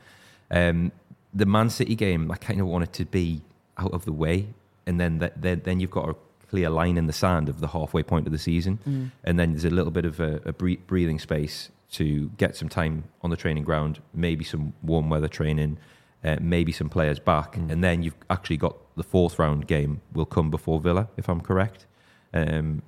Um, 0.50 0.92
the 1.34 1.46
Man 1.46 1.70
City 1.70 1.94
game, 1.94 2.30
I 2.30 2.36
kind 2.36 2.60
of 2.60 2.66
want 2.66 2.84
it 2.84 2.92
to 2.94 3.04
be 3.04 3.42
out 3.78 3.92
of 3.92 4.04
the 4.04 4.12
way, 4.12 4.48
and 4.86 5.00
then 5.00 5.18
that, 5.18 5.40
then 5.42 5.62
then 5.64 5.80
you've 5.80 5.90
got 5.90 6.08
a 6.08 6.14
clear 6.48 6.68
line 6.70 6.98
in 6.98 7.06
the 7.06 7.12
sand 7.12 7.48
of 7.48 7.60
the 7.60 7.68
halfway 7.68 8.02
point 8.02 8.26
of 8.26 8.32
the 8.32 8.38
season, 8.38 8.78
and 9.24 9.38
then 9.38 9.52
there's 9.52 9.64
a 9.64 9.70
little 9.70 9.90
bit 9.90 10.04
of 10.04 10.20
a, 10.20 10.40
a 10.44 10.52
breathing 10.52 11.18
space 11.18 11.70
to 11.92 12.28
get 12.36 12.54
some 12.56 12.68
time 12.68 13.04
on 13.22 13.30
the 13.30 13.36
training 13.36 13.64
ground, 13.64 14.00
maybe 14.14 14.44
some 14.44 14.72
warm 14.82 15.08
weather 15.10 15.28
training, 15.28 15.78
uh, 16.24 16.36
maybe 16.40 16.70
some 16.72 16.88
players 16.88 17.18
back, 17.18 17.56
and 17.56 17.82
then 17.82 18.02
you've 18.02 18.14
actually 18.30 18.56
got 18.58 18.76
the 18.96 19.02
fourth 19.02 19.38
round 19.38 19.66
game 19.66 20.00
will 20.12 20.26
come 20.26 20.50
before 20.50 20.78
Villa, 20.80 21.08
if 21.16 21.28
I'm 21.28 21.40
correct. 21.40 21.86
Um, 22.34 22.82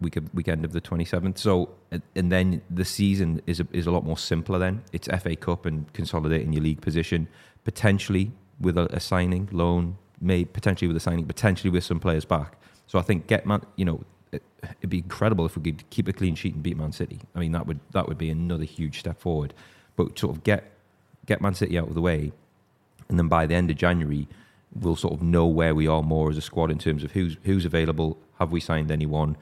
week 0.00 0.16
of, 0.16 0.32
weekend 0.34 0.64
of 0.64 0.72
the 0.72 0.80
27th. 0.80 1.38
So, 1.38 1.70
and- 1.90 2.02
then 2.30 2.62
the 2.70 2.84
season 2.84 3.40
is 3.46 3.60
a, 3.60 3.66
is 3.72 3.86
a 3.86 3.90
lot 3.90 4.04
more 4.04 4.18
simpler. 4.18 4.58
Then 4.58 4.82
it's 4.92 5.08
FA 5.08 5.36
Cup 5.36 5.66
and 5.66 5.92
consolidating 5.92 6.52
your 6.52 6.62
league 6.62 6.80
position, 6.80 7.28
potentially 7.64 8.32
with 8.60 8.76
a, 8.78 8.94
a 8.94 9.00
signing, 9.00 9.48
loan, 9.52 9.96
may 10.20 10.44
potentially 10.44 10.88
with 10.88 10.96
a 10.96 11.00
signing, 11.00 11.26
potentially 11.26 11.70
with 11.70 11.84
some 11.84 12.00
players 12.00 12.24
back. 12.24 12.58
So 12.86 12.98
I 12.98 13.02
think 13.02 13.26
get 13.26 13.46
man, 13.46 13.62
you 13.76 13.84
know, 13.84 14.04
it, 14.32 14.42
it'd 14.78 14.90
be 14.90 14.98
incredible 14.98 15.46
if 15.46 15.56
we 15.56 15.62
could 15.62 15.88
keep 15.90 16.08
a 16.08 16.12
clean 16.12 16.34
sheet 16.34 16.54
and 16.54 16.62
beat 16.62 16.76
Man 16.76 16.92
City. 16.92 17.20
I 17.34 17.40
mean, 17.40 17.52
that 17.52 17.66
would 17.66 17.80
that 17.92 18.08
would 18.08 18.18
be 18.18 18.30
another 18.30 18.64
huge 18.64 19.00
step 19.00 19.20
forward. 19.20 19.54
But 19.96 20.18
sort 20.18 20.36
of 20.36 20.44
get 20.44 20.72
get 21.26 21.40
Man 21.40 21.54
City 21.54 21.78
out 21.78 21.88
of 21.88 21.94
the 21.94 22.00
way, 22.00 22.32
and 23.08 23.18
then 23.18 23.28
by 23.28 23.46
the 23.46 23.54
end 23.54 23.70
of 23.70 23.76
January, 23.76 24.28
we'll 24.74 24.96
sort 24.96 25.14
of 25.14 25.22
know 25.22 25.46
where 25.46 25.74
we 25.74 25.86
are 25.86 26.02
more 26.02 26.30
as 26.30 26.36
a 26.36 26.40
squad 26.42 26.70
in 26.70 26.78
terms 26.78 27.04
of 27.04 27.12
who's 27.12 27.36
who's 27.44 27.64
available, 27.64 28.18
have 28.38 28.52
we 28.52 28.60
signed 28.60 28.90
anyone, 28.90 29.36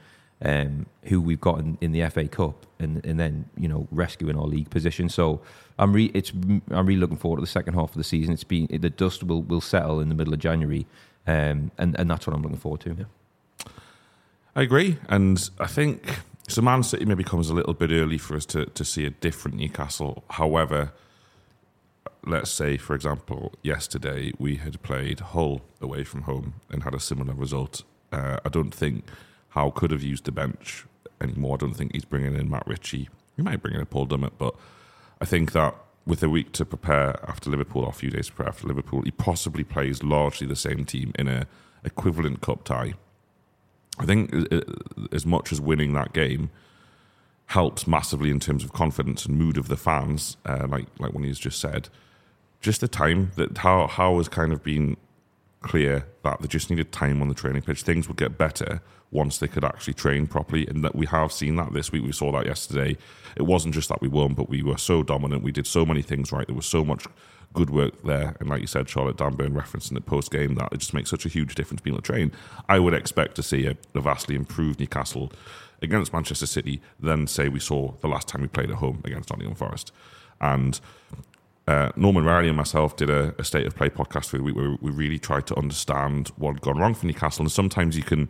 um, 0.44 0.86
who 1.04 1.20
we've 1.20 1.40
got 1.40 1.58
in, 1.58 1.78
in 1.80 1.92
the 1.92 2.08
FA 2.10 2.28
Cup, 2.28 2.66
and 2.78 3.04
and 3.04 3.18
then 3.18 3.46
you 3.56 3.68
know 3.68 3.88
rescuing 3.90 4.36
our 4.36 4.46
league 4.46 4.70
position. 4.70 5.08
So 5.08 5.40
I'm 5.78 5.92
re- 5.92 6.10
it's 6.14 6.30
I'm 6.70 6.86
really 6.86 7.00
looking 7.00 7.16
forward 7.16 7.38
to 7.38 7.40
the 7.40 7.46
second 7.46 7.74
half 7.74 7.90
of 7.90 7.96
the 7.96 8.04
season. 8.04 8.34
It's 8.34 8.44
been 8.44 8.68
the 8.70 8.90
dust 8.90 9.24
will 9.24 9.42
will 9.42 9.62
settle 9.62 10.00
in 10.00 10.08
the 10.08 10.14
middle 10.14 10.34
of 10.34 10.40
January, 10.40 10.86
um, 11.26 11.70
and 11.78 11.98
and 11.98 12.10
that's 12.10 12.26
what 12.26 12.36
I'm 12.36 12.42
looking 12.42 12.58
forward 12.58 12.80
to. 12.82 13.06
I 14.54 14.62
agree, 14.62 14.98
and 15.08 15.50
I 15.58 15.66
think 15.66 16.20
so. 16.46 16.60
Man 16.62 16.82
City 16.82 17.06
maybe 17.06 17.24
comes 17.24 17.48
a 17.48 17.54
little 17.54 17.74
bit 17.74 17.90
early 17.90 18.18
for 18.18 18.36
us 18.36 18.46
to, 18.46 18.66
to 18.66 18.84
see 18.84 19.04
a 19.06 19.10
different 19.10 19.56
Newcastle. 19.56 20.24
However, 20.30 20.92
let's 22.24 22.50
say, 22.50 22.76
for 22.76 22.94
example, 22.94 23.52
yesterday 23.62 24.32
we 24.38 24.56
had 24.56 24.82
played 24.82 25.20
Hull 25.20 25.62
away 25.80 26.04
from 26.04 26.22
home 26.22 26.54
and 26.70 26.84
had 26.84 26.94
a 26.94 27.00
similar 27.00 27.34
result. 27.34 27.82
Uh, 28.12 28.38
I 28.44 28.48
don't 28.48 28.72
think 28.72 29.04
Howe 29.54 29.70
could 29.70 29.92
have 29.92 30.02
used 30.02 30.24
the 30.24 30.32
bench 30.32 30.84
anymore. 31.20 31.54
I 31.54 31.58
don't 31.58 31.74
think 31.74 31.92
he's 31.92 32.04
bringing 32.04 32.34
in 32.34 32.50
Matt 32.50 32.66
Ritchie. 32.66 33.08
He 33.36 33.42
might 33.42 33.62
bring 33.62 33.74
in 33.74 33.80
a 33.80 33.86
Paul 33.86 34.06
Dummett, 34.06 34.32
but 34.36 34.54
I 35.20 35.24
think 35.24 35.52
that 35.52 35.76
with 36.06 36.22
a 36.22 36.28
week 36.28 36.52
to 36.52 36.64
prepare 36.64 37.18
after 37.28 37.50
Liverpool, 37.50 37.84
or 37.84 37.90
a 37.90 37.92
few 37.92 38.10
days 38.10 38.26
to 38.26 38.32
prepare 38.32 38.50
after 38.50 38.66
Liverpool, 38.66 39.02
he 39.02 39.12
possibly 39.12 39.64
plays 39.64 40.02
largely 40.02 40.46
the 40.46 40.56
same 40.56 40.84
team 40.84 41.12
in 41.18 41.28
a 41.28 41.46
equivalent 41.84 42.40
cup 42.40 42.64
tie. 42.64 42.94
I 43.98 44.06
think 44.06 44.34
as 45.12 45.24
much 45.24 45.52
as 45.52 45.60
winning 45.60 45.92
that 45.92 46.12
game 46.12 46.50
helps 47.46 47.86
massively 47.86 48.30
in 48.30 48.40
terms 48.40 48.64
of 48.64 48.72
confidence 48.72 49.24
and 49.24 49.38
mood 49.38 49.56
of 49.56 49.68
the 49.68 49.76
fans, 49.76 50.36
uh, 50.44 50.66
like 50.68 50.86
like 50.98 51.12
when 51.12 51.24
he's 51.24 51.38
just 51.38 51.60
said, 51.60 51.88
just 52.60 52.80
the 52.80 52.88
time 52.88 53.30
that 53.36 53.58
Howe 53.58 53.86
Howe 53.86 54.16
has 54.16 54.28
kind 54.28 54.52
of 54.52 54.64
been 54.64 54.96
clear 55.64 56.06
that 56.22 56.40
they 56.40 56.46
just 56.46 56.70
needed 56.70 56.92
time 56.92 57.22
on 57.22 57.28
the 57.28 57.34
training 57.34 57.62
pitch. 57.62 57.82
Things 57.82 58.06
would 58.06 58.18
get 58.18 58.36
better 58.38 58.82
once 59.10 59.38
they 59.38 59.48
could 59.48 59.64
actually 59.64 59.94
train 59.94 60.26
properly, 60.26 60.66
and 60.66 60.84
that 60.84 60.94
we 60.94 61.06
have 61.06 61.32
seen 61.32 61.56
that 61.56 61.72
this 61.72 61.90
week. 61.90 62.04
We 62.04 62.12
saw 62.12 62.30
that 62.32 62.46
yesterday. 62.46 62.96
It 63.36 63.42
wasn't 63.42 63.74
just 63.74 63.88
that 63.88 64.02
we 64.02 64.08
won, 64.08 64.34
but 64.34 64.48
we 64.48 64.62
were 64.62 64.76
so 64.76 65.02
dominant. 65.02 65.42
We 65.42 65.52
did 65.52 65.66
so 65.66 65.86
many 65.86 66.02
things 66.02 66.32
right. 66.32 66.46
There 66.46 66.54
was 66.54 66.66
so 66.66 66.84
much 66.84 67.06
good 67.54 67.70
work 67.70 68.02
there, 68.02 68.36
and 68.40 68.50
like 68.50 68.60
you 68.60 68.66
said, 68.66 68.88
Charlotte 68.88 69.16
Dan 69.16 69.36
Burn 69.36 69.54
referencing 69.54 69.96
it 69.96 70.04
post 70.04 70.30
game 70.30 70.54
that 70.56 70.72
it 70.72 70.78
just 70.78 70.92
makes 70.92 71.08
such 71.08 71.24
a 71.24 71.28
huge 71.30 71.54
difference 71.54 71.80
being 71.80 71.94
able 71.94 72.02
to 72.02 72.12
train. 72.12 72.30
I 72.68 72.78
would 72.78 72.94
expect 72.94 73.36
to 73.36 73.42
see 73.42 73.66
a, 73.66 73.76
a 73.94 74.00
vastly 74.00 74.34
improved 74.34 74.80
Newcastle 74.80 75.32
against 75.80 76.12
Manchester 76.12 76.46
City 76.46 76.82
than 77.00 77.26
say 77.26 77.48
we 77.48 77.60
saw 77.60 77.92
the 78.00 78.08
last 78.08 78.28
time 78.28 78.42
we 78.42 78.48
played 78.48 78.70
at 78.70 78.76
home 78.76 79.00
against 79.04 79.30
Nottingham 79.30 79.54
Forest, 79.54 79.92
and 80.40 80.80
uh, 81.66 81.90
Norman 81.96 82.24
Riley 82.24 82.48
and 82.48 82.56
myself 82.56 82.96
did 82.96 83.08
a, 83.08 83.34
a, 83.38 83.44
state 83.44 83.66
of 83.66 83.74
play 83.74 83.88
podcast 83.88 84.30
the 84.30 84.42
week 84.42 84.54
where 84.54 84.76
we 84.80 84.90
really 84.90 85.18
tried 85.18 85.46
to 85.46 85.56
understand 85.56 86.28
what 86.36 86.52
had 86.52 86.60
gone 86.60 86.78
wrong 86.78 86.94
for 86.94 87.06
Newcastle. 87.06 87.42
And 87.42 87.50
sometimes 87.50 87.96
you 87.96 88.02
can 88.02 88.28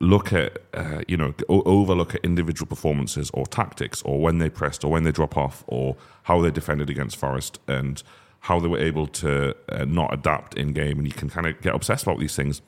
look 0.00 0.32
at, 0.32 0.58
uh, 0.72 1.02
you 1.06 1.16
know, 1.16 1.34
overlook 1.48 2.14
at 2.14 2.24
individual 2.24 2.66
performances 2.66 3.30
or 3.34 3.46
tactics 3.46 4.00
or 4.02 4.20
when 4.20 4.38
they 4.38 4.48
pressed 4.48 4.84
or 4.84 4.90
when 4.90 5.02
they 5.02 5.12
drop 5.12 5.36
off 5.36 5.64
or 5.66 5.96
how 6.22 6.40
they 6.40 6.50
defended 6.50 6.88
against 6.88 7.16
Forest 7.16 7.58
and 7.68 8.02
how 8.40 8.58
they 8.58 8.68
were 8.68 8.78
able 8.78 9.06
to 9.06 9.54
uh, 9.68 9.84
not 9.84 10.12
adapt 10.14 10.54
in 10.54 10.72
game. 10.72 10.98
And 10.98 11.06
you 11.06 11.12
can 11.12 11.28
kind 11.28 11.46
of 11.46 11.60
get 11.60 11.74
obsessed 11.74 12.04
about 12.04 12.20
these 12.20 12.34
things. 12.34 12.62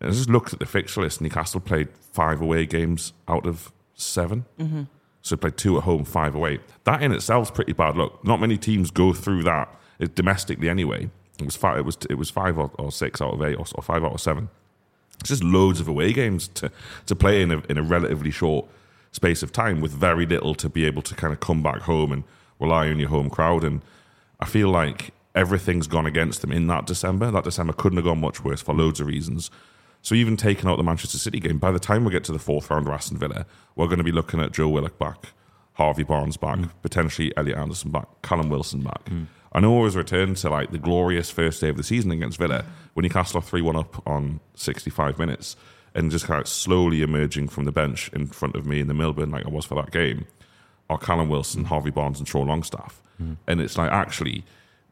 And 0.00 0.10
I 0.10 0.12
just 0.14 0.30
looked 0.30 0.54
at 0.54 0.60
the 0.60 0.66
fixture 0.66 1.02
list. 1.02 1.20
Newcastle 1.20 1.60
played 1.60 1.88
five 2.12 2.40
away 2.40 2.64
games 2.64 3.12
out 3.28 3.44
of 3.46 3.70
7 3.94 4.46
mm-hmm. 4.58 4.82
So 5.22 5.36
played 5.36 5.56
two 5.56 5.78
at 5.78 5.84
home, 5.84 6.04
five 6.04 6.34
away. 6.34 6.58
That 6.84 7.02
in 7.02 7.12
itself 7.12 7.48
is 7.48 7.50
pretty 7.52 7.72
bad. 7.72 7.96
Look, 7.96 8.24
not 8.24 8.40
many 8.40 8.58
teams 8.58 8.90
go 8.90 9.12
through 9.12 9.44
that 9.44 9.74
eh, 10.00 10.08
domestically 10.14 10.68
anyway. 10.68 11.10
It 11.38 11.44
was 11.44 11.56
five. 11.56 11.78
It 11.78 11.84
was 11.84 11.96
it 12.10 12.14
was 12.14 12.30
five 12.30 12.58
or, 12.58 12.70
or 12.74 12.92
six 12.92 13.22
out 13.22 13.34
of 13.34 13.42
eight, 13.42 13.54
or, 13.54 13.64
or, 13.74 13.82
five 13.82 14.04
out 14.04 14.12
of 14.12 14.20
seven. 14.20 14.48
It's 15.20 15.28
just 15.30 15.44
loads 15.44 15.80
of 15.80 15.88
away 15.88 16.12
games 16.12 16.48
to 16.48 16.70
to 17.06 17.16
play 17.16 17.40
in 17.42 17.50
a 17.52 17.62
in 17.68 17.78
a 17.78 17.82
relatively 17.82 18.30
short 18.30 18.66
space 19.12 19.42
of 19.42 19.52
time 19.52 19.80
with 19.80 19.92
very 19.92 20.26
little 20.26 20.54
to 20.56 20.68
be 20.68 20.84
able 20.84 21.02
to 21.02 21.14
kind 21.14 21.32
of 21.32 21.40
come 21.40 21.62
back 21.62 21.82
home 21.82 22.12
and 22.12 22.24
rely 22.58 22.88
on 22.88 22.98
your 22.98 23.08
home 23.08 23.30
crowd. 23.30 23.62
And 23.62 23.82
I 24.40 24.46
feel 24.46 24.70
like 24.70 25.12
everything's 25.34 25.86
gone 25.86 26.06
against 26.06 26.40
them 26.40 26.50
in 26.52 26.66
that 26.66 26.86
December. 26.86 27.30
That 27.30 27.44
December 27.44 27.72
couldn't 27.72 27.98
have 27.98 28.04
gone 28.04 28.20
much 28.20 28.42
worse 28.42 28.60
for 28.60 28.74
loads 28.74 29.00
of 29.00 29.06
reasons. 29.06 29.50
So 30.02 30.16
even 30.16 30.36
taking 30.36 30.68
out 30.68 30.76
the 30.76 30.82
Manchester 30.82 31.18
City 31.18 31.38
game, 31.38 31.58
by 31.58 31.70
the 31.70 31.78
time 31.78 32.04
we 32.04 32.10
get 32.10 32.24
to 32.24 32.32
the 32.32 32.38
fourth 32.38 32.70
round 32.70 32.86
of 32.86 32.92
Aston 32.92 33.18
Villa, 33.18 33.46
we're 33.76 33.86
going 33.86 33.98
to 33.98 34.04
be 34.04 34.12
looking 34.12 34.40
at 34.40 34.52
Joe 34.52 34.68
Willock 34.68 34.98
back, 34.98 35.28
Harvey 35.74 36.02
Barnes 36.02 36.36
back, 36.36 36.58
mm. 36.58 36.70
potentially 36.82 37.32
Elliot 37.36 37.56
Anderson 37.56 37.92
back, 37.92 38.08
Callum 38.20 38.50
Wilson 38.50 38.82
back. 38.82 39.04
Mm. 39.04 39.26
I 39.52 39.60
know 39.60 39.72
always 39.72 39.96
return 39.96 40.34
to 40.34 40.50
like 40.50 40.72
the 40.72 40.78
glorious 40.78 41.30
first 41.30 41.60
day 41.60 41.68
of 41.68 41.76
the 41.76 41.84
season 41.84 42.10
against 42.10 42.38
Villa 42.38 42.64
when 42.94 43.04
he 43.04 43.10
cast 43.10 43.36
off 43.36 43.48
3 43.48 43.62
1 43.62 43.76
up 43.76 44.06
on 44.06 44.40
65 44.54 45.18
minutes 45.18 45.56
and 45.94 46.10
just 46.10 46.26
kind 46.26 46.40
of 46.40 46.48
slowly 46.48 47.02
emerging 47.02 47.48
from 47.48 47.64
the 47.64 47.72
bench 47.72 48.10
in 48.12 48.26
front 48.26 48.56
of 48.56 48.66
me 48.66 48.80
in 48.80 48.88
the 48.88 48.94
Milburn, 48.94 49.30
like 49.30 49.46
I 49.46 49.50
was 49.50 49.66
for 49.66 49.74
that 49.76 49.90
game, 49.92 50.26
are 50.88 50.98
Callum 50.98 51.28
Wilson, 51.28 51.64
Harvey 51.64 51.90
Barnes, 51.90 52.18
and 52.18 52.26
Sean 52.26 52.48
Longstaff. 52.48 53.02
Mm. 53.22 53.36
And 53.46 53.60
it's 53.60 53.78
like 53.78 53.92
actually 53.92 54.44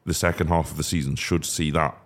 the 0.05 0.13
second 0.13 0.47
half 0.47 0.71
of 0.71 0.77
the 0.77 0.83
season 0.83 1.15
should 1.15 1.43
see 1.43 1.71
that 1.71 1.97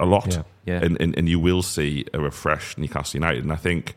a 0.00 0.06
lot. 0.06 0.32
Yeah, 0.32 0.42
yeah. 0.66 0.84
And, 0.84 1.00
and, 1.00 1.16
and 1.16 1.28
you 1.28 1.38
will 1.38 1.62
see 1.62 2.04
a 2.12 2.20
refreshed 2.20 2.78
Newcastle 2.78 3.18
United. 3.18 3.42
And 3.42 3.52
I 3.52 3.56
think, 3.56 3.94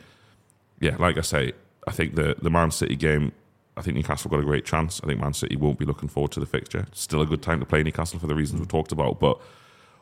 yeah, 0.80 0.96
like 0.98 1.18
I 1.18 1.22
say, 1.22 1.54
I 1.88 1.91
think 1.91 2.16
the, 2.16 2.36
the 2.41 2.50
Man 2.50 2.72
City 2.72 2.96
game, 2.96 3.32
I 3.78 3.82
think 3.82 3.96
Newcastle 3.96 4.30
got 4.32 4.39
a 4.39 4.43
great 4.43 4.66
chance. 4.66 5.02
I 5.04 5.08
think 5.08 5.20
Man 5.20 5.34
City 5.34 5.56
won't 5.56 5.80
be 5.80 5.86
looking 5.86 6.10
forward 6.10 6.32
to 6.34 6.39
the 6.39 6.46
fixture. 6.46 6.86
It's 6.88 7.02
still 7.02 7.22
a 7.22 7.26
good 7.26 7.41
time 7.41 7.60
to 7.60 7.66
play 7.66 7.84
Newcastle 7.84 8.20
for 8.20 8.28
the 8.28 8.36
reasons 8.36 8.62
we 8.62 8.68
talked 8.68 8.91
about. 8.91 9.20
But 9.20 9.39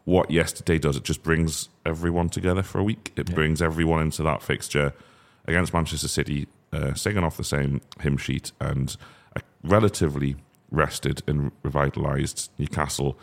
what 0.06 0.30
yesterday 0.30 0.78
does, 0.78 0.98
it 0.98 1.04
just 1.04 1.24
brings 1.24 1.70
everyone 1.86 2.30
together 2.30 2.62
for 2.62 2.80
a 2.80 2.84
week. 2.84 3.12
It 3.16 3.30
yeah. 3.30 3.36
brings 3.36 3.62
everyone 3.62 4.02
into 4.02 4.24
that 4.24 4.42
fixture 4.42 4.94
against 5.46 5.74
Manchester 5.74 6.08
City, 6.08 6.48
uh, 6.72 6.94
singing 6.94 7.24
off 7.24 7.38
the 7.38 7.44
same 7.44 7.82
hymn 8.02 8.18
sheet 8.18 8.52
and 8.60 8.96
a 9.36 9.42
relatively 9.64 10.36
rested 10.72 11.22
and 11.28 11.52
revitalised 11.64 12.50
Newcastle 12.58 13.18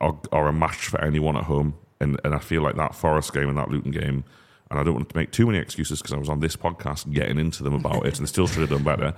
are, 0.00 0.18
are 0.32 0.48
a 0.48 0.52
match 0.52 0.88
for 0.88 1.00
anyone 1.00 1.36
at 1.36 1.44
home. 1.44 1.74
And, 2.00 2.20
and 2.24 2.34
I 2.34 2.38
feel 2.38 2.62
like 2.62 2.76
that 2.76 2.94
Forest 2.94 3.32
game 3.32 3.48
and 3.48 3.58
that 3.58 3.70
Luton 3.70 3.90
game, 3.90 4.24
and 4.70 4.78
I 4.78 4.82
don't 4.82 4.94
want 4.94 5.08
to 5.08 5.16
make 5.16 5.32
too 5.32 5.46
many 5.46 5.58
excuses 5.58 6.00
because 6.00 6.12
I 6.12 6.18
was 6.18 6.28
on 6.28 6.40
this 6.40 6.56
podcast 6.56 7.12
getting 7.12 7.38
into 7.38 7.62
them 7.62 7.74
about 7.74 8.06
it 8.06 8.18
and 8.18 8.26
they 8.26 8.30
still 8.30 8.46
should 8.46 8.60
have 8.60 8.70
done 8.70 8.84
better. 8.84 9.14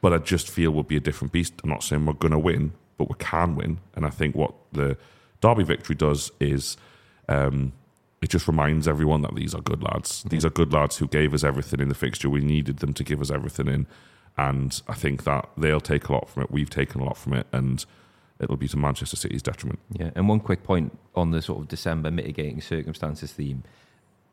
But 0.00 0.12
I 0.12 0.18
just 0.18 0.50
feel 0.50 0.70
we'll 0.70 0.82
be 0.82 0.96
a 0.96 1.00
different 1.00 1.32
beast. 1.32 1.54
I'm 1.62 1.70
not 1.70 1.82
saying 1.82 2.06
we're 2.06 2.14
going 2.14 2.32
to 2.32 2.38
win, 2.38 2.72
but 2.98 3.08
we 3.08 3.14
can 3.18 3.56
win. 3.56 3.78
And 3.94 4.04
I 4.04 4.10
think 4.10 4.34
what 4.34 4.52
the 4.72 4.96
Derby 5.40 5.64
victory 5.64 5.94
does 5.94 6.30
is 6.40 6.76
um, 7.28 7.72
it 8.20 8.30
just 8.30 8.46
reminds 8.46 8.86
everyone 8.86 9.22
that 9.22 9.34
these 9.34 9.54
are 9.54 9.60
good 9.60 9.82
lads. 9.82 10.20
Mm-hmm. 10.20 10.28
These 10.28 10.44
are 10.44 10.50
good 10.50 10.72
lads 10.72 10.98
who 10.98 11.08
gave 11.08 11.34
us 11.34 11.44
everything 11.44 11.80
in 11.80 11.88
the 11.88 11.94
fixture. 11.94 12.30
We 12.30 12.40
needed 12.40 12.78
them 12.78 12.94
to 12.94 13.04
give 13.04 13.20
us 13.20 13.30
everything 13.30 13.68
in. 13.68 13.86
And 14.36 14.80
I 14.88 14.94
think 14.94 15.24
that 15.24 15.50
they'll 15.56 15.80
take 15.80 16.08
a 16.08 16.12
lot 16.12 16.28
from 16.28 16.44
it. 16.44 16.50
We've 16.50 16.70
taken 16.70 17.00
a 17.00 17.04
lot 17.04 17.16
from 17.16 17.34
it. 17.34 17.46
And 17.52 17.84
it'll 18.42 18.56
be 18.56 18.68
to 18.68 18.76
Manchester 18.76 19.16
City's 19.16 19.42
detriment. 19.42 19.78
Yeah, 19.92 20.10
and 20.14 20.28
one 20.28 20.40
quick 20.40 20.62
point 20.62 20.98
on 21.14 21.30
the 21.30 21.42
sort 21.42 21.60
of 21.60 21.68
December 21.68 22.10
mitigating 22.10 22.60
circumstances 22.60 23.32
theme. 23.32 23.62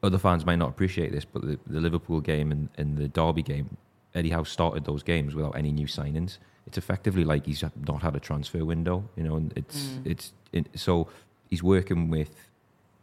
Other 0.01 0.17
fans 0.17 0.45
might 0.45 0.55
not 0.57 0.69
appreciate 0.69 1.11
this, 1.11 1.25
but 1.25 1.41
the, 1.41 1.59
the 1.67 1.81
Liverpool 1.81 2.21
game 2.21 2.51
and, 2.51 2.69
and 2.77 2.97
the 2.97 3.07
Derby 3.07 3.41
game, 3.41 3.77
Eddie 4.15 4.29
Howe 4.29 4.43
started 4.43 4.85
those 4.85 5.03
games 5.03 5.35
without 5.35 5.57
any 5.57 5.71
new 5.71 5.87
signings. 5.87 6.37
It's 6.65 6.77
effectively 6.77 7.23
like 7.23 7.45
he's 7.45 7.63
not 7.87 8.01
had 8.01 8.15
a 8.15 8.19
transfer 8.19 8.63
window, 8.63 9.09
you 9.15 9.23
know, 9.23 9.35
and 9.35 9.51
it's 9.55 9.87
mm. 9.87 10.05
it's 10.05 10.33
it, 10.53 10.67
so 10.75 11.07
he's 11.49 11.63
working 11.63 12.09
with 12.09 12.29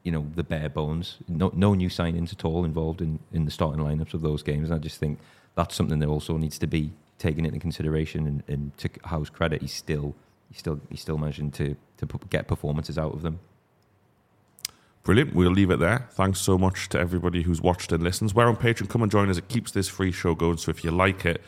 you 0.04 0.12
know 0.12 0.26
the 0.34 0.44
bare 0.44 0.68
bones, 0.68 1.18
no 1.28 1.50
no 1.54 1.74
new 1.74 1.88
signings 1.88 2.32
at 2.32 2.44
all 2.44 2.64
involved 2.64 3.00
in 3.00 3.18
in 3.32 3.44
the 3.44 3.50
starting 3.50 3.84
lineups 3.84 4.14
of 4.14 4.22
those 4.22 4.42
games. 4.42 4.70
And 4.70 4.78
I 4.78 4.78
just 4.78 4.98
think 4.98 5.18
that's 5.56 5.74
something 5.74 5.98
that 5.98 6.08
also 6.08 6.36
needs 6.36 6.58
to 6.58 6.66
be 6.66 6.92
taken 7.18 7.44
into 7.44 7.58
consideration. 7.58 8.26
And, 8.26 8.42
and 8.46 8.76
to 8.78 8.88
Howe's 9.04 9.30
credit, 9.30 9.62
he's 9.62 9.72
still 9.72 10.14
he's 10.50 10.58
still 10.58 10.80
he's 10.90 11.00
still 11.00 11.18
managing 11.18 11.50
to 11.52 11.76
to 11.98 12.06
get 12.30 12.48
performances 12.48 12.98
out 12.98 13.14
of 13.14 13.22
them. 13.22 13.40
Brilliant. 15.02 15.34
We'll 15.34 15.52
leave 15.52 15.70
it 15.70 15.78
there. 15.78 16.08
Thanks 16.10 16.40
so 16.40 16.58
much 16.58 16.88
to 16.88 16.98
everybody 16.98 17.42
who's 17.42 17.60
watched 17.60 17.92
and 17.92 18.02
listens. 18.02 18.34
We're 18.34 18.48
on 18.48 18.56
Patreon. 18.56 18.88
Come 18.88 19.02
and 19.02 19.10
join 19.10 19.30
us. 19.30 19.38
It 19.38 19.46
keeps 19.46 19.70
this 19.70 19.88
free 19.88 20.10
show 20.10 20.34
going. 20.34 20.56
So 20.56 20.70
if 20.70 20.82
you 20.82 20.90
like 20.90 21.24
it, 21.24 21.42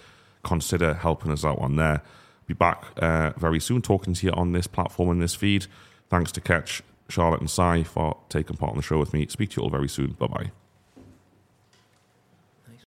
consider 0.45 0.95
helping 0.95 1.33
us 1.33 1.45
out 1.45 1.59
on 1.59 1.75
there. 1.75 2.03
Be 2.47 2.55
back 2.55 2.85
uh, 2.99 3.33
very 3.37 3.59
soon 3.59 3.83
talking 3.83 4.15
to 4.15 4.27
you 4.27 4.33
on 4.33 4.53
this 4.53 4.69
platform 4.69 5.11
and 5.11 5.21
this 5.21 5.35
feed. 5.35 5.67
Thanks 6.09 6.31
to 6.33 6.41
Ketch, 6.41 6.83
Charlotte, 7.09 7.41
and 7.41 7.51
Si 7.51 7.83
for 7.83 8.17
taking 8.29 8.57
part 8.57 8.73
in 8.73 8.77
the 8.77 8.83
show 8.83 8.99
with 8.99 9.13
me. 9.13 9.27
Speak 9.27 9.51
to 9.51 9.61
you 9.61 9.65
all 9.65 9.71
very 9.71 9.89
soon. 9.89 10.13
Bye 10.13 10.29
bye. 10.29 10.51